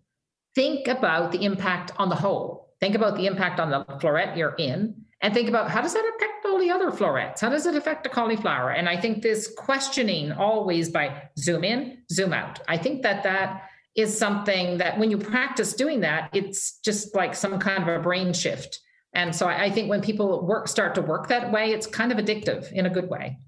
think 0.56 0.88
about 0.88 1.32
the 1.32 1.44
impact 1.44 1.92
on 1.98 2.10
the 2.10 2.16
whole. 2.16 2.70
Think 2.80 2.96
about 2.96 3.18
the 3.18 3.26
impact 3.26 3.60
on 3.60 3.70
the 3.70 3.84
floret 4.00 4.38
you're 4.38 4.56
in 4.58 4.96
and 5.22 5.34
think 5.34 5.50
about 5.50 5.70
how 5.70 5.82
does 5.82 5.94
that 5.94 6.12
affect 6.16 6.46
all 6.46 6.60
the 6.60 6.70
other 6.70 6.92
florets? 6.92 7.42
How 7.42 7.50
does 7.50 7.66
it 7.66 7.76
affect 7.76 8.04
the 8.04 8.10
cauliflower? 8.10 8.72
And 8.72 8.88
I 8.88 8.96
think 8.96 9.22
this 9.22 9.54
questioning 9.58 10.32
always 10.32 10.90
by 10.90 11.30
zoom 11.38 11.64
in, 11.64 12.04
zoom 12.12 12.32
out. 12.32 12.60
I 12.68 12.78
think 12.78 13.02
that 13.04 13.24
that 13.24 13.64
is 13.96 14.18
something 14.18 14.78
that 14.78 14.98
when 14.98 15.12
you 15.12 15.18
practice 15.18 15.74
doing 15.74 16.00
that, 16.02 16.30
it's 16.34 16.80
just 16.80 17.16
like 17.16 17.36
some 17.36 17.60
kind 17.60 17.84
of 17.84 17.90
a 17.90 18.00
brain 18.00 18.32
shift. 18.32 18.80
And 19.14 19.36
so 19.36 19.48
I 19.48 19.70
think 19.70 19.90
when 19.90 20.02
people 20.02 20.46
work 20.46 20.68
start 20.68 20.96
to 20.96 21.02
work 21.02 21.28
that 21.28 21.52
way, 21.52 21.72
it's 21.72 21.88
kind 21.88 22.12
of 22.12 22.18
addictive 22.18 22.72
in 22.72 22.86
a 22.86 22.90
good 22.90 23.10
way. 23.10 23.40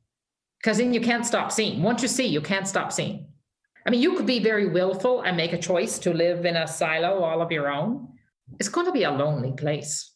Because 0.61 0.77
then 0.77 0.93
you 0.93 1.01
can't 1.01 1.25
stop 1.25 1.51
seeing. 1.51 1.81
Once 1.81 2.01
you 2.01 2.07
see, 2.07 2.27
you 2.27 2.41
can't 2.41 2.67
stop 2.67 2.91
seeing. 2.91 3.27
I 3.85 3.89
mean, 3.89 4.01
you 4.01 4.15
could 4.15 4.27
be 4.27 4.39
very 4.39 4.69
willful 4.69 5.21
and 5.21 5.35
make 5.35 5.53
a 5.53 5.57
choice 5.57 5.97
to 5.99 6.13
live 6.13 6.45
in 6.45 6.55
a 6.55 6.67
silo 6.67 7.23
all 7.23 7.41
of 7.41 7.51
your 7.51 7.67
own. 7.71 8.07
It's 8.59 8.69
going 8.69 8.85
to 8.85 8.91
be 8.91 9.03
a 9.03 9.11
lonely 9.11 9.53
place. 9.53 10.11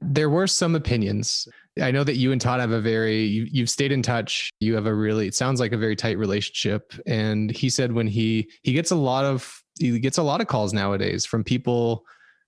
There 0.00 0.30
were 0.30 0.46
some 0.46 0.74
opinions. 0.74 1.46
I 1.80 1.90
know 1.92 2.02
that 2.04 2.16
you 2.16 2.32
and 2.32 2.40
Todd 2.40 2.58
have 2.58 2.72
a 2.72 2.80
very, 2.80 3.22
you, 3.22 3.62
have 3.62 3.70
stayed 3.70 3.92
in 3.92 4.02
touch. 4.02 4.50
You 4.58 4.74
have 4.74 4.86
a 4.86 4.94
really, 4.94 5.28
it 5.28 5.34
sounds 5.34 5.60
like 5.60 5.72
a 5.72 5.76
very 5.76 5.94
tight 5.94 6.18
relationship. 6.18 6.92
And 7.06 7.50
he 7.50 7.70
said 7.70 7.92
when 7.92 8.08
he, 8.08 8.50
he 8.62 8.72
gets 8.72 8.90
a 8.90 8.96
lot 8.96 9.24
of, 9.24 9.62
he 9.78 10.00
gets 10.00 10.18
a 10.18 10.22
lot 10.22 10.40
of 10.40 10.48
calls 10.48 10.72
nowadays 10.72 11.24
from 11.24 11.44
people 11.44 12.04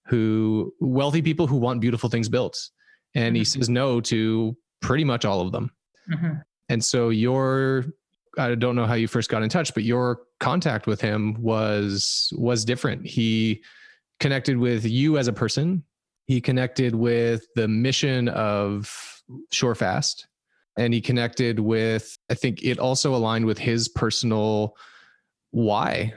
who, 0.06 0.74
wealthy 0.80 1.22
people 1.22 1.46
who 1.46 1.56
want 1.56 1.80
beautiful 1.80 2.08
things 2.08 2.28
built. 2.28 2.58
And 3.14 3.34
mm-hmm. 3.34 3.36
he 3.36 3.44
says 3.44 3.68
no 3.68 4.00
to 4.00 4.56
pretty 4.80 5.04
much 5.04 5.24
all 5.24 5.40
of 5.42 5.52
them. 5.52 5.70
Mm-hmm. 6.10 6.32
And 6.72 6.82
so 6.82 7.10
your 7.10 7.84
I 8.38 8.54
don't 8.54 8.74
know 8.74 8.86
how 8.86 8.94
you 8.94 9.06
first 9.06 9.28
got 9.28 9.42
in 9.42 9.50
touch, 9.50 9.74
but 9.74 9.82
your 9.82 10.22
contact 10.40 10.86
with 10.86 11.02
him 11.02 11.34
was 11.34 12.32
was 12.34 12.64
different. 12.64 13.06
He 13.06 13.62
connected 14.20 14.56
with 14.56 14.86
you 14.86 15.18
as 15.18 15.28
a 15.28 15.34
person. 15.34 15.84
He 16.24 16.40
connected 16.40 16.94
with 16.94 17.44
the 17.56 17.68
mission 17.68 18.28
of 18.28 18.90
Shorefast, 19.52 20.24
and 20.78 20.94
he 20.94 21.02
connected 21.02 21.60
with. 21.60 22.16
I 22.30 22.34
think 22.34 22.62
it 22.62 22.78
also 22.78 23.14
aligned 23.14 23.44
with 23.44 23.58
his 23.58 23.88
personal 23.88 24.74
why. 25.50 26.14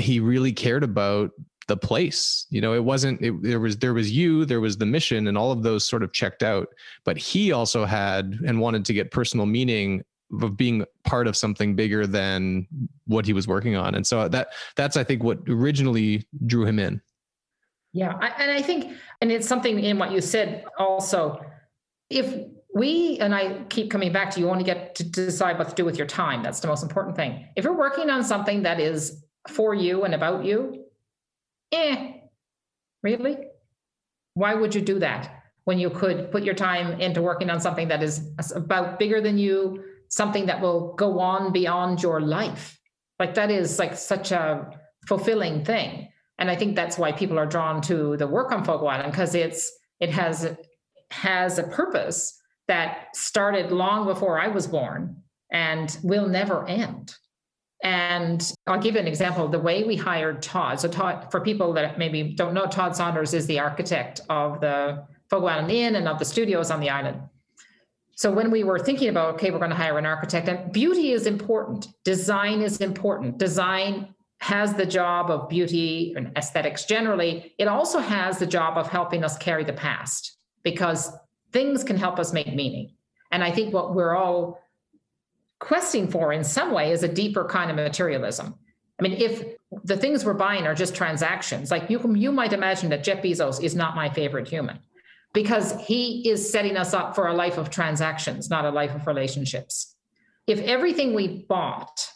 He 0.00 0.18
really 0.18 0.52
cared 0.52 0.82
about 0.82 1.30
the 1.66 1.76
place. 1.76 2.46
You 2.50 2.60
know, 2.60 2.74
it 2.74 2.84
wasn't. 2.84 3.20
It, 3.22 3.42
there 3.42 3.60
was 3.60 3.76
there 3.78 3.94
was 3.94 4.10
you, 4.10 4.44
there 4.44 4.60
was 4.60 4.76
the 4.76 4.86
mission, 4.86 5.28
and 5.28 5.38
all 5.38 5.52
of 5.52 5.62
those 5.62 5.86
sort 5.86 6.02
of 6.02 6.12
checked 6.12 6.42
out. 6.42 6.68
But 7.04 7.16
he 7.16 7.52
also 7.52 7.84
had 7.84 8.38
and 8.46 8.60
wanted 8.60 8.84
to 8.86 8.92
get 8.92 9.10
personal 9.10 9.46
meaning 9.46 10.02
of 10.42 10.56
being 10.56 10.84
part 11.04 11.26
of 11.26 11.36
something 11.36 11.76
bigger 11.76 12.06
than 12.06 12.66
what 13.06 13.26
he 13.26 13.32
was 13.32 13.46
working 13.46 13.76
on 13.76 13.94
and 13.94 14.06
so 14.06 14.28
that 14.28 14.48
that's 14.76 14.96
i 14.96 15.04
think 15.04 15.22
what 15.22 15.38
originally 15.48 16.26
drew 16.46 16.64
him 16.64 16.78
in 16.78 17.00
yeah 17.92 18.14
I, 18.20 18.28
and 18.42 18.50
i 18.50 18.62
think 18.62 18.96
and 19.20 19.30
it's 19.30 19.46
something 19.46 19.78
in 19.78 19.98
what 19.98 20.12
you 20.12 20.20
said 20.20 20.64
also 20.78 21.44
if 22.10 22.34
we 22.74 23.18
and 23.20 23.34
i 23.34 23.62
keep 23.68 23.90
coming 23.90 24.12
back 24.12 24.30
to 24.32 24.40
you 24.40 24.50
only 24.50 24.64
get 24.64 24.94
to 24.96 25.04
decide 25.04 25.58
what 25.58 25.68
to 25.68 25.74
do 25.74 25.84
with 25.84 25.98
your 25.98 26.06
time 26.06 26.42
that's 26.42 26.60
the 26.60 26.68
most 26.68 26.82
important 26.82 27.16
thing 27.16 27.46
if 27.56 27.64
you're 27.64 27.76
working 27.76 28.10
on 28.10 28.24
something 28.24 28.62
that 28.62 28.80
is 28.80 29.24
for 29.48 29.74
you 29.74 30.04
and 30.04 30.14
about 30.14 30.44
you 30.44 30.83
eh 31.74 32.12
really 33.02 33.36
why 34.34 34.54
would 34.54 34.74
you 34.74 34.80
do 34.80 34.98
that 34.98 35.42
when 35.64 35.78
you 35.78 35.90
could 35.90 36.30
put 36.30 36.44
your 36.44 36.54
time 36.54 37.00
into 37.00 37.22
working 37.22 37.50
on 37.50 37.60
something 37.60 37.88
that 37.88 38.02
is 38.02 38.32
about 38.54 38.98
bigger 38.98 39.20
than 39.20 39.38
you 39.38 39.82
something 40.08 40.46
that 40.46 40.60
will 40.60 40.94
go 40.94 41.18
on 41.18 41.52
beyond 41.52 42.02
your 42.02 42.20
life. 42.20 42.78
Like 43.18 43.34
that 43.34 43.50
is 43.50 43.78
like 43.78 43.96
such 43.96 44.32
a 44.32 44.70
fulfilling 45.08 45.64
thing. 45.64 46.08
And 46.38 46.50
I 46.50 46.56
think 46.56 46.76
that's 46.76 46.98
why 46.98 47.12
people 47.12 47.38
are 47.38 47.46
drawn 47.46 47.80
to 47.82 48.16
the 48.16 48.26
work 48.26 48.52
on 48.52 48.64
Fogo 48.64 48.86
Island 48.86 49.12
because 49.12 49.34
it's 49.34 49.70
it 50.00 50.10
has 50.10 50.56
has 51.10 51.58
a 51.58 51.64
purpose 51.64 52.40
that 52.66 53.08
started 53.14 53.70
long 53.70 54.06
before 54.06 54.40
I 54.40 54.48
was 54.48 54.66
born 54.66 55.22
and 55.52 55.96
will 56.02 56.28
never 56.28 56.66
end. 56.66 57.14
And 57.84 58.52
I'll 58.66 58.80
give 58.80 58.94
you 58.94 59.00
an 59.00 59.06
example. 59.06 59.46
The 59.46 59.58
way 59.58 59.84
we 59.84 59.94
hired 59.94 60.40
Todd. 60.40 60.80
So 60.80 60.88
Todd, 60.88 61.30
for 61.30 61.40
people 61.40 61.74
that 61.74 61.98
maybe 61.98 62.34
don't 62.34 62.54
know, 62.54 62.66
Todd 62.66 62.96
Saunders 62.96 63.34
is 63.34 63.46
the 63.46 63.60
architect 63.60 64.22
of 64.30 64.60
the 64.60 65.06
Fogo 65.28 65.46
Island 65.46 65.70
Inn 65.70 65.96
and 65.96 66.08
of 66.08 66.18
the 66.18 66.24
studios 66.24 66.70
on 66.70 66.80
the 66.80 66.88
island. 66.88 67.20
So 68.16 68.32
when 68.32 68.50
we 68.50 68.64
were 68.64 68.78
thinking 68.78 69.08
about, 69.08 69.34
okay, 69.34 69.50
we're 69.50 69.58
going 69.58 69.70
to 69.70 69.76
hire 69.76 69.98
an 69.98 70.06
architect, 70.06 70.48
and 70.48 70.72
beauty 70.72 71.12
is 71.12 71.26
important, 71.26 71.88
design 72.04 72.62
is 72.62 72.80
important. 72.80 73.38
Design 73.38 74.14
has 74.40 74.74
the 74.74 74.86
job 74.86 75.30
of 75.30 75.48
beauty 75.48 76.14
and 76.16 76.30
aesthetics 76.36 76.84
generally. 76.84 77.54
It 77.58 77.66
also 77.66 77.98
has 77.98 78.38
the 78.38 78.46
job 78.46 78.78
of 78.78 78.88
helping 78.88 79.24
us 79.24 79.36
carry 79.38 79.64
the 79.64 79.72
past 79.72 80.38
because 80.62 81.10
things 81.52 81.82
can 81.82 81.96
help 81.96 82.18
us 82.18 82.32
make 82.32 82.54
meaning. 82.54 82.94
And 83.32 83.42
I 83.42 83.50
think 83.50 83.74
what 83.74 83.94
we're 83.94 84.14
all 84.14 84.60
questing 85.60 86.10
for 86.10 86.32
in 86.32 86.44
some 86.44 86.72
way 86.72 86.92
is 86.92 87.02
a 87.02 87.08
deeper 87.08 87.44
kind 87.44 87.70
of 87.70 87.76
materialism. 87.76 88.54
I 88.98 89.02
mean, 89.02 89.14
if 89.14 89.56
the 89.82 89.96
things 89.96 90.24
we're 90.24 90.34
buying 90.34 90.66
are 90.66 90.74
just 90.74 90.94
transactions, 90.94 91.70
like 91.70 91.90
you 91.90 92.14
you 92.14 92.30
might 92.30 92.52
imagine 92.52 92.90
that 92.90 93.02
Jeff 93.02 93.22
Bezos 93.22 93.62
is 93.62 93.74
not 93.74 93.96
my 93.96 94.08
favorite 94.08 94.46
human 94.46 94.78
because 95.32 95.74
he 95.84 96.28
is 96.28 96.48
setting 96.50 96.76
us 96.76 96.94
up 96.94 97.14
for 97.14 97.26
a 97.26 97.34
life 97.34 97.58
of 97.58 97.68
transactions, 97.68 98.48
not 98.48 98.64
a 98.64 98.70
life 98.70 98.94
of 98.94 99.06
relationships. 99.06 99.96
If 100.46 100.60
everything 100.60 101.12
we 101.12 101.44
bought 101.48 102.08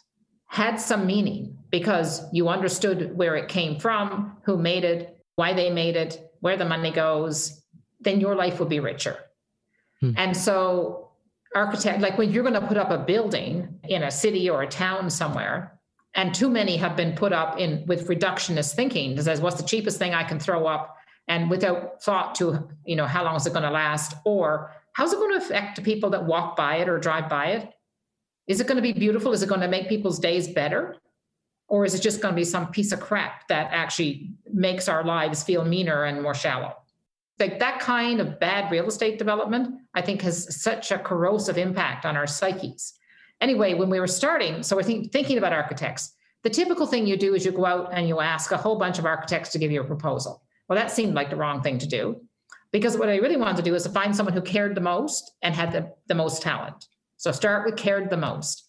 had 0.46 0.76
some 0.76 1.06
meaning 1.06 1.58
because 1.70 2.22
you 2.32 2.48
understood 2.48 3.16
where 3.16 3.36
it 3.36 3.48
came 3.48 3.78
from, 3.78 4.36
who 4.44 4.56
made 4.56 4.84
it, 4.84 5.18
why 5.34 5.52
they 5.52 5.70
made 5.70 5.96
it, 5.96 6.20
where 6.40 6.56
the 6.56 6.64
money 6.64 6.90
goes, 6.90 7.62
then 8.00 8.20
your 8.20 8.34
life 8.34 8.60
would 8.60 8.68
be 8.68 8.80
richer. 8.80 9.18
Hmm. 10.00 10.12
And 10.16 10.36
so, 10.36 11.07
architect, 11.54 12.00
like 12.00 12.18
when 12.18 12.32
you're 12.32 12.42
going 12.42 12.60
to 12.60 12.66
put 12.66 12.76
up 12.76 12.90
a 12.90 12.98
building 12.98 13.80
in 13.88 14.02
a 14.02 14.10
city 14.10 14.48
or 14.50 14.62
a 14.62 14.68
town 14.68 15.10
somewhere, 15.10 15.78
and 16.14 16.34
too 16.34 16.48
many 16.48 16.76
have 16.76 16.96
been 16.96 17.14
put 17.14 17.32
up 17.32 17.58
in 17.58 17.84
with 17.86 18.08
reductionist 18.08 18.74
thinking, 18.74 19.20
says, 19.20 19.40
what's 19.40 19.56
the 19.56 19.66
cheapest 19.66 19.98
thing 19.98 20.14
I 20.14 20.24
can 20.24 20.38
throw 20.38 20.66
up? 20.66 20.98
and 21.28 21.50
without 21.50 22.02
thought 22.02 22.34
to 22.36 22.68
you 22.84 22.96
know 22.96 23.06
how 23.06 23.22
long 23.22 23.36
is 23.36 23.46
it 23.46 23.52
going 23.52 23.62
to 23.62 23.70
last? 23.70 24.14
Or 24.24 24.72
how's 24.94 25.12
it 25.12 25.16
going 25.16 25.38
to 25.38 25.44
affect 25.44 25.76
the 25.76 25.82
people 25.82 26.10
that 26.10 26.24
walk 26.24 26.56
by 26.56 26.76
it 26.76 26.88
or 26.88 26.98
drive 26.98 27.28
by 27.28 27.48
it? 27.48 27.70
Is 28.48 28.60
it 28.60 28.66
going 28.66 28.76
to 28.76 28.82
be 28.82 28.92
beautiful? 28.92 29.32
Is 29.32 29.42
it 29.42 29.48
going 29.48 29.60
to 29.60 29.68
make 29.68 29.88
people's 29.88 30.18
days 30.18 30.48
better? 30.48 30.96
Or 31.68 31.84
is 31.84 31.94
it 31.94 32.00
just 32.00 32.22
going 32.22 32.32
to 32.32 32.36
be 32.36 32.44
some 32.44 32.70
piece 32.70 32.92
of 32.92 33.00
crap 33.00 33.46
that 33.48 33.68
actually 33.72 34.32
makes 34.50 34.88
our 34.88 35.04
lives 35.04 35.42
feel 35.42 35.64
meaner 35.66 36.04
and 36.04 36.22
more 36.22 36.34
shallow? 36.34 36.74
Like 37.38 37.58
that 37.60 37.78
kind 37.78 38.20
of 38.20 38.40
bad 38.40 38.72
real 38.72 38.86
estate 38.86 39.18
development 39.18 39.80
i 39.98 40.02
think 40.02 40.22
has 40.22 40.36
such 40.62 40.90
a 40.90 40.98
corrosive 40.98 41.58
impact 41.58 42.06
on 42.06 42.16
our 42.16 42.26
psyches 42.26 42.94
anyway 43.40 43.74
when 43.74 43.90
we 43.90 44.00
were 44.00 44.06
starting 44.06 44.62
so 44.62 44.76
we're 44.76 44.82
think, 44.82 45.12
thinking 45.12 45.38
about 45.38 45.52
architects 45.52 46.14
the 46.44 46.50
typical 46.50 46.86
thing 46.86 47.06
you 47.06 47.16
do 47.16 47.34
is 47.34 47.44
you 47.44 47.52
go 47.52 47.66
out 47.66 47.90
and 47.92 48.08
you 48.08 48.20
ask 48.20 48.52
a 48.52 48.56
whole 48.56 48.78
bunch 48.78 48.98
of 48.98 49.04
architects 49.04 49.50
to 49.50 49.58
give 49.58 49.70
you 49.70 49.80
a 49.80 49.84
proposal 49.84 50.42
well, 50.68 50.78
that 50.78 50.90
seemed 50.90 51.14
like 51.14 51.30
the 51.30 51.36
wrong 51.36 51.62
thing 51.62 51.78
to 51.78 51.86
do 51.86 52.20
because 52.72 52.98
what 52.98 53.08
I 53.08 53.16
really 53.16 53.36
wanted 53.36 53.56
to 53.56 53.62
do 53.62 53.74
is 53.74 53.84
to 53.84 53.88
find 53.88 54.14
someone 54.14 54.34
who 54.34 54.42
cared 54.42 54.74
the 54.74 54.80
most 54.80 55.32
and 55.42 55.54
had 55.54 55.72
the, 55.72 55.92
the 56.06 56.14
most 56.14 56.42
talent. 56.42 56.86
So 57.16 57.32
start 57.32 57.64
with 57.64 57.76
cared 57.76 58.10
the 58.10 58.16
most. 58.16 58.64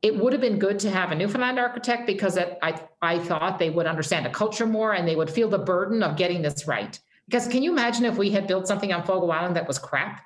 It 0.00 0.16
would 0.16 0.32
have 0.32 0.40
been 0.40 0.58
good 0.58 0.78
to 0.80 0.90
have 0.90 1.12
a 1.12 1.14
Newfoundland 1.14 1.58
architect 1.58 2.06
because 2.06 2.36
it, 2.36 2.58
I, 2.62 2.80
I 3.02 3.18
thought 3.18 3.58
they 3.58 3.70
would 3.70 3.86
understand 3.86 4.26
the 4.26 4.30
culture 4.30 4.66
more 4.66 4.94
and 4.94 5.06
they 5.06 5.14
would 5.14 5.30
feel 5.30 5.48
the 5.48 5.58
burden 5.58 6.02
of 6.02 6.16
getting 6.16 6.42
this 6.42 6.66
right. 6.66 6.98
Because 7.28 7.46
can 7.46 7.62
you 7.62 7.70
imagine 7.70 8.04
if 8.04 8.16
we 8.16 8.30
had 8.30 8.46
built 8.46 8.66
something 8.66 8.92
on 8.92 9.04
Fogo 9.04 9.30
Island 9.30 9.54
that 9.56 9.68
was 9.68 9.78
crap? 9.78 10.22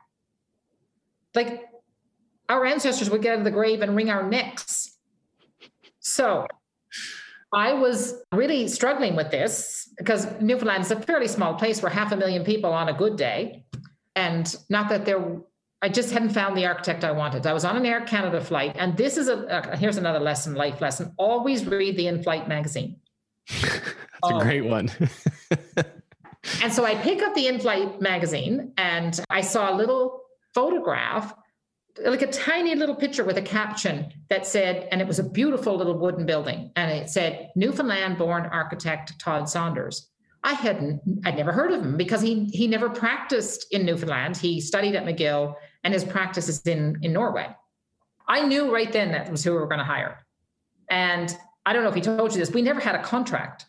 Like 1.37 1.67
our 2.49 2.65
ancestors 2.65 3.11
would 3.11 3.23
get 3.23 3.35
out 3.35 3.39
of 3.39 3.45
the 3.45 3.51
grave 3.51 3.83
and 3.83 3.95
wring 3.95 4.11
our 4.11 4.29
necks. 4.29 4.97
So 6.01 6.47
I 7.53 7.73
was 7.73 8.23
really 8.33 8.69
struggling 8.69 9.17
with 9.17 9.31
this 9.31 9.89
because 9.99 10.27
Newfoundland 10.41 10.85
is 10.85 10.91
a 10.91 11.01
fairly 11.01 11.29
small 11.29 11.55
place. 11.55 11.83
We're 11.83 11.91
half 11.91 12.13
a 12.13 12.17
million 12.17 12.45
people 12.45 12.73
on 12.73 12.89
a 12.89 12.93
good 12.93 13.17
day. 13.17 13.65
And 14.15 14.55
not 14.69 14.89
that 14.89 15.05
there, 15.05 15.41
I 15.83 15.89
just 15.89 16.11
hadn't 16.11 16.31
found 16.31 16.57
the 16.57 16.67
architect 16.67 17.05
I 17.05 17.13
wanted. 17.13 17.47
I 17.47 17.53
was 17.53 17.65
on 17.65 17.77
an 17.77 17.87
Air 17.87 18.01
Canada 18.01 18.41
flight, 18.41 18.77
and 18.79 18.97
this 18.97 19.17
is 19.17 19.29
a 19.29 19.47
uh, 19.47 19.77
here's 19.77 19.99
another 19.99 20.21
lesson, 20.21 20.55
life 20.55 20.81
lesson. 20.81 21.13
Always 21.19 21.67
read 21.67 21.97
the 21.97 22.07
in-flight 22.09 22.49
magazine. 22.49 22.97
That's 23.49 23.95
oh. 24.23 24.39
a 24.39 24.43
great 24.43 24.65
one. 24.65 24.91
and 26.63 26.73
so 26.73 26.85
I 26.85 26.95
pick 26.95 27.23
up 27.23 27.35
the 27.35 27.47
in-flight 27.47 28.01
magazine, 28.01 28.73
and 28.79 29.21
I 29.29 29.43
saw 29.43 29.73
a 29.73 29.77
little 29.77 30.26
photograph, 30.57 31.35
like 32.05 32.23
a 32.23 32.33
tiny 32.33 32.75
little 32.75 32.95
picture 33.05 33.25
with 33.25 33.39
a 33.39 33.43
caption 33.59 33.97
that 34.31 34.47
said, 34.47 34.89
and 34.91 35.01
it 35.03 35.07
was 35.07 35.19
a 35.19 35.31
beautiful 35.39 35.77
little 35.77 35.99
wooden 35.99 36.27
building, 36.27 36.61
and 36.77 36.91
it 36.91 37.09
said 37.11 37.51
Newfoundland-born 37.55 38.47
architect 38.47 39.19
Todd 39.21 39.49
Saunders. 39.49 40.09
I 40.43 40.53
hadn't, 40.53 41.01
I'd 41.25 41.37
never 41.37 41.53
heard 41.53 41.73
of 41.73 41.83
him 41.83 41.97
because 41.97 42.23
he 42.23 42.33
he 42.61 42.67
never 42.69 42.89
practiced 42.89 43.61
in 43.73 43.85
Newfoundland. 43.85 44.37
He 44.37 44.61
studied 44.61 44.95
at 44.95 45.05
McGill 45.05 45.55
and 45.83 45.93
his 45.93 46.05
practice 46.05 46.49
is 46.49 46.61
in, 46.67 46.99
in 47.03 47.13
Norway. 47.13 47.49
I 48.29 48.47
knew 48.47 48.73
right 48.73 48.93
then 48.93 49.13
that 49.13 49.31
was 49.31 49.43
who 49.43 49.53
we 49.53 49.59
were 49.59 49.67
going 49.67 49.85
to 49.87 49.93
hire. 49.95 50.25
And 50.89 51.37
I 51.65 51.73
don't 51.73 51.83
know 51.83 51.89
if 51.89 51.95
he 51.97 52.01
told 52.01 52.33
you 52.33 52.39
this, 52.39 52.53
we 52.53 52.63
never 52.63 52.81
had 52.81 52.95
a 52.95 53.03
contract 53.03 53.67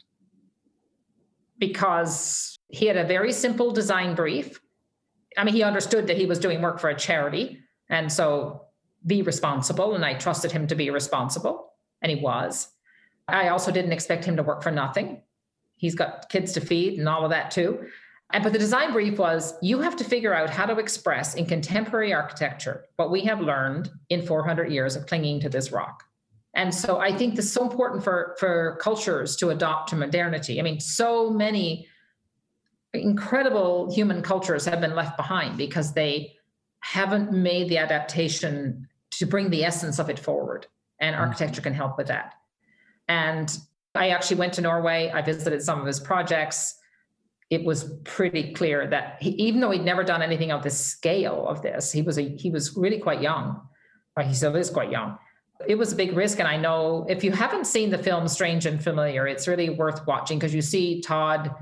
because 1.57 2.57
he 2.69 2.85
had 2.85 2.97
a 2.97 3.05
very 3.05 3.33
simple 3.33 3.71
design 3.71 4.13
brief. 4.13 4.59
I 5.37 5.43
mean, 5.43 5.53
he 5.53 5.63
understood 5.63 6.07
that 6.07 6.17
he 6.17 6.25
was 6.25 6.39
doing 6.39 6.61
work 6.61 6.79
for 6.79 6.89
a 6.89 6.95
charity. 6.95 7.59
And 7.89 8.11
so 8.11 8.63
be 9.05 9.21
responsible. 9.21 9.95
And 9.95 10.03
I 10.03 10.15
trusted 10.15 10.51
him 10.51 10.67
to 10.67 10.75
be 10.75 10.89
responsible. 10.89 11.73
And 12.01 12.11
he 12.11 12.17
was. 12.21 12.67
I 13.27 13.49
also 13.49 13.71
didn't 13.71 13.91
expect 13.91 14.25
him 14.25 14.35
to 14.37 14.43
work 14.43 14.63
for 14.63 14.71
nothing. 14.71 15.21
He's 15.75 15.95
got 15.95 16.29
kids 16.29 16.53
to 16.53 16.61
feed 16.61 16.99
and 16.99 17.07
all 17.07 17.23
of 17.23 17.29
that 17.29 17.51
too. 17.51 17.87
And 18.31 18.43
but 18.43 18.51
the 18.51 18.59
design 18.59 18.91
brief 18.91 19.17
was 19.19 19.53
you 19.61 19.79
have 19.79 19.95
to 19.97 20.03
figure 20.03 20.33
out 20.33 20.49
how 20.49 20.65
to 20.65 20.77
express 20.79 21.35
in 21.35 21.45
contemporary 21.45 22.13
architecture 22.13 22.85
what 22.97 23.11
we 23.11 23.21
have 23.21 23.39
learned 23.39 23.89
in 24.09 24.25
400 24.25 24.71
years 24.71 24.95
of 24.95 25.05
clinging 25.05 25.39
to 25.41 25.49
this 25.49 25.71
rock. 25.71 26.03
And 26.53 26.73
so 26.73 26.99
I 26.99 27.15
think 27.15 27.35
this 27.35 27.45
is 27.45 27.53
so 27.53 27.61
important 27.61 28.03
for, 28.03 28.35
for 28.39 28.77
cultures 28.81 29.35
to 29.37 29.51
adopt 29.51 29.89
to 29.89 29.95
modernity. 29.95 30.59
I 30.59 30.63
mean, 30.63 30.79
so 30.79 31.29
many 31.29 31.87
incredible 32.93 33.93
human 33.93 34.21
cultures 34.21 34.65
have 34.65 34.81
been 34.81 34.95
left 34.95 35.17
behind 35.17 35.57
because 35.57 35.93
they 35.93 36.33
haven't 36.79 37.31
made 37.31 37.69
the 37.69 37.77
adaptation 37.77 38.87
to 39.11 39.25
bring 39.25 39.49
the 39.49 39.63
essence 39.63 39.99
of 39.99 40.09
it 40.09 40.19
forward. 40.19 40.67
And 40.99 41.13
mm-hmm. 41.13 41.23
architecture 41.23 41.61
can 41.61 41.73
help 41.73 41.97
with 41.97 42.07
that. 42.07 42.33
And 43.07 43.55
I 43.95 44.09
actually 44.09 44.37
went 44.37 44.53
to 44.53 44.61
Norway. 44.61 45.11
I 45.13 45.21
visited 45.21 45.61
some 45.61 45.79
of 45.79 45.85
his 45.85 45.99
projects 45.99 46.77
it 47.49 47.63
was 47.63 47.95
pretty 48.03 48.53
clear 48.53 48.87
that 48.87 49.17
he, 49.21 49.29
even 49.31 49.61
though 49.61 49.71
he'd 49.71 49.85
never 49.85 50.03
done 50.03 50.21
anything 50.21 50.51
of 50.51 50.63
the 50.63 50.69
scale 50.69 51.47
of 51.47 51.61
this, 51.61 51.91
he 51.91 52.01
was 52.01 52.17
a 52.17 52.35
he 52.35 52.49
was 52.49 52.75
really 52.75 52.99
quite 52.99 53.21
young. 53.21 53.61
Or 54.17 54.23
he 54.23 54.33
still 54.33 54.55
is 54.55 54.69
quite 54.69 54.91
young. 54.91 55.17
It 55.67 55.75
was 55.75 55.93
a 55.93 55.95
big 55.95 56.15
risk, 56.15 56.39
and 56.39 56.47
I 56.47 56.57
know 56.57 57.05
if 57.07 57.23
you 57.23 57.31
haven't 57.31 57.65
seen 57.65 57.89
the 57.89 57.97
film 57.97 58.27
Strange 58.27 58.65
and 58.65 58.83
Familiar, 58.83 59.27
it's 59.27 59.47
really 59.47 59.69
worth 59.69 60.05
watching 60.05 60.39
because 60.39 60.53
you 60.53 60.61
see 60.61 61.01
Todd. 61.01 61.53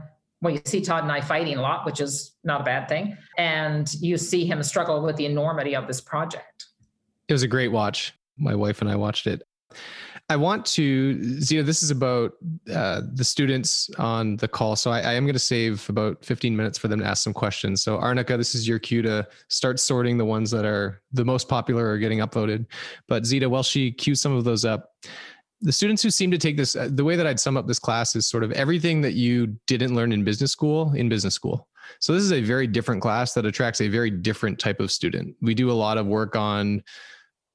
Well, 0.46 0.54
you 0.54 0.62
see 0.66 0.82
Todd 0.82 1.02
and 1.02 1.12
I 1.12 1.22
fighting 1.22 1.58
a 1.58 1.62
lot, 1.62 1.88
which 1.88 2.00
is 2.00 2.36
not 2.44 2.62
a 2.62 2.64
bad 2.64 2.88
thing, 2.88 3.18
and 3.36 3.92
you 3.96 4.16
see 4.16 4.46
him 4.46 4.62
struggle 4.62 5.02
with 5.02 5.16
the 5.16 5.26
enormity 5.26 5.76
of 5.76 5.88
this 5.88 6.00
project. 6.00 6.68
It 7.28 7.34
was 7.34 7.42
a 7.42 7.48
great 7.48 7.70
watch. 7.70 8.14
My 8.38 8.54
wife 8.54 8.80
and 8.80 8.88
I 8.88 8.96
watched 8.96 9.26
it. 9.26 9.42
I 10.30 10.36
want 10.36 10.64
to, 10.68 11.42
Zita, 11.42 11.64
this 11.64 11.82
is 11.82 11.90
about 11.90 12.34
uh, 12.72 13.02
the 13.12 13.24
students 13.24 13.90
on 13.98 14.38
the 14.38 14.48
call. 14.48 14.76
So 14.76 14.92
I, 14.92 15.00
I 15.00 15.14
am 15.14 15.24
going 15.24 15.34
to 15.34 15.40
save 15.40 15.90
about 15.90 16.24
15 16.24 16.56
minutes 16.56 16.78
for 16.78 16.90
them 16.90 17.00
to 17.00 17.06
ask 17.08 17.24
some 17.24 17.34
questions. 17.34 17.82
So 17.82 17.98
Arnica, 17.98 18.38
this 18.38 18.54
is 18.54 18.68
your 18.68 18.78
cue 18.78 19.02
to 19.02 19.28
start 19.48 19.80
sorting 19.80 20.16
the 20.20 20.26
ones 20.26 20.52
that 20.52 20.64
are 20.66 21.02
the 21.12 21.26
most 21.26 21.50
popular 21.50 21.90
or 21.90 21.98
getting 21.98 22.20
upvoted. 22.20 22.68
But 23.08 23.26
Zita, 23.26 23.50
while 23.50 23.64
she 23.64 23.92
cues 23.92 24.22
some 24.22 24.36
of 24.36 24.44
those 24.44 24.64
up, 24.64 24.92
the 25.62 25.72
students 25.72 26.04
who 26.04 26.10
seem 26.10 26.32
to 26.32 26.38
take 26.38 26.58
this, 26.58 26.76
the 26.90 27.04
way 27.04 27.16
that 27.16 27.26
I'd 27.26 27.40
sum 27.40 27.58
up 27.58 27.68
this 27.68 27.80
class 27.80 28.16
is 28.16 28.28
sort 28.28 28.44
of 28.44 28.52
everything 28.52 29.02
that 29.02 29.14
you 29.14 29.56
didn't 29.68 29.96
learn 29.96 30.12
in 30.12 30.24
business 30.24 30.52
school 30.52 30.94
in 30.94 31.10
business 31.10 31.34
school. 31.34 31.68
So 32.00 32.14
this 32.14 32.24
is 32.24 32.34
a 32.34 32.42
very 32.42 32.68
different 32.68 33.02
class 33.02 33.34
that 33.34 33.46
attracts 33.46 33.82
a 33.82 33.88
very 33.88 34.10
different 34.10 34.60
type 34.60 34.80
of 34.80 34.92
student. 34.92 35.36
We 35.42 35.54
do 35.54 35.72
a 35.72 35.74
lot 35.74 35.98
of 35.98 36.08
work 36.08 36.36
on 36.36 36.84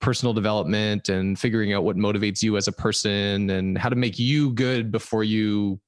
personal 0.00 0.32
development 0.32 1.08
and 1.08 1.38
figuring 1.38 1.72
out 1.72 1.84
what 1.84 1.96
motivates 1.96 2.42
you 2.42 2.56
as 2.56 2.68
a 2.68 2.72
person 2.72 3.50
and 3.50 3.76
how 3.76 3.88
to 3.88 3.96
make 3.96 4.18
you 4.18 4.50
good 4.52 4.90
before 4.90 5.24
you 5.24 5.78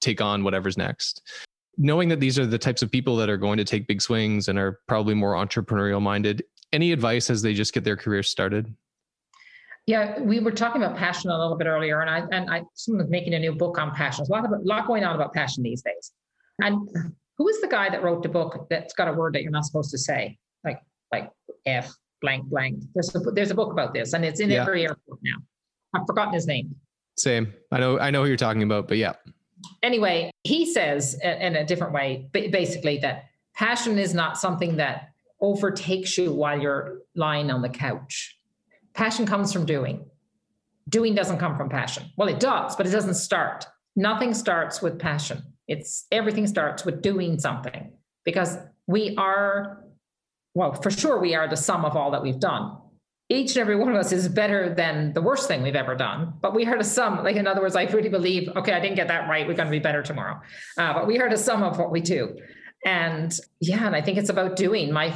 take 0.00 0.20
on 0.20 0.42
whatever's 0.42 0.76
next. 0.76 1.22
Knowing 1.76 2.08
that 2.08 2.20
these 2.20 2.38
are 2.38 2.46
the 2.46 2.58
types 2.58 2.82
of 2.82 2.90
people 2.90 3.16
that 3.16 3.30
are 3.30 3.36
going 3.36 3.56
to 3.56 3.64
take 3.64 3.86
big 3.86 4.02
swings 4.02 4.48
and 4.48 4.58
are 4.58 4.80
probably 4.88 5.14
more 5.14 5.34
entrepreneurial 5.34 6.02
minded, 6.02 6.42
any 6.72 6.90
advice 6.92 7.30
as 7.30 7.42
they 7.42 7.54
just 7.54 7.72
get 7.72 7.84
their 7.84 7.96
career 7.96 8.22
started? 8.22 8.74
Yeah, 9.86 10.20
we 10.20 10.40
were 10.40 10.52
talking 10.52 10.82
about 10.82 10.96
passion 10.96 11.30
a 11.30 11.38
little 11.38 11.56
bit 11.56 11.66
earlier, 11.66 12.00
and 12.00 12.10
I 12.10 12.18
and 12.30 12.50
I 12.50 12.62
someone's 12.74 13.10
making 13.10 13.34
a 13.34 13.38
new 13.38 13.52
book 13.52 13.78
on 13.78 13.94
passion. 13.94 14.22
There's 14.22 14.28
a 14.28 14.32
lot 14.32 14.44
of 14.44 14.52
a 14.52 14.62
lot 14.62 14.86
going 14.86 15.04
on 15.04 15.14
about 15.14 15.32
passion 15.32 15.62
these 15.62 15.82
days. 15.82 16.12
And 16.60 16.88
who 17.38 17.48
is 17.48 17.60
the 17.60 17.68
guy 17.68 17.88
that 17.88 18.02
wrote 18.02 18.22
the 18.22 18.28
book 18.28 18.66
that's 18.68 18.92
got 18.94 19.08
a 19.08 19.12
word 19.12 19.34
that 19.34 19.42
you're 19.42 19.50
not 19.50 19.64
supposed 19.64 19.90
to 19.90 19.98
say, 19.98 20.38
like 20.64 20.80
like 21.10 21.30
F 21.66 21.92
blank 22.20 22.44
blank. 22.44 22.82
There's 22.94 23.14
a, 23.14 23.18
there's 23.18 23.50
a 23.50 23.54
book 23.54 23.72
about 23.72 23.94
this, 23.94 24.12
and 24.12 24.24
it's 24.24 24.40
in 24.40 24.50
yeah. 24.50 24.62
every 24.62 24.82
airport 24.82 25.18
now. 25.22 25.36
I've 25.94 26.06
forgotten 26.06 26.34
his 26.34 26.46
name. 26.46 26.74
Same. 27.16 27.52
I 27.72 27.80
know 27.80 27.98
I 27.98 28.10
know 28.10 28.22
who 28.22 28.28
you're 28.28 28.36
talking 28.36 28.62
about, 28.62 28.88
but 28.88 28.98
yeah. 28.98 29.14
Anyway, 29.82 30.30
he 30.44 30.72
says 30.72 31.18
in 31.22 31.56
a 31.56 31.64
different 31.64 31.92
way, 31.92 32.28
basically 32.32 32.98
that 32.98 33.24
passion 33.54 33.98
is 33.98 34.14
not 34.14 34.38
something 34.38 34.76
that 34.76 35.10
overtakes 35.40 36.16
you 36.16 36.32
while 36.32 36.60
you're 36.60 37.00
lying 37.14 37.50
on 37.50 37.60
the 37.60 37.68
couch. 37.68 38.38
Passion 38.94 39.26
comes 39.26 39.52
from 39.52 39.66
doing. 39.66 40.04
Doing 40.88 41.14
doesn't 41.14 41.38
come 41.38 41.56
from 41.56 41.68
passion. 41.68 42.04
Well, 42.16 42.28
it 42.28 42.40
does, 42.40 42.76
but 42.76 42.86
it 42.86 42.90
doesn't 42.90 43.14
start. 43.14 43.66
Nothing 43.96 44.34
starts 44.34 44.82
with 44.82 44.98
passion. 44.98 45.42
It's 45.68 46.06
everything 46.10 46.46
starts 46.46 46.84
with 46.84 47.00
doing 47.02 47.38
something 47.38 47.92
because 48.24 48.58
we 48.86 49.14
are 49.16 49.84
well, 50.54 50.72
for 50.72 50.90
sure, 50.90 51.20
we 51.20 51.34
are 51.34 51.48
the 51.48 51.56
sum 51.56 51.84
of 51.84 51.96
all 51.96 52.10
that 52.10 52.22
we've 52.22 52.40
done. 52.40 52.76
Each 53.28 53.50
and 53.52 53.58
every 53.58 53.76
one 53.76 53.90
of 53.90 53.96
us 53.96 54.10
is 54.10 54.28
better 54.28 54.74
than 54.74 55.12
the 55.12 55.22
worst 55.22 55.46
thing 55.46 55.62
we've 55.62 55.76
ever 55.76 55.94
done. 55.94 56.34
But 56.40 56.54
we 56.54 56.66
are 56.66 56.76
the 56.76 56.84
sum. 56.84 57.22
Like, 57.22 57.36
in 57.36 57.46
other 57.46 57.60
words, 57.60 57.76
I 57.76 57.84
really 57.84 58.08
believe, 58.08 58.48
okay, 58.56 58.72
I 58.72 58.80
didn't 58.80 58.96
get 58.96 59.06
that 59.08 59.28
right. 59.28 59.46
We're 59.46 59.54
going 59.54 59.68
to 59.68 59.70
be 59.70 59.78
better 59.78 60.02
tomorrow. 60.02 60.40
Uh, 60.76 60.92
but 60.94 61.06
we 61.06 61.20
are 61.20 61.30
the 61.30 61.36
sum 61.36 61.62
of 61.62 61.78
what 61.78 61.92
we 61.92 62.00
do. 62.00 62.36
And 62.84 63.32
yeah, 63.60 63.86
and 63.86 63.94
I 63.94 64.00
think 64.00 64.18
it's 64.18 64.30
about 64.30 64.56
doing. 64.56 64.90
My 64.90 65.14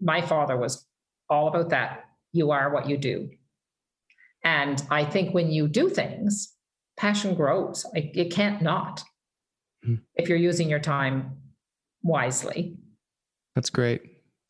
my 0.00 0.22
father 0.22 0.56
was 0.56 0.86
all 1.28 1.48
about 1.48 1.70
that. 1.70 2.04
You 2.32 2.50
are 2.50 2.72
what 2.72 2.88
you 2.88 2.96
do. 2.96 3.30
And 4.44 4.82
I 4.90 5.04
think 5.04 5.34
when 5.34 5.50
you 5.50 5.68
do 5.68 5.88
things, 5.88 6.54
passion 6.96 7.34
grows. 7.34 7.84
It, 7.94 8.10
it 8.14 8.32
can't 8.32 8.62
not 8.62 9.02
hmm. 9.84 9.96
if 10.14 10.28
you're 10.28 10.38
using 10.38 10.68
your 10.68 10.78
time 10.78 11.36
wisely. 12.02 12.76
That's 13.54 13.70
great. 13.70 14.02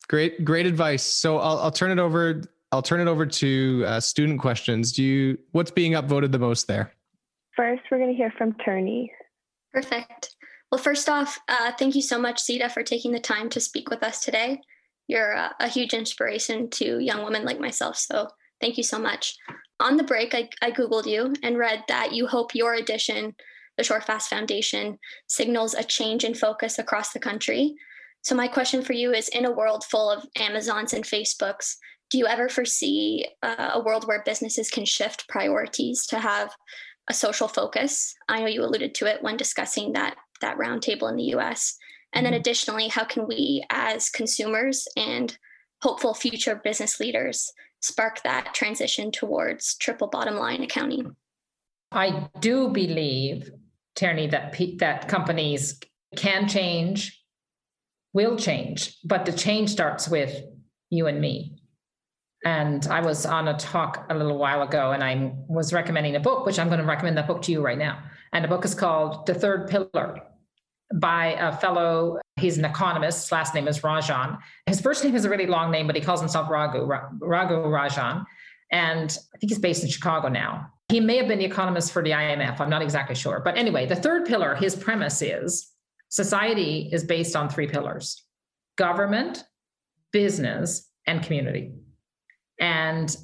Great, 0.07 0.43
great 0.45 0.65
advice. 0.65 1.03
So 1.03 1.37
I'll, 1.37 1.59
I'll 1.59 1.71
turn 1.71 1.91
it 1.91 1.99
over. 1.99 2.41
I'll 2.71 2.81
turn 2.81 3.01
it 3.01 3.07
over 3.07 3.25
to 3.25 3.83
uh, 3.85 3.99
student 3.99 4.39
questions. 4.39 4.91
Do 4.91 5.03
you? 5.03 5.37
What's 5.51 5.71
being 5.71 5.93
upvoted 5.93 6.31
the 6.31 6.39
most 6.39 6.67
there? 6.67 6.93
First, 7.55 7.83
we're 7.91 7.97
going 7.97 8.09
to 8.09 8.15
hear 8.15 8.33
from 8.37 8.55
Tierney. 8.63 9.11
Perfect. 9.73 10.35
Well, 10.71 10.79
first 10.79 11.09
off, 11.09 11.37
uh, 11.49 11.73
thank 11.77 11.95
you 11.95 12.01
so 12.01 12.19
much, 12.19 12.43
Zita, 12.43 12.69
for 12.69 12.81
taking 12.81 13.11
the 13.11 13.19
time 13.19 13.49
to 13.49 13.59
speak 13.59 13.89
with 13.89 14.03
us 14.03 14.23
today. 14.23 14.61
You're 15.07 15.31
a, 15.31 15.55
a 15.59 15.67
huge 15.67 15.93
inspiration 15.93 16.69
to 16.71 16.99
young 16.99 17.23
women 17.23 17.43
like 17.43 17.59
myself. 17.59 17.97
So 17.97 18.27
thank 18.59 18.77
you 18.77 18.83
so 18.83 18.99
much. 18.99 19.35
On 19.79 19.97
the 19.97 20.03
break, 20.03 20.35
I, 20.35 20.49
I 20.61 20.71
Googled 20.71 21.07
you 21.07 21.33
and 21.43 21.57
read 21.57 21.83
that 21.87 22.13
you 22.13 22.27
hope 22.27 22.53
your 22.55 22.75
addition, 22.75 23.35
the 23.77 23.83
Shorefast 23.83 24.27
Foundation, 24.27 24.99
signals 25.27 25.73
a 25.73 25.83
change 25.83 26.23
in 26.23 26.33
focus 26.33 26.77
across 26.77 27.13
the 27.13 27.19
country 27.19 27.75
so, 28.23 28.35
my 28.35 28.47
question 28.47 28.83
for 28.83 28.93
you 28.93 29.13
is 29.13 29.29
in 29.29 29.45
a 29.45 29.51
world 29.51 29.83
full 29.83 30.09
of 30.11 30.25
Amazons 30.37 30.93
and 30.93 31.03
Facebooks, 31.03 31.75
do 32.11 32.19
you 32.19 32.27
ever 32.27 32.49
foresee 32.49 33.25
uh, 33.41 33.71
a 33.73 33.81
world 33.81 34.07
where 34.07 34.21
businesses 34.23 34.69
can 34.69 34.85
shift 34.85 35.27
priorities 35.27 36.05
to 36.07 36.19
have 36.19 36.53
a 37.09 37.13
social 37.13 37.47
focus? 37.47 38.13
I 38.29 38.41
know 38.41 38.47
you 38.47 38.63
alluded 38.63 38.93
to 38.95 39.05
it 39.07 39.23
when 39.23 39.37
discussing 39.37 39.93
that, 39.93 40.17
that 40.41 40.57
roundtable 40.57 41.09
in 41.09 41.15
the 41.15 41.35
US. 41.35 41.75
And 42.13 42.25
then, 42.25 42.33
mm-hmm. 42.33 42.39
additionally, 42.39 42.87
how 42.87 43.05
can 43.05 43.27
we 43.27 43.63
as 43.69 44.09
consumers 44.09 44.87
and 44.97 45.37
hopeful 45.81 46.13
future 46.13 46.55
business 46.55 46.99
leaders 46.99 47.51
spark 47.81 48.21
that 48.23 48.53
transition 48.53 49.11
towards 49.11 49.75
triple 49.75 50.07
bottom 50.07 50.35
line 50.35 50.61
accounting? 50.61 51.15
I 51.91 52.29
do 52.39 52.69
believe, 52.69 53.49
Tierney, 53.95 54.27
that 54.27 54.55
that 54.79 55.07
companies 55.07 55.79
can 56.15 56.47
change 56.47 57.17
will 58.13 58.35
change, 58.35 58.97
but 59.03 59.25
the 59.25 59.31
change 59.31 59.69
starts 59.69 60.09
with 60.09 60.43
you 60.89 61.07
and 61.07 61.21
me. 61.21 61.55
And 62.43 62.85
I 62.87 63.01
was 63.01 63.25
on 63.25 63.47
a 63.47 63.57
talk 63.57 64.05
a 64.09 64.15
little 64.15 64.37
while 64.37 64.63
ago 64.63 64.91
and 64.91 65.03
I 65.03 65.33
was 65.47 65.73
recommending 65.73 66.15
a 66.15 66.19
book, 66.19 66.45
which 66.45 66.59
I'm 66.59 66.67
going 66.67 66.79
to 66.79 66.85
recommend 66.85 67.17
that 67.17 67.27
book 67.27 67.41
to 67.43 67.51
you 67.51 67.61
right 67.61 67.77
now. 67.77 67.99
And 68.33 68.43
the 68.43 68.49
book 68.49 68.65
is 68.65 68.73
called 68.73 69.25
The 69.27 69.33
Third 69.33 69.69
Pillar. 69.69 70.21
By 70.93 71.33
a 71.33 71.55
fellow, 71.57 72.19
he's 72.37 72.57
an 72.57 72.65
economist. 72.65 73.25
His 73.25 73.31
last 73.31 73.53
name 73.53 73.67
is 73.67 73.79
Rajan. 73.79 74.37
His 74.65 74.81
first 74.81 75.03
name 75.03 75.15
is 75.15 75.25
a 75.25 75.29
really 75.29 75.47
long 75.47 75.71
name, 75.71 75.87
but 75.87 75.95
he 75.95 76.01
calls 76.01 76.19
himself 76.19 76.49
Raghu, 76.49 76.85
Raghu 77.19 77.55
Rajan. 77.55 78.25
And 78.71 79.17
I 79.33 79.37
think 79.37 79.51
he's 79.51 79.59
based 79.59 79.83
in 79.83 79.89
Chicago 79.89 80.27
now. 80.27 80.67
He 80.89 80.99
may 80.99 81.17
have 81.17 81.27
been 81.27 81.39
the 81.39 81.45
economist 81.45 81.91
for 81.91 82.03
the 82.03 82.11
IMF. 82.11 82.59
I'm 82.59 82.69
not 82.69 82.81
exactly 82.81 83.15
sure. 83.15 83.41
But 83.43 83.57
anyway, 83.57 83.85
the 83.85 83.95
third 83.95 84.25
pillar, 84.25 84.55
his 84.55 84.75
premise 84.75 85.21
is 85.21 85.71
society 86.09 86.89
is 86.91 87.03
based 87.03 87.35
on 87.35 87.49
three 87.49 87.67
pillars 87.67 88.23
government, 88.77 89.43
business, 90.11 90.89
and 91.07 91.23
community. 91.23 91.71
And 92.59 93.15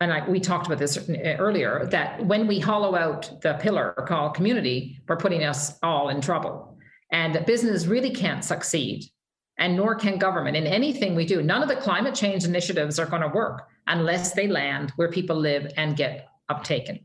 and 0.00 0.12
I, 0.12 0.28
we 0.28 0.40
talked 0.40 0.66
about 0.66 0.78
this 0.78 0.98
earlier 1.38 1.86
that 1.90 2.24
when 2.26 2.46
we 2.46 2.58
hollow 2.58 2.94
out 2.94 3.40
the 3.42 3.54
pillar 3.54 3.94
called 4.06 4.34
community, 4.34 5.00
we're 5.08 5.16
putting 5.16 5.44
us 5.44 5.78
all 5.82 6.08
in 6.08 6.20
trouble. 6.20 6.73
And 7.14 7.46
business 7.46 7.86
really 7.86 8.10
can't 8.10 8.44
succeed, 8.44 9.04
and 9.56 9.76
nor 9.76 9.94
can 9.94 10.18
government 10.18 10.56
in 10.56 10.66
anything 10.66 11.14
we 11.14 11.24
do. 11.24 11.44
None 11.44 11.62
of 11.62 11.68
the 11.68 11.76
climate 11.76 12.16
change 12.16 12.44
initiatives 12.44 12.98
are 12.98 13.06
going 13.06 13.22
to 13.22 13.28
work 13.28 13.68
unless 13.86 14.32
they 14.32 14.48
land 14.48 14.92
where 14.96 15.08
people 15.08 15.36
live 15.36 15.72
and 15.76 15.96
get 15.96 16.26
uptaken. 16.50 17.04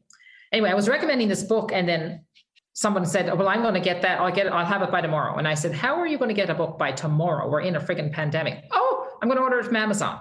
Anyway, 0.51 0.71
I 0.71 0.73
was 0.73 0.89
recommending 0.89 1.27
this 1.27 1.43
book, 1.43 1.71
and 1.71 1.87
then 1.87 2.25
someone 2.73 3.05
said, 3.05 3.29
oh, 3.29 3.35
"Well, 3.35 3.47
I'm 3.47 3.61
going 3.61 3.75
to 3.75 3.79
get 3.79 4.01
that. 4.01 4.19
I'll 4.19 4.31
get 4.31 4.47
it. 4.47 4.51
I'll 4.51 4.65
have 4.65 4.81
it 4.81 4.89
by 4.89 5.01
tomorrow." 5.01 5.37
And 5.37 5.47
I 5.47 5.53
said, 5.53 5.73
"How 5.73 5.93
are 5.99 6.07
you 6.07 6.17
going 6.17 6.29
to 6.29 6.41
get 6.41 6.49
a 6.49 6.55
book 6.55 6.79
by 6.79 6.91
tomorrow? 6.91 7.47
We're 7.47 7.61
in 7.61 7.75
a 7.75 7.79
friggin' 7.79 8.11
pandemic." 8.11 8.63
Oh, 8.71 9.19
I'm 9.21 9.29
going 9.29 9.37
to 9.37 9.43
order 9.43 9.59
it 9.59 9.65
from 9.65 9.75
Amazon. 9.75 10.19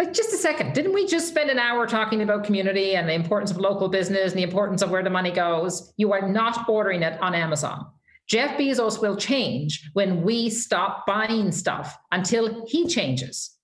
Like, 0.00 0.12
just 0.14 0.32
a 0.32 0.36
second. 0.36 0.74
Didn't 0.74 0.94
we 0.94 1.06
just 1.06 1.28
spend 1.28 1.48
an 1.48 1.60
hour 1.60 1.86
talking 1.86 2.22
about 2.22 2.42
community 2.42 2.96
and 2.96 3.08
the 3.08 3.14
importance 3.14 3.52
of 3.52 3.58
local 3.58 3.88
business 3.88 4.32
and 4.32 4.38
the 4.38 4.42
importance 4.42 4.82
of 4.82 4.90
where 4.90 5.04
the 5.04 5.10
money 5.10 5.30
goes? 5.30 5.92
You 5.96 6.12
are 6.12 6.28
not 6.28 6.68
ordering 6.68 7.04
it 7.04 7.22
on 7.22 7.36
Amazon. 7.36 7.86
Jeff 8.28 8.58
Bezos 8.58 9.00
will 9.00 9.16
change 9.16 9.88
when 9.92 10.22
we 10.22 10.50
stop 10.50 11.06
buying 11.06 11.52
stuff 11.52 11.96
until 12.10 12.66
he 12.66 12.86
changes. 12.86 13.56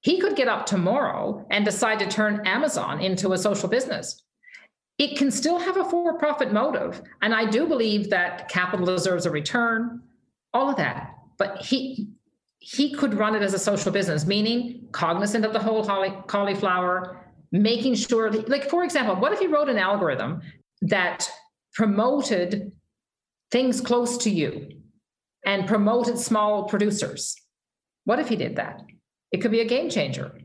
He 0.00 0.20
could 0.20 0.36
get 0.36 0.48
up 0.48 0.66
tomorrow 0.66 1.46
and 1.50 1.64
decide 1.64 1.98
to 2.00 2.06
turn 2.06 2.46
Amazon 2.46 3.00
into 3.00 3.32
a 3.32 3.38
social 3.38 3.68
business. 3.68 4.22
It 4.98 5.16
can 5.16 5.30
still 5.30 5.58
have 5.58 5.76
a 5.76 5.84
for 5.84 6.16
profit 6.18 6.52
motive. 6.52 7.02
And 7.22 7.34
I 7.34 7.46
do 7.46 7.66
believe 7.66 8.10
that 8.10 8.48
capital 8.48 8.86
deserves 8.86 9.26
a 9.26 9.30
return, 9.30 10.02
all 10.52 10.70
of 10.70 10.76
that. 10.76 11.10
But 11.36 11.62
he, 11.62 12.10
he 12.58 12.94
could 12.94 13.14
run 13.14 13.34
it 13.34 13.42
as 13.42 13.54
a 13.54 13.58
social 13.58 13.90
business, 13.90 14.26
meaning 14.26 14.86
cognizant 14.92 15.44
of 15.44 15.52
the 15.52 15.58
whole 15.58 15.84
cauliflower, 16.28 17.32
making 17.50 17.96
sure, 17.96 18.30
like, 18.30 18.70
for 18.70 18.84
example, 18.84 19.16
what 19.16 19.32
if 19.32 19.40
he 19.40 19.48
wrote 19.48 19.68
an 19.68 19.78
algorithm 19.78 20.42
that 20.82 21.28
promoted 21.72 22.70
things 23.54 23.80
close 23.80 24.18
to 24.18 24.30
you 24.30 24.68
and 25.46 25.68
promoted 25.68 26.18
small 26.18 26.64
producers? 26.64 27.36
What 28.04 28.18
if 28.18 28.26
he 28.28 28.34
did 28.34 28.56
that? 28.56 28.82
It 29.30 29.38
could 29.38 29.52
be 29.52 29.60
a 29.60 29.64
game 29.64 29.88
changer. 29.88 30.40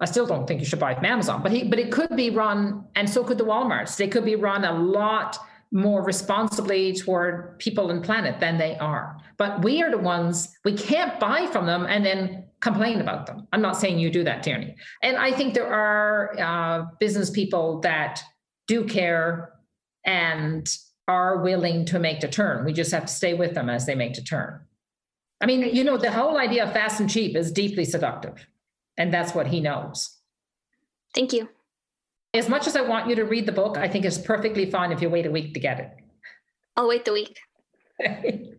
I 0.00 0.06
still 0.06 0.26
don't 0.26 0.44
think 0.44 0.58
you 0.58 0.66
should 0.66 0.80
buy 0.80 0.96
from 0.96 1.04
Amazon, 1.04 1.40
but 1.40 1.52
he, 1.52 1.62
but 1.62 1.78
it 1.78 1.92
could 1.92 2.16
be 2.16 2.30
run, 2.30 2.84
and 2.96 3.08
so 3.08 3.22
could 3.22 3.38
the 3.38 3.44
WalMarts. 3.44 3.96
They 3.96 4.08
could 4.08 4.24
be 4.24 4.34
run 4.34 4.64
a 4.64 4.72
lot 4.72 5.38
more 5.70 6.02
responsibly 6.02 6.94
toward 6.94 7.60
people 7.60 7.92
and 7.92 8.02
planet 8.02 8.40
than 8.40 8.58
they 8.58 8.76
are. 8.78 9.16
But 9.38 9.62
we 9.62 9.80
are 9.80 9.90
the 9.92 9.98
ones 9.98 10.48
we 10.64 10.72
can't 10.76 11.20
buy 11.20 11.46
from 11.46 11.64
them 11.66 11.86
and 11.88 12.04
then 12.04 12.46
complain 12.60 13.00
about 13.00 13.26
them. 13.26 13.46
I'm 13.52 13.62
not 13.62 13.76
saying 13.76 14.00
you 14.00 14.10
do 14.10 14.24
that, 14.24 14.42
Tierney. 14.42 14.74
And 15.00 15.16
I 15.16 15.30
think 15.30 15.54
there 15.54 15.72
are 15.72 16.36
uh, 16.40 16.86
business 16.98 17.30
people 17.30 17.80
that 17.82 18.20
do 18.66 18.84
care 18.84 19.52
and 20.04 20.68
are 21.08 21.38
willing 21.38 21.84
to 21.86 21.98
make 21.98 22.20
the 22.20 22.28
turn. 22.28 22.64
We 22.64 22.72
just 22.72 22.92
have 22.92 23.06
to 23.06 23.12
stay 23.12 23.34
with 23.34 23.54
them 23.54 23.68
as 23.68 23.86
they 23.86 23.94
make 23.94 24.14
the 24.14 24.22
turn. 24.22 24.60
I 25.40 25.46
mean, 25.46 25.74
you 25.74 25.84
know, 25.84 25.96
the 25.96 26.12
whole 26.12 26.38
idea 26.38 26.64
of 26.64 26.72
fast 26.72 27.00
and 27.00 27.08
cheap 27.08 27.36
is 27.36 27.50
deeply 27.50 27.84
seductive, 27.84 28.46
and 28.98 29.12
that's 29.12 29.34
what 29.34 29.48
he 29.48 29.60
knows. 29.60 30.18
Thank 31.14 31.32
you. 31.32 31.48
As 32.34 32.48
much 32.48 32.66
as 32.66 32.76
I 32.76 32.82
want 32.82 33.08
you 33.08 33.16
to 33.16 33.24
read 33.24 33.46
the 33.46 33.52
book, 33.52 33.76
I 33.76 33.88
think 33.88 34.04
it's 34.04 34.18
perfectly 34.18 34.70
fine 34.70 34.92
if 34.92 35.02
you 35.02 35.08
wait 35.08 35.26
a 35.26 35.30
week 35.30 35.54
to 35.54 35.60
get 35.60 35.80
it. 35.80 35.90
I'll 36.76 36.88
wait 36.88 37.04
the 37.04 37.12
week. 37.12 37.38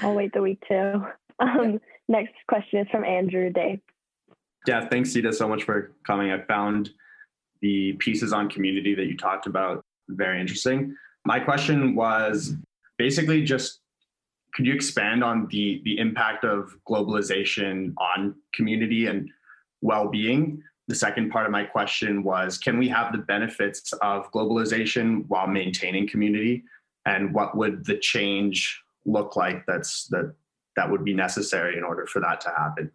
I'll 0.00 0.14
wait 0.14 0.32
the 0.32 0.42
week 0.42 0.62
too. 0.68 1.04
Um, 1.40 1.80
next 2.08 2.34
question 2.48 2.80
is 2.80 2.86
from 2.90 3.04
Andrew 3.04 3.50
Day. 3.50 3.80
Yeah, 4.66 4.86
thanks, 4.88 5.10
Zita, 5.10 5.32
so 5.32 5.48
much 5.48 5.64
for 5.64 5.92
coming. 6.06 6.30
I 6.30 6.42
found 6.42 6.90
the 7.60 7.94
pieces 7.94 8.32
on 8.32 8.48
community 8.48 8.94
that 8.94 9.06
you 9.06 9.16
talked 9.16 9.46
about 9.46 9.84
very 10.08 10.40
interesting. 10.40 10.94
My 11.28 11.38
question 11.38 11.94
was 11.94 12.54
basically 12.96 13.44
just 13.44 13.80
could 14.54 14.64
you 14.64 14.72
expand 14.72 15.22
on 15.22 15.46
the 15.50 15.82
the 15.84 15.98
impact 15.98 16.42
of 16.46 16.74
globalization 16.88 17.92
on 17.98 18.34
community 18.54 19.08
and 19.08 19.28
well-being? 19.82 20.62
The 20.86 20.94
second 20.94 21.28
part 21.28 21.44
of 21.44 21.52
my 21.52 21.64
question 21.64 22.22
was 22.24 22.56
can 22.56 22.78
we 22.78 22.88
have 22.88 23.12
the 23.12 23.18
benefits 23.18 23.92
of 24.00 24.32
globalization 24.32 25.26
while 25.28 25.46
maintaining 25.46 26.08
community? 26.08 26.64
And 27.04 27.34
what 27.34 27.54
would 27.58 27.84
the 27.84 27.98
change 27.98 28.82
look 29.04 29.36
like 29.36 29.66
that's 29.66 30.06
that 30.06 30.34
that 30.76 30.90
would 30.90 31.04
be 31.04 31.12
necessary 31.12 31.76
in 31.76 31.84
order 31.84 32.06
for 32.06 32.20
that 32.20 32.40
to 32.40 32.48
happen? 32.56 32.90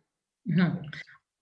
Mm-hmm. 0.49 0.87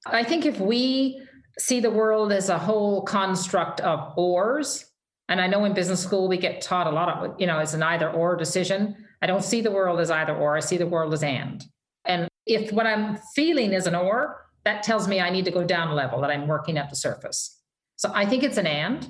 i 0.06 0.24
think 0.24 0.46
if 0.46 0.60
we 0.60 1.26
see 1.58 1.80
the 1.80 1.90
world 1.90 2.32
as 2.32 2.50
a 2.50 2.60
whole 2.60 3.02
construct 3.02 3.80
of 3.82 4.14
ors 4.16 4.91
and 5.32 5.42
i 5.42 5.48
know 5.48 5.66
in 5.66 5.74
business 5.74 6.02
school 6.02 6.28
we 6.28 6.38
get 6.38 6.62
taught 6.62 6.86
a 6.86 6.92
lot 6.92 7.10
of 7.10 7.42
you 7.42 7.48
know 7.48 7.58
it's 7.58 7.74
an 7.74 7.82
either 7.82 8.12
or 8.12 8.36
decision 8.36 8.96
i 9.24 9.26
don't 9.26 9.44
see 9.44 9.62
the 9.62 9.72
world 9.72 10.00
as 10.00 10.12
either 10.12 10.36
or 10.36 10.56
i 10.56 10.60
see 10.60 10.78
the 10.78 10.86
world 10.86 11.12
as 11.14 11.24
and 11.24 11.66
and 12.06 12.28
if 12.46 12.72
what 12.72 12.86
i'm 12.86 13.18
feeling 13.36 13.74
is 13.74 13.88
an 13.88 13.96
or 13.96 14.42
that 14.64 14.84
tells 14.84 15.08
me 15.08 15.20
I 15.20 15.30
need 15.30 15.46
to 15.46 15.52
go 15.52 15.64
down 15.64 15.88
a 15.88 15.94
level, 15.94 16.22
that 16.22 16.30
I'm 16.30 16.48
working 16.48 16.78
at 16.78 16.90
the 16.90 16.96
surface. 16.96 17.60
So 17.96 18.12
I 18.14 18.26
think 18.26 18.44
it's 18.44 18.58
an 18.58 18.68
and. 18.68 19.10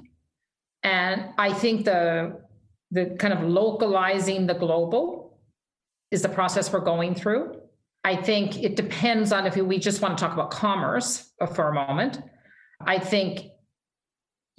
And 0.84 1.30
I 1.38 1.54
think 1.54 1.86
the 1.86 2.42
the 2.94 3.16
kind 3.20 3.34
of 3.34 3.42
localizing 3.42 4.48
the 4.48 4.54
global 4.54 5.40
is 6.10 6.22
the 6.22 6.30
process 6.30 6.74
we're 6.74 6.80
going 6.80 7.16
through. 7.16 7.56
I 8.04 8.18
think 8.18 8.62
it 8.62 8.76
depends 8.76 9.32
on 9.32 9.46
if 9.46 9.56
we 9.56 9.78
just 9.78 10.02
want 10.02 10.18
to 10.18 10.22
talk 10.22 10.34
about 10.34 10.52
commerce 10.52 11.32
for 11.54 11.70
a 11.70 11.74
moment. 11.74 12.20
I 12.82 13.00
think 13.00 13.51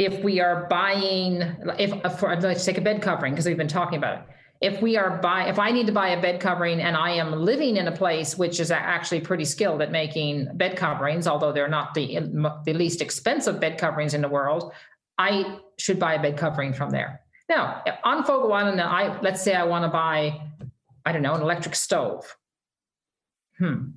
if 0.04 0.22
we 0.22 0.40
are 0.40 0.66
buying, 0.68 1.42
if 1.78 2.18
for 2.18 2.34
let's 2.36 2.64
take 2.64 2.78
a 2.78 2.80
bed 2.80 3.02
covering 3.02 3.32
because 3.32 3.46
we've 3.46 3.56
been 3.56 3.68
talking 3.68 3.98
about 3.98 4.18
it. 4.18 4.24
If 4.60 4.80
we 4.80 4.96
are 4.96 5.18
buy 5.18 5.48
if 5.48 5.58
i 5.58 5.72
need 5.72 5.86
to 5.86 5.92
buy 5.92 6.10
a 6.10 6.22
bed 6.22 6.40
covering 6.40 6.80
and 6.80 6.96
i 6.96 7.10
am 7.10 7.32
living 7.32 7.76
in 7.78 7.88
a 7.88 7.92
place 7.92 8.38
which 8.38 8.60
is 8.60 8.70
actually 8.70 9.20
pretty 9.20 9.44
skilled 9.44 9.82
at 9.82 9.90
making 9.90 10.56
bed 10.56 10.76
coverings 10.76 11.26
although 11.26 11.50
they're 11.50 11.66
not 11.66 11.94
the 11.94 12.20
the 12.64 12.72
least 12.72 13.02
expensive 13.02 13.58
bed 13.58 13.76
coverings 13.76 14.14
in 14.14 14.20
the 14.20 14.28
world 14.28 14.72
i 15.18 15.58
should 15.78 15.98
buy 15.98 16.14
a 16.14 16.22
bed 16.22 16.36
covering 16.38 16.72
from 16.72 16.90
there. 16.90 17.22
Now 17.48 17.82
on 18.04 18.24
fogo 18.24 18.52
island 18.52 18.80
i 18.80 19.20
let's 19.20 19.42
say 19.42 19.52
i 19.52 19.64
want 19.64 19.84
to 19.84 19.88
buy 19.88 20.40
i 21.04 21.10
don't 21.10 21.22
know 21.22 21.34
an 21.34 21.42
electric 21.42 21.74
stove. 21.74 22.36
Hmm. 23.58 23.90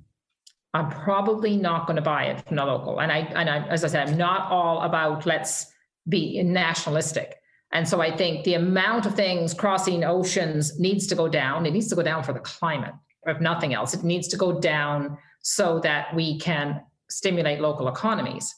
I'm 0.74 0.90
probably 0.90 1.56
not 1.56 1.86
going 1.86 1.96
to 1.96 2.02
buy 2.02 2.26
it 2.26 2.42
from 2.42 2.58
the 2.58 2.66
local 2.66 3.02
and 3.02 3.12
i 3.12 3.20
and 3.20 3.48
I, 3.48 3.68
as 3.68 3.84
i 3.84 3.88
said 3.88 4.10
i'm 4.10 4.18
not 4.18 4.52
all 4.52 4.82
about 4.82 5.28
let's 5.28 5.75
be 6.08 6.42
nationalistic 6.44 7.38
and 7.76 7.88
so 7.88 8.00
I 8.00 8.16
think 8.16 8.46
the 8.46 8.54
amount 8.54 9.06
of 9.06 9.16
things 9.16 9.54
crossing 9.54 10.06
oceans 10.06 10.80
needs 10.80 11.08
to 11.08 11.16
go 11.16 11.28
down. 11.28 11.66
It 11.66 11.72
needs 11.72 11.90
to 11.90 11.96
go 11.96 12.04
down 12.04 12.24
for 12.24 12.32
the 12.32 12.40
climate, 12.40 12.94
if 13.26 13.42
nothing 13.42 13.74
else. 13.74 13.94
It 13.94 14.04
needs 14.04 14.30
to 14.30 14.38
go 14.38 14.62
down 14.62 15.18
so 15.42 15.80
that 15.82 16.16
we 16.16 16.40
can 16.40 16.82
stimulate 17.10 17.60
local 17.60 17.90
economies. 17.90 18.56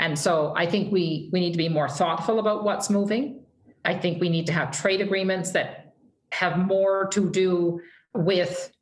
And 0.00 0.18
so 0.18 0.54
I 0.56 0.66
think 0.66 0.92
we 0.92 1.30
we 1.32 1.38
need 1.38 1.52
to 1.52 1.58
be 1.58 1.68
more 1.68 1.88
thoughtful 1.88 2.40
about 2.40 2.64
what's 2.64 2.90
moving. 2.90 3.44
I 3.84 3.94
think 3.94 4.20
we 4.20 4.28
need 4.28 4.46
to 4.46 4.52
have 4.52 4.72
trade 4.72 5.00
agreements 5.00 5.52
that 5.52 5.94
have 6.32 6.58
more 6.58 7.06
to 7.12 7.30
do 7.30 7.80
with 8.12 8.72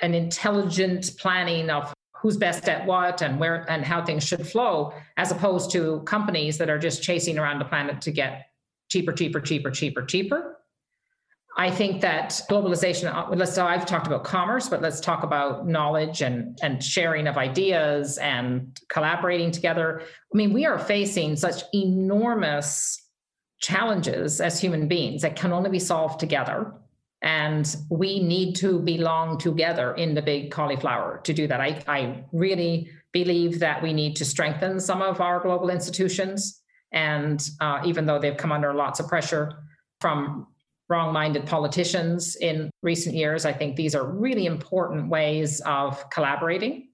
an 0.00 0.12
intelligent 0.12 1.10
planning 1.18 1.70
of 1.70 1.92
who's 2.22 2.36
best 2.36 2.68
at 2.68 2.86
what 2.86 3.20
and 3.20 3.38
where 3.40 3.68
and 3.68 3.84
how 3.84 4.04
things 4.04 4.22
should 4.22 4.46
flow 4.46 4.94
as 5.16 5.32
opposed 5.32 5.72
to 5.72 6.00
companies 6.02 6.56
that 6.56 6.70
are 6.70 6.78
just 6.78 7.02
chasing 7.02 7.36
around 7.36 7.58
the 7.58 7.64
planet 7.64 8.00
to 8.00 8.12
get 8.12 8.46
cheaper, 8.88 9.12
cheaper, 9.12 9.40
cheaper, 9.40 9.70
cheaper, 9.70 10.02
cheaper. 10.04 10.58
I 11.56 11.70
think 11.70 12.00
that 12.00 12.30
globalization, 12.48 13.12
uh, 13.12 13.28
let's 13.34 13.52
so 13.52 13.66
I've 13.66 13.84
talked 13.84 14.06
about 14.06 14.24
commerce, 14.24 14.68
but 14.68 14.80
let's 14.80 15.00
talk 15.00 15.22
about 15.24 15.66
knowledge 15.66 16.22
and, 16.22 16.58
and 16.62 16.82
sharing 16.82 17.26
of 17.26 17.36
ideas 17.36 18.16
and 18.18 18.78
collaborating 18.88 19.50
together. 19.50 20.00
I 20.02 20.36
mean, 20.36 20.52
we 20.52 20.64
are 20.64 20.78
facing 20.78 21.36
such 21.36 21.64
enormous 21.74 22.98
challenges 23.60 24.40
as 24.40 24.60
human 24.60 24.88
beings 24.88 25.22
that 25.22 25.36
can 25.36 25.52
only 25.52 25.70
be 25.70 25.78
solved 25.78 26.20
together. 26.20 26.72
And 27.22 27.76
we 27.88 28.20
need 28.20 28.56
to 28.56 28.80
belong 28.80 29.38
together 29.38 29.94
in 29.94 30.14
the 30.14 30.22
big 30.22 30.50
cauliflower 30.50 31.20
to 31.22 31.32
do 31.32 31.46
that. 31.46 31.60
I, 31.60 31.82
I 31.86 32.24
really 32.32 32.90
believe 33.12 33.60
that 33.60 33.82
we 33.82 33.92
need 33.92 34.16
to 34.16 34.24
strengthen 34.24 34.80
some 34.80 35.02
of 35.02 35.20
our 35.20 35.40
global 35.40 35.70
institutions 35.70 36.62
and 36.92 37.48
uh, 37.60 37.80
even 37.84 38.06
though 38.06 38.18
they've 38.18 38.36
come 38.36 38.52
under 38.52 38.74
lots 38.74 39.00
of 39.00 39.08
pressure 39.08 39.52
from 40.00 40.46
wrong 40.88 41.12
minded 41.12 41.46
politicians 41.46 42.36
in 42.36 42.70
recent 42.82 43.14
years. 43.14 43.46
I 43.46 43.52
think 43.52 43.76
these 43.76 43.94
are 43.94 44.04
really 44.04 44.46
important 44.46 45.08
ways 45.08 45.60
of 45.64 46.10
collaborating. 46.10 46.88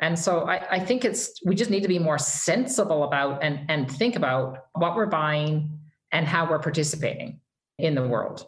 And 0.00 0.18
so 0.18 0.48
I, 0.48 0.76
I, 0.76 0.78
think 0.78 1.04
it's 1.04 1.40
we 1.44 1.54
just 1.54 1.70
need 1.70 1.82
to 1.82 1.88
be 1.88 1.98
more 1.98 2.18
sensible 2.18 3.04
about 3.04 3.42
and, 3.42 3.60
and 3.70 3.90
think 3.90 4.14
about 4.16 4.66
what 4.74 4.94
we're 4.94 5.06
buying 5.06 5.78
and 6.12 6.26
how 6.26 6.48
we're 6.48 6.58
participating 6.58 7.40
in 7.78 7.94
the 7.94 8.06
world. 8.06 8.46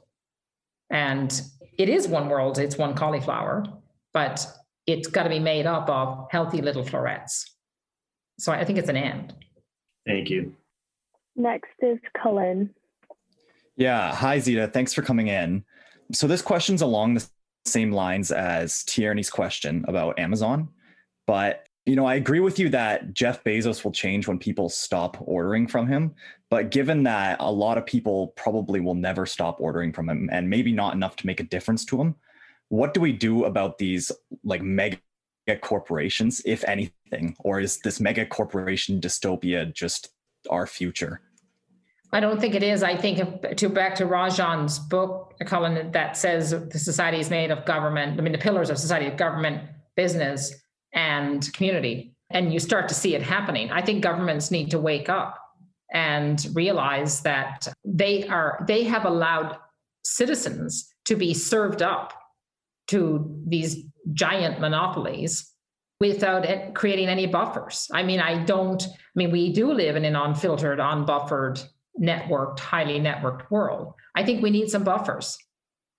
And 0.91 1.41
it 1.79 1.89
is 1.89 2.09
one 2.09 2.29
world, 2.29 2.59
it's 2.59 2.77
one 2.77 2.95
cauliflower, 2.95 3.65
but 4.13 4.47
it's 4.87 5.07
got 5.07 5.25
to 5.25 5.29
be 5.29 5.39
made 5.39 5.67
up 5.67 5.89
of 5.89 6.29
healthy 6.31 6.63
little 6.63 6.85
florets. 6.85 7.57
So 8.39 8.53
I 8.53 8.65
think 8.65 8.79
it's 8.79 8.89
an 8.89 8.97
and. 8.97 9.35
Thank 10.07 10.31
you. 10.31 10.55
Next 11.37 11.71
is 11.81 11.99
Cullen. 12.21 12.75
Yeah. 13.77 14.15
Hi, 14.15 14.39
Zita. 14.39 14.69
Thanks 14.69 14.95
for 14.95 15.03
coming 15.03 15.29
in. 15.29 15.65
So 16.13 16.27
this 16.27 16.43
question's 16.43 16.83
along 16.83 17.15
the 17.15 17.29
same 17.67 17.93
lines 17.93 18.33
as 18.33 18.83
Tierney's 18.85 19.31
question 19.31 19.85
about 19.87 20.19
Amazon. 20.19 20.69
But 21.27 21.68
you 21.89 21.97
know, 21.97 22.05
I 22.05 22.17
agree 22.17 22.41
with 22.41 22.59
you 22.59 22.69
that 22.69 23.15
Jeff 23.15 23.43
Bezos 23.45 23.83
will 23.83 23.93
change 23.93 24.29
when 24.29 24.39
people 24.39 24.69
stop 24.69 25.17
ordering 25.21 25.67
from 25.67 25.87
him. 25.87 26.15
But 26.51 26.71
given 26.71 27.03
that 27.05 27.39
a 27.41 27.51
lot 27.51 27.79
of 27.79 27.87
people 27.87 28.29
probably 28.37 28.81
will 28.81 28.95
never 28.95 29.25
stop 29.25 29.59
ordering 29.59 29.95
from 29.95 30.09
him 30.09 30.29
and 30.31 30.51
maybe 30.51 30.71
not 30.71 30.95
enough 30.95 31.17
to 31.17 31.27
make 31.27 31.41
a 31.41 31.45
difference 31.45 31.87
to 31.87 31.99
him, 31.99 32.15
what 32.69 32.93
do 32.93 33.01
we 33.01 33.13
do 33.13 33.45
about 33.45 33.79
these 33.79 34.13
like 34.45 34.61
mega 34.61 34.99
corporations, 35.63 36.43
if 36.45 36.63
anything? 36.65 37.35
Or 37.41 37.59
is 37.59 37.79
this 37.79 38.01
mega 38.01 38.27
corporation 38.27 39.01
dystopia 39.01 39.73
just 39.73 40.11
our 40.51 40.67
future? 40.67 41.23
I 42.13 42.21
don't 42.21 42.39
think 42.39 42.55
it 42.55 42.63
is. 42.63 42.83
I 42.83 42.97
think 42.97 43.57
to 43.57 43.69
back 43.71 43.95
to 43.97 44.05
Rajan's 44.05 44.79
book, 44.79 45.35
Cullen, 45.47 45.91
that 45.93 46.19
says 46.19 46.51
the 46.51 46.79
society 46.79 47.19
is 47.19 47.31
made 47.31 47.51
of 47.51 47.65
government. 47.65 48.19
I 48.19 48.23
mean, 48.23 48.33
the 48.33 48.39
pillars 48.39 48.71
of 48.71 48.79
society: 48.79 49.11
government, 49.15 49.63
business, 49.95 50.55
and 50.99 51.53
community. 51.53 52.13
And 52.31 52.53
you 52.53 52.59
start 52.59 52.89
to 52.89 52.95
see 52.95 53.15
it 53.15 53.23
happening. 53.23 53.71
I 53.71 53.81
think 53.81 54.03
governments 54.03 54.51
need 54.51 54.73
to 54.73 54.81
wake 54.81 55.09
up 55.09 55.39
and 55.93 56.45
realize 56.53 57.21
that 57.21 57.69
they 57.85 58.27
are 58.27 58.63
they 58.67 58.83
have 58.85 59.05
allowed 59.07 59.57
citizens 60.03 60.93
to 61.07 61.15
be 61.15 61.33
served 61.33 61.83
up 61.83 62.13
to 62.89 63.43
these 63.47 63.85
giant 64.13 64.61
monopolies 64.61 65.55
without 66.01 66.47
creating 66.75 67.09
any 67.09 67.27
buffers. 67.27 67.89
I 67.93 68.03
mean, 68.03 68.21
I 68.21 68.45
don't. 68.45 68.83
I 68.83 69.15
mean, 69.15 69.31
we 69.31 69.53
do 69.53 69.73
live 69.73 69.97
in 69.97 70.05
an 70.05 70.17
unfiltered, 70.17 70.81
unbuffered 70.81 71.65
networked, 72.01 72.59
highly 72.59 73.01
networked 73.01 73.51
world. 73.51 73.95
I 74.15 74.25
think 74.25 74.43
we 74.43 74.51
need 74.51 74.69
some 74.69 74.85
buffers. 74.85 75.39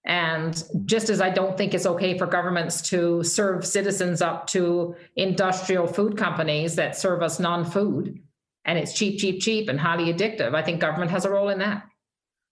And 0.06 0.64
just 0.86 1.10
as 1.10 1.22
I 1.22 1.30
don't 1.30 1.58
think 1.58 1.74
it's 1.74 1.86
okay 1.86 2.18
for 2.18 2.26
governments 2.26 2.82
to 2.90 3.24
serve 3.24 3.66
citizens 3.66 4.22
up 4.22 4.48
to 4.48 4.96
industrial 5.16 5.88
food 5.88 6.18
companies 6.18 6.76
that 6.76 6.96
serve 6.96 7.22
us 7.22 7.40
non 7.40 7.70
food 7.70 8.20
and 8.66 8.78
it's 8.80 8.94
cheap, 8.94 9.20
cheap, 9.20 9.42
cheap 9.42 9.70
and 9.70 9.80
highly 9.80 10.14
addictive, 10.14 10.56
I 10.56 10.64
think 10.64 10.80
government 10.80 11.12
has 11.12 11.26
a 11.26 11.30
role 11.30 11.50
in 11.50 11.60
that. 11.60 11.84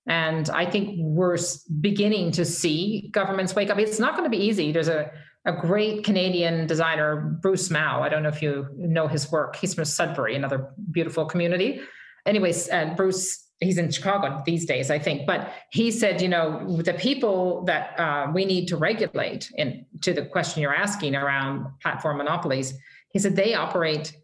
And 0.07 0.49
I 0.49 0.69
think 0.69 0.95
we're 0.97 1.37
beginning 1.81 2.31
to 2.31 2.45
see 2.45 3.09
governments 3.11 3.55
wake 3.55 3.69
up. 3.69 3.77
It's 3.77 3.99
not 3.99 4.15
going 4.15 4.29
to 4.29 4.35
be 4.35 4.43
easy. 4.43 4.71
There's 4.71 4.87
a, 4.87 5.11
a 5.45 5.51
great 5.51 6.03
Canadian 6.03 6.65
designer, 6.67 7.37
Bruce 7.41 7.69
Mau. 7.69 8.01
I 8.01 8.09
don't 8.09 8.23
know 8.23 8.29
if 8.29 8.41
you 8.41 8.67
know 8.77 9.07
his 9.07 9.29
work. 9.31 9.57
He's 9.57 9.73
from 9.73 9.85
Sudbury, 9.85 10.35
another 10.35 10.69
beautiful 10.91 11.25
community 11.25 11.81
anyways, 12.27 12.67
and 12.67 12.95
Bruce, 12.95 13.46
he's 13.59 13.77
in 13.77 13.89
Chicago 13.91 14.41
these 14.45 14.65
days, 14.65 14.91
I 14.91 14.99
think, 14.99 15.25
but 15.25 15.53
he 15.71 15.91
said, 15.91 16.21
you 16.21 16.27
know, 16.27 16.77
the 16.81 16.93
people 16.93 17.63
that 17.65 17.99
uh, 17.99 18.31
we 18.33 18.45
need 18.45 18.67
to 18.67 18.77
regulate, 18.77 19.51
and 19.57 19.85
to 20.01 20.13
the 20.13 20.25
question 20.25 20.61
you're 20.61 20.75
asking 20.75 21.15
around 21.15 21.65
platform 21.81 22.17
monopolies, 22.17 22.73
he 23.11 23.19
said 23.19 23.35
they 23.35 23.55
operate 23.55 24.15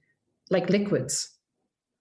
like 0.49 0.69
liquids. 0.69 1.29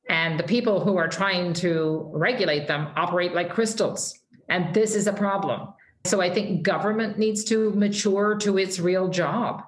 And 0.09 0.39
the 0.39 0.45
people 0.45 0.81
who 0.81 0.97
are 0.97 1.09
trying 1.09 1.53
to 1.55 2.11
regulate 2.13 2.67
them 2.67 2.89
operate 2.97 3.35
like 3.35 3.51
crystals. 3.51 4.19
And 4.49 4.75
this 4.75 4.95
is 4.95 5.07
a 5.07 5.13
problem. 5.13 5.69
So 6.05 6.21
I 6.21 6.29
think 6.29 6.65
government 6.65 7.19
needs 7.19 7.45
to 7.45 7.71
mature 7.71 8.37
to 8.39 8.59
its 8.59 8.81
real 8.81 9.09
job. 9.09 9.63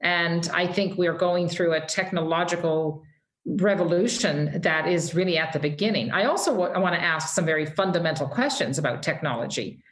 And 0.00 0.48
I 0.52 0.66
think 0.66 0.98
we're 0.98 1.16
going 1.16 1.48
through 1.48 1.74
a 1.74 1.86
technological 1.86 3.02
revolution 3.46 4.60
that 4.62 4.88
is 4.88 5.14
really 5.14 5.36
at 5.36 5.52
the 5.52 5.58
beginning. 5.58 6.10
I 6.10 6.24
also 6.24 6.52
w- 6.52 6.72
I 6.72 6.78
want 6.78 6.94
to 6.94 7.02
ask 7.02 7.34
some 7.34 7.44
very 7.44 7.66
fundamental 7.66 8.26
questions 8.26 8.78
about 8.78 9.02
technology. 9.02 9.82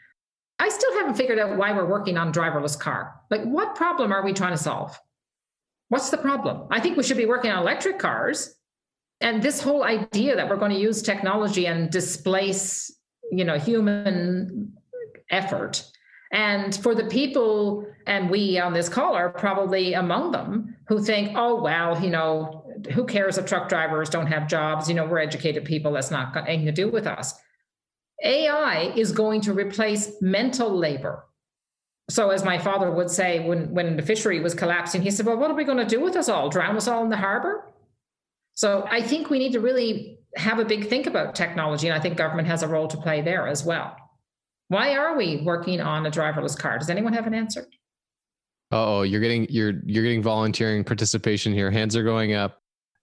I 0.59 0.68
still 0.68 0.92
haven't 0.94 1.14
figured 1.14 1.38
out 1.38 1.57
why 1.57 1.72
we're 1.72 1.88
working 1.88 2.16
on 2.16 2.32
driverless 2.32 2.78
car. 2.78 3.20
Like, 3.30 3.42
what 3.42 3.74
problem 3.74 4.12
are 4.12 4.24
we 4.24 4.32
trying 4.32 4.53
to 4.53 4.62
solve? 4.62 4.98
What's 5.88 6.11
the 6.11 6.18
problem? 6.18 6.68
I 6.70 6.80
think 6.80 6.96
we 6.96 7.03
should 7.03 7.16
be 7.16 7.26
working 7.26 7.50
on 7.50 7.59
electric 7.59 7.98
cars. 7.98 8.55
And 9.20 9.42
this 9.42 9.61
whole 9.61 9.84
idea 9.84 10.34
that 10.36 10.48
we're 10.48 10.57
going 10.57 10.72
to 10.72 10.78
use 10.78 11.03
technology 11.03 11.66
and 11.66 11.90
displace, 11.90 12.90
you 13.30 13.44
know, 13.44 13.59
human 13.59 14.72
effort. 15.30 15.84
And 16.32 16.74
for 16.74 16.94
the 16.94 17.05
people, 17.05 17.86
and 18.07 18.30
we 18.30 18.59
on 18.59 18.72
this 18.72 18.88
call 18.88 19.14
are 19.14 19.28
probably 19.28 19.92
among 19.92 20.32
them, 20.32 20.76
who 20.88 21.03
think, 21.03 21.32
oh, 21.36 21.61
well, 21.62 22.03
you 22.03 22.11
know, 22.11 22.61
who 22.92 23.04
cares 23.04 23.38
if 23.38 23.46
truck 23.46 23.68
drivers 23.68 24.10
don't 24.10 24.26
have 24.26 24.48
jobs? 24.48 24.88
You 24.88 24.94
know, 24.94 25.06
we're 25.06 25.18
educated 25.18 25.64
people. 25.64 25.92
That's 25.92 26.10
not 26.10 26.34
got 26.34 26.48
anything 26.48 26.66
to 26.66 26.72
do 26.72 26.88
with 26.88 27.06
us. 27.06 27.34
AI 28.24 28.92
is 28.96 29.12
going 29.12 29.40
to 29.42 29.52
replace 29.52 30.12
mental 30.20 30.70
labor. 30.76 31.24
So, 32.08 32.30
as 32.30 32.44
my 32.44 32.58
father 32.58 32.90
would 32.90 33.10
say 33.10 33.46
when, 33.46 33.72
when 33.72 33.96
the 33.96 34.02
fishery 34.02 34.40
was 34.40 34.54
collapsing, 34.54 35.02
he 35.02 35.10
said, 35.10 35.26
Well, 35.26 35.36
what 35.36 35.50
are 35.50 35.54
we 35.54 35.64
going 35.64 35.78
to 35.78 35.84
do 35.84 36.00
with 36.00 36.16
us 36.16 36.28
all? 36.28 36.48
Drown 36.48 36.76
us 36.76 36.88
all 36.88 37.02
in 37.04 37.10
the 37.10 37.16
harbor? 37.16 37.72
So, 38.54 38.86
I 38.90 39.02
think 39.02 39.30
we 39.30 39.38
need 39.38 39.52
to 39.52 39.60
really 39.60 40.18
have 40.36 40.58
a 40.58 40.64
big 40.64 40.88
think 40.88 41.06
about 41.06 41.34
technology. 41.34 41.88
And 41.88 41.96
I 41.96 42.00
think 42.00 42.16
government 42.16 42.48
has 42.48 42.62
a 42.62 42.68
role 42.68 42.88
to 42.88 42.96
play 42.96 43.20
there 43.22 43.46
as 43.46 43.64
well. 43.64 43.96
Why 44.68 44.96
are 44.96 45.16
we 45.16 45.42
working 45.44 45.80
on 45.80 46.06
a 46.06 46.10
driverless 46.10 46.58
car? 46.58 46.78
Does 46.78 46.90
anyone 46.90 47.12
have 47.12 47.26
an 47.26 47.34
answer? 47.34 47.66
Oh, 48.70 49.02
you're 49.02 49.20
getting 49.20 49.46
you're 49.50 49.82
you're 49.84 50.02
getting 50.02 50.22
volunteering 50.22 50.82
participation 50.82 51.52
here. 51.52 51.70
Hands 51.70 51.94
are 51.94 52.02
going 52.02 52.32
up. 52.32 52.61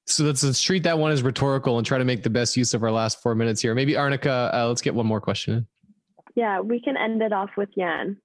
So 0.10 0.24
let's, 0.24 0.43
let's 0.43 0.62
treat 0.62 0.84
that 0.84 0.97
one 0.97 1.12
as 1.12 1.22
rhetorical 1.22 1.78
and 1.78 1.86
try 1.86 1.97
to 1.97 2.05
make 2.05 2.24
the 2.24 2.30
best 2.30 2.57
use 2.57 2.74
of 2.74 2.84
our 2.84 2.91
last 2.91 3.22
four 3.22 3.36
minutes 3.36 3.62
here. 3.62 3.76
Maybe 3.76 3.95
Arnica, 3.95 4.49
uh, 4.53 4.68
let's 4.68 4.82
get 4.82 4.95
one 4.95 5.05
more 5.05 5.22
question 5.22 5.53
in. 5.53 5.68
Yeah, 6.36 6.62
we 6.62 6.82
can 6.82 6.97
end 6.97 7.22
it 7.22 7.32
off 7.32 7.51
with 7.57 7.70
Jan. 7.76 8.18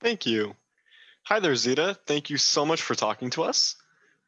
Thank 0.00 0.26
you. 0.26 0.54
Hi 1.24 1.40
there, 1.40 1.56
Zita. 1.56 1.96
Thank 2.06 2.28
you 2.28 2.36
so 2.36 2.66
much 2.66 2.82
for 2.82 2.94
talking 2.94 3.30
to 3.30 3.44
us. 3.44 3.76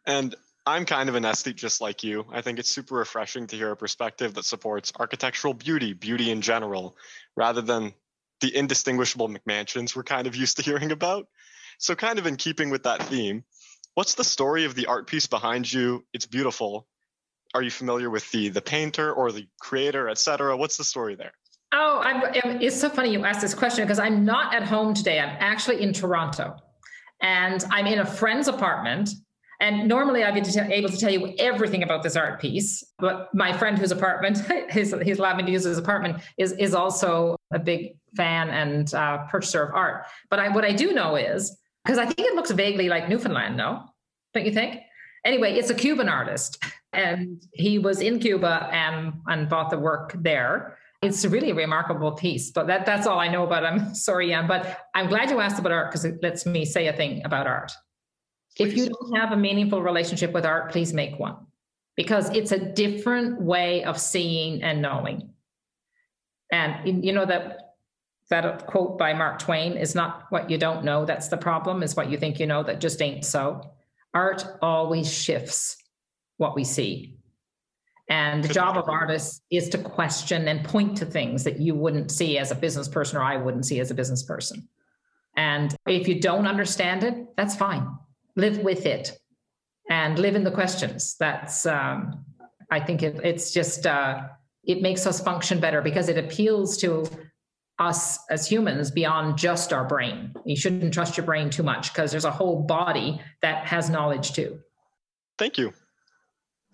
And 0.07 0.35
I'm 0.65 0.87
kind 0.87 1.09
of 1.09 1.15
an 1.15 1.25
aesthete 1.25 1.57
just 1.57 1.81
like 1.81 2.03
you. 2.03 2.25
I 2.33 2.41
think 2.41 2.59
it's 2.59 2.71
super 2.71 2.95
refreshing 2.95 3.47
to 3.49 3.57
hear 3.57 3.71
a 3.71 3.77
perspective 3.77 4.35
that 4.35 4.45
supports 4.45 4.93
architectural 4.99 5.53
beauty, 5.53 5.93
beauty 5.93 6.31
in 6.31 6.41
general, 6.41 6.97
rather 7.37 7.61
than 7.61 7.93
the 8.41 8.57
indistinguishable 8.57 9.29
McMansions 9.29 9.95
we're 9.95 10.03
kind 10.03 10.27
of 10.27 10.35
used 10.35 10.57
to 10.57 10.63
hearing 10.71 10.93
about. 10.93 11.29
So, 11.79 11.95
kind 11.95 12.19
of 12.19 12.27
in 12.27 12.37
keeping 12.37 12.71
with 12.71 12.85
that 12.85 13.03
theme, 13.03 13.45
What's 13.97 14.15
the 14.15 14.25
story 14.25 14.67
of 14.67 14.75
the 14.75 14.85
art 14.85 15.07
piece 15.07 15.27
behind 15.27 15.73
you? 15.73 16.05
It's 16.13 16.27
beautiful. 16.27 16.87
Are 17.55 17.63
you 17.63 17.71
familiar 17.71 18.11
with 18.11 18.31
the 18.31 18.51
the 18.51 18.61
painter 18.61 19.11
or 19.15 19.33
the 19.33 19.49
creator, 19.59 20.11
etc.? 20.11 20.55
What's 20.55 20.77
the 20.77 20.85
story 20.85 21.15
there? 21.15 21.33
Oh, 21.73 22.01
I'm, 22.05 22.23
it's 22.61 22.79
so 22.79 22.91
funny 22.91 23.11
you 23.11 23.25
asked 23.25 23.41
this 23.41 23.55
question 23.55 23.85
because 23.85 23.99
I'm 23.99 24.23
not 24.23 24.55
at 24.55 24.65
home 24.65 24.93
today. 24.93 25.19
I'm 25.19 25.35
actually 25.41 25.83
in 25.83 25.95
Toronto, 25.95 26.57
and 27.23 27.65
I'm 27.71 27.87
in 27.87 28.01
a 28.01 28.05
friend's 28.05 28.49
apartment. 28.49 29.09
And 29.61 29.89
normally 29.89 30.23
I'd 30.23 30.35
be 30.35 30.61
able 30.61 30.91
to 30.91 30.99
tell 30.99 31.11
you 31.11 31.35
everything 31.39 31.83
about 31.83 32.03
this 32.03 32.17
art 32.17 32.39
piece, 32.39 32.85
but 32.99 33.31
my 33.33 33.57
friend 33.57 33.79
whose 33.79 33.93
apartment, 33.93 34.37
his, 34.69 34.95
he's 35.03 35.19
allowed 35.19 35.39
me 35.39 35.45
to 35.45 35.51
use 35.51 35.65
his 35.65 35.79
apartment, 35.79 36.23
is 36.37 36.53
is 36.53 36.75
also 36.75 37.39
a 37.51 37.59
big 37.59 37.97
fan 38.15 38.51
and 38.51 38.93
uh, 38.93 39.25
purchaser 39.29 39.63
of 39.63 39.75
art. 39.75 40.05
But 40.29 40.39
I, 40.39 40.51
what 40.51 40.67
I 40.67 40.73
do 40.73 40.93
know 40.93 41.17
is 41.17 41.57
because 41.87 41.99
I 41.99 42.05
think 42.05 42.29
it 42.29 42.35
looks 42.35 42.51
vaguely 42.51 42.89
like 42.89 43.09
Newfoundland, 43.09 43.57
no? 43.57 43.85
Don't 44.35 44.45
you 44.45 44.53
think? 44.53 44.81
Anyway, 45.25 45.55
it's 45.55 45.71
a 45.71 45.75
Cuban 45.75 46.09
artist, 46.09 46.63
and 46.93 47.41
he 47.53 47.79
was 47.79 48.01
in 48.01 48.19
Cuba 48.19 48.69
and 48.73 49.15
and 49.29 49.49
bought 49.49 49.71
the 49.71 49.79
work 49.79 50.15
there. 50.19 50.79
It's 51.01 51.25
really 51.25 51.51
a 51.51 51.55
remarkable 51.55 52.13
piece, 52.13 52.51
but 52.51 52.67
that, 52.67 52.87
that's 52.87 53.07
all 53.07 53.21
I 53.21 53.29
know 53.29 53.45
about. 53.45 53.65
I'm 53.65 53.95
sorry, 54.07 54.29
Jan, 54.31 54.49
but 54.49 54.81
I'm 54.95 55.09
glad 55.09 55.31
you 55.31 55.41
asked 55.41 55.59
about 55.59 55.73
art 55.73 55.91
because 55.91 56.05
it 56.05 56.23
lets 56.23 56.45
me 56.45 56.65
say 56.65 56.89
a 56.89 56.93
thing 56.93 57.25
about 57.25 57.47
art. 57.47 57.71
Please. 58.57 58.73
If 58.73 58.77
you 58.77 58.89
don't 58.89 59.17
have 59.17 59.33
a 59.33 59.37
meaningful 59.37 59.83
relationship 59.83 60.33
with 60.33 60.45
art, 60.45 60.73
please 60.73 60.93
make 60.93 61.19
one 61.19 61.37
because 61.97 62.35
it's 62.35 62.53
a 62.53 62.59
different 62.59 63.41
way 63.41 63.85
of 63.85 64.01
seeing 64.01 64.63
and 64.63 64.83
knowing. 64.83 65.31
And 66.51 67.05
you 67.05 67.13
know 67.13 67.27
that 67.27 67.66
that 68.31 68.67
quote 68.67 68.99
by 68.99 69.13
Mark 69.15 69.39
Twain 69.39 69.73
is 69.77 69.95
not 69.95 70.25
what 70.31 70.51
you 70.51 70.59
don't 70.59 70.85
know 70.85 71.05
that's 71.05 71.29
the 71.29 71.37
problem 71.37 71.83
is 71.83 71.97
what 71.97 72.11
you 72.11 72.19
think 72.19 72.41
you 72.41 72.47
know 72.47 72.63
that 72.63 72.81
just 72.81 73.01
ain't 73.01 73.25
so 73.25 73.61
art 74.15 74.45
always 74.63 75.13
shifts 75.13 75.77
what 76.39 76.55
we 76.55 76.65
see 76.65 77.17
And 78.09 78.45
the 78.45 78.53
job 78.55 78.77
of 78.77 78.89
artists 78.89 79.41
is 79.51 79.69
to 79.71 79.79
question 79.79 80.47
and 80.49 80.65
point 80.65 80.97
to 80.99 81.07
things 81.07 81.43
that 81.45 81.59
you 81.59 81.75
wouldn't 81.75 82.11
see 82.11 82.39
as 82.39 82.53
a 82.53 82.55
business 82.55 82.89
person 82.89 83.19
or 83.19 83.23
I 83.23 83.37
wouldn't 83.37 83.67
see 83.67 83.81
as 83.81 83.91
a 83.91 83.95
business 83.95 84.23
person. 84.23 84.69
And 85.37 85.75
if 85.87 86.07
you 86.07 86.21
don't 86.21 86.47
understand 86.47 87.03
it, 87.03 87.37
that's 87.37 87.57
fine. 87.57 87.87
Live 88.37 88.59
with 88.59 88.87
it 88.87 89.19
and 89.91 90.19
live 90.19 90.37
in 90.37 90.45
the 90.45 90.51
questions. 90.53 91.17
That's, 91.19 91.67
um, 91.67 92.25
I 92.71 92.81
think 92.81 93.03
it, 93.03 93.21
it's 93.25 93.53
just, 93.53 93.87
uh, 93.87 94.29
it 94.65 94.83
makes 94.83 95.07
us 95.07 95.21
function 95.21 95.59
better 95.59 95.83
because 95.83 96.09
it 96.09 96.17
appeals 96.17 96.77
to 96.79 97.07
us 97.79 98.19
as 98.31 98.47
humans 98.47 98.91
beyond 98.91 99.37
just 99.37 99.73
our 99.73 99.85
brain. 99.85 100.35
You 100.45 100.57
shouldn't 100.57 100.95
trust 100.95 101.17
your 101.17 101.27
brain 101.27 101.51
too 101.51 101.63
much 101.63 101.93
because 101.93 102.11
there's 102.11 102.25
a 102.25 102.31
whole 102.31 102.63
body 102.63 103.21
that 103.43 103.67
has 103.67 103.91
knowledge 103.91 104.33
too. 104.33 104.59
Thank 105.39 105.59
you. 105.59 105.73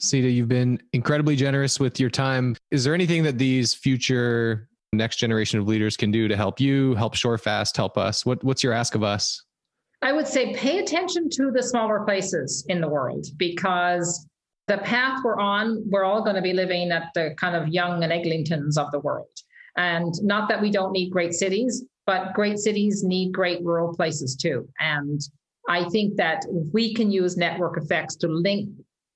Zita, 0.01 0.29
you've 0.29 0.49
been 0.49 0.81
incredibly 0.93 1.37
generous 1.37 1.79
with 1.79 1.99
your 2.01 2.11
time. 2.11 2.57
Is 2.71 2.85
there 2.85 2.95
anything 2.95 3.23
that 3.25 3.39
these 3.39 3.75
future 3.75 4.69
next 4.93 5.17
generation 5.17 5.59
of 5.59 5.67
leaders 5.67 5.97
can 5.97 6.11
do 6.11 6.29
to 6.29 6.37
help 6.37 6.61
you, 6.61 6.95
help 6.95 7.15
Shorefast, 7.15 7.77
help 7.77 7.97
us? 7.97 8.27
What, 8.27 8.43
what's 8.45 8.63
your 8.63 8.73
ask 8.73 8.95
of 8.95 9.03
us? 9.03 9.43
I 10.03 10.13
would 10.13 10.27
say 10.27 10.55
pay 10.55 10.79
attention 10.79 11.31
to 11.31 11.53
the 11.53 11.63
smaller 11.63 12.01
places 12.01 12.65
in 12.69 12.81
the 12.81 12.89
world 12.89 13.27
because 13.37 14.27
the 14.67 14.79
path 14.79 15.21
we're 15.25 15.39
on, 15.39 15.85
we're 15.89 16.05
all 16.05 16.23
going 16.23 16.37
to 16.37 16.43
be 16.43 16.53
living 16.53 16.91
at 16.91 17.11
the 17.15 17.35
kind 17.37 17.55
of 17.55 17.69
Yonge 17.69 18.03
and 18.03 18.13
Eglintons 18.13 18.77
of 18.77 18.91
the 18.91 18.99
world. 19.01 19.29
And 19.77 20.13
not 20.23 20.49
that 20.49 20.61
we 20.61 20.71
don't 20.71 20.93
need 20.93 21.11
great 21.11 21.33
cities, 21.33 21.85
but 22.07 22.35
great 22.35 22.59
cities 22.59 23.03
need 23.03 23.33
great 23.33 23.63
rural 23.63 23.95
places 23.95 24.37
too. 24.37 24.69
And 24.79 25.21
I 25.69 25.89
think 25.91 26.17
that 26.17 26.45
we 26.73 26.95
can 26.95 27.11
use 27.11 27.37
network 27.37 27.77
effects 27.77 28.17
to 28.17 28.29
link 28.29 28.69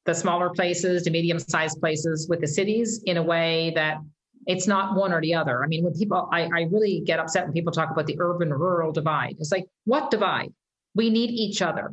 the 0.04 0.14
smaller 0.14 0.50
places 0.50 1.02
to 1.02 1.10
medium 1.10 1.38
sized 1.38 1.80
places 1.80 2.28
with 2.28 2.40
the 2.40 2.46
cities 2.46 3.02
in 3.04 3.16
a 3.16 3.22
way 3.22 3.72
that 3.74 3.98
it's 4.46 4.68
not 4.68 4.96
one 4.96 5.12
or 5.12 5.20
the 5.20 5.34
other. 5.34 5.64
I 5.64 5.66
mean, 5.66 5.82
when 5.82 5.92
people, 5.94 6.28
I, 6.32 6.42
I 6.42 6.62
really 6.70 7.02
get 7.04 7.18
upset 7.18 7.44
when 7.44 7.52
people 7.52 7.72
talk 7.72 7.90
about 7.90 8.06
the 8.06 8.16
urban 8.20 8.50
rural 8.50 8.92
divide. 8.92 9.36
It's 9.40 9.50
like, 9.50 9.66
what 9.84 10.10
divide? 10.10 10.52
We 10.94 11.10
need 11.10 11.30
each 11.30 11.60
other. 11.62 11.92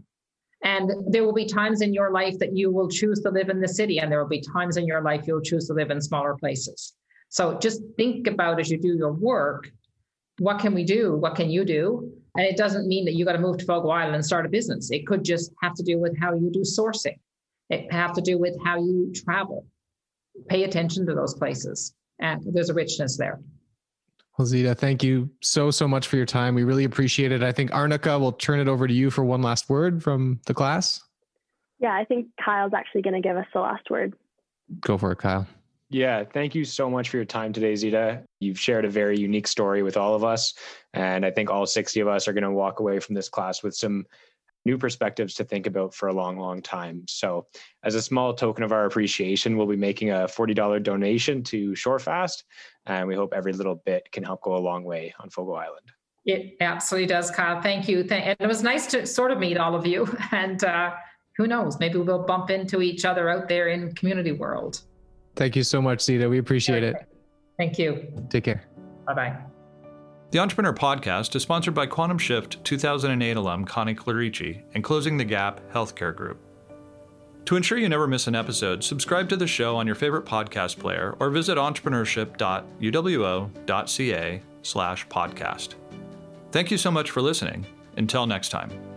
And 0.63 0.91
there 1.11 1.25
will 1.25 1.33
be 1.33 1.45
times 1.45 1.81
in 1.81 1.93
your 1.93 2.11
life 2.11 2.37
that 2.39 2.55
you 2.55 2.71
will 2.71 2.87
choose 2.87 3.19
to 3.21 3.29
live 3.29 3.49
in 3.49 3.59
the 3.59 3.67
city, 3.67 3.99
and 3.99 4.09
there 4.09 4.21
will 4.21 4.29
be 4.29 4.41
times 4.41 4.77
in 4.77 4.85
your 4.85 5.01
life 5.01 5.25
you'll 5.27 5.41
choose 5.41 5.67
to 5.67 5.73
live 5.73 5.91
in 5.91 5.99
smaller 5.99 6.35
places. 6.35 6.93
So 7.33 7.57
just 7.57 7.81
think 7.97 8.27
about 8.27 8.59
as 8.59 8.69
you 8.69 8.77
do 8.77 8.95
your 8.95 9.11
work, 9.11 9.71
what 10.37 10.59
can 10.59 10.71
we 10.71 10.83
do? 10.83 11.15
What 11.15 11.33
can 11.33 11.49
you 11.49 11.65
do? 11.65 12.13
And 12.37 12.45
it 12.45 12.57
doesn't 12.57 12.87
mean 12.87 13.05
that 13.05 13.15
you 13.15 13.25
got 13.25 13.31
to 13.31 13.39
move 13.39 13.57
to 13.57 13.65
Fogo 13.65 13.89
Island 13.89 14.13
and 14.13 14.23
start 14.23 14.45
a 14.45 14.49
business. 14.49 14.91
It 14.91 15.07
could 15.07 15.25
just 15.25 15.51
have 15.63 15.73
to 15.73 15.83
do 15.83 15.99
with 15.99 16.15
how 16.19 16.35
you 16.35 16.51
do 16.51 16.59
sourcing. 16.59 17.17
It 17.71 17.91
have 17.91 18.13
to 18.13 18.21
do 18.21 18.37
with 18.37 18.55
how 18.63 18.77
you 18.77 19.11
travel. 19.15 19.65
Pay 20.47 20.65
attention 20.65 21.07
to 21.07 21.15
those 21.15 21.33
places, 21.33 21.95
and 22.19 22.43
there's 22.53 22.69
a 22.69 22.73
richness 22.75 23.17
there. 23.17 23.39
Well, 24.37 24.45
Zita, 24.45 24.75
thank 24.75 25.01
you 25.01 25.27
so, 25.41 25.71
so 25.71 25.87
much 25.87 26.07
for 26.07 26.17
your 26.17 26.27
time. 26.27 26.53
We 26.53 26.63
really 26.63 26.83
appreciate 26.83 27.31
it. 27.31 27.41
I 27.41 27.51
think 27.51 27.73
Arnica 27.73 28.19
will 28.19 28.33
turn 28.33 28.59
it 28.59 28.67
over 28.67 28.87
to 28.87 28.93
you 28.93 29.09
for 29.09 29.25
one 29.25 29.41
last 29.41 29.69
word 29.71 30.03
from 30.03 30.39
the 30.45 30.53
class. 30.53 31.01
Yeah, 31.79 31.95
I 31.95 32.05
think 32.05 32.27
Kyle's 32.43 32.73
actually 32.75 33.01
going 33.01 33.19
to 33.19 33.27
give 33.27 33.37
us 33.37 33.47
the 33.55 33.59
last 33.59 33.89
word. 33.89 34.13
Go 34.81 34.99
for 34.99 35.11
it, 35.11 35.17
Kyle. 35.17 35.47
Yeah, 35.93 36.23
thank 36.23 36.55
you 36.55 36.65
so 36.65 36.89
much 36.89 37.09
for 37.09 37.17
your 37.17 37.25
time 37.25 37.53
today, 37.53 37.75
Zita. 37.75 38.23
You've 38.39 38.59
shared 38.59 38.83
a 38.83 38.89
very 38.89 39.15
unique 39.15 39.47
story 39.47 39.83
with 39.83 39.95
all 39.95 40.15
of 40.15 40.23
us. 40.23 40.55
And 40.95 41.23
I 41.23 41.29
think 41.29 41.51
all 41.51 41.67
60 41.67 41.99
of 41.99 42.07
us 42.07 42.27
are 42.27 42.33
going 42.33 42.43
to 42.43 42.51
walk 42.51 42.79
away 42.79 42.99
from 42.99 43.13
this 43.13 43.29
class 43.29 43.61
with 43.61 43.75
some 43.75 44.07
new 44.65 44.75
perspectives 44.79 45.35
to 45.35 45.43
think 45.43 45.67
about 45.67 45.93
for 45.93 46.07
a 46.07 46.13
long, 46.13 46.39
long 46.39 46.63
time. 46.63 47.03
So, 47.07 47.45
as 47.83 47.93
a 47.93 48.01
small 48.01 48.33
token 48.33 48.63
of 48.63 48.71
our 48.71 48.85
appreciation, 48.85 49.55
we'll 49.55 49.67
be 49.67 49.75
making 49.75 50.09
a 50.09 50.25
$40 50.25 50.81
donation 50.81 51.43
to 51.43 51.73
Shorefast. 51.73 52.41
And 52.87 53.07
we 53.07 53.13
hope 53.13 53.31
every 53.31 53.53
little 53.53 53.75
bit 53.75 54.11
can 54.11 54.23
help 54.23 54.41
go 54.41 54.55
a 54.55 54.57
long 54.57 54.83
way 54.83 55.13
on 55.19 55.29
Fogo 55.29 55.53
Island. 55.53 55.91
It 56.25 56.55
absolutely 56.59 57.05
does, 57.05 57.29
Kyle. 57.29 57.61
Thank 57.61 57.87
you. 57.87 57.99
And 58.09 58.35
it 58.39 58.47
was 58.47 58.63
nice 58.63 58.87
to 58.87 59.05
sort 59.05 59.29
of 59.29 59.37
meet 59.37 59.57
all 59.57 59.75
of 59.75 59.85
you. 59.85 60.07
And 60.31 60.63
uh, 60.63 60.95
who 61.37 61.45
knows, 61.45 61.79
maybe 61.79 61.99
we'll 61.99 62.23
bump 62.23 62.49
into 62.49 62.81
each 62.81 63.05
other 63.05 63.29
out 63.29 63.47
there 63.47 63.67
in 63.67 63.93
community 63.93 64.31
world. 64.31 64.81
Thank 65.35 65.55
you 65.55 65.63
so 65.63 65.81
much, 65.81 66.01
Zita. 66.01 66.29
We 66.29 66.37
appreciate 66.37 66.83
it. 66.83 66.95
Thank 67.57 67.79
you. 67.79 68.07
Take 68.29 68.43
care. 68.43 68.63
Bye 69.05 69.13
bye. 69.13 69.37
The 70.31 70.39
Entrepreneur 70.39 70.73
Podcast 70.73 71.35
is 71.35 71.43
sponsored 71.43 71.75
by 71.75 71.85
Quantum 71.85 72.17
Shift 72.17 72.63
2008 72.63 73.37
alum 73.37 73.65
Connie 73.65 73.93
Clerici 73.93 74.63
and 74.73 74.83
Closing 74.83 75.17
the 75.17 75.23
Gap 75.23 75.61
Healthcare 75.71 76.15
Group. 76.15 76.39
To 77.45 77.55
ensure 77.55 77.77
you 77.77 77.89
never 77.89 78.07
miss 78.07 78.25
an 78.27 78.35
episode, 78.35 78.83
subscribe 78.83 79.29
to 79.29 79.35
the 79.35 79.45
show 79.45 79.75
on 79.75 79.85
your 79.85 79.95
favorite 79.95 80.25
podcast 80.25 80.79
player 80.79 81.15
or 81.19 81.29
visit 81.29 81.57
entrepreneurship.uwo.ca 81.57 84.41
slash 84.61 85.07
podcast. 85.07 85.75
Thank 86.51 86.71
you 86.71 86.77
so 86.77 86.89
much 86.89 87.11
for 87.11 87.21
listening. 87.21 87.65
Until 87.97 88.25
next 88.25 88.49
time. 88.49 88.92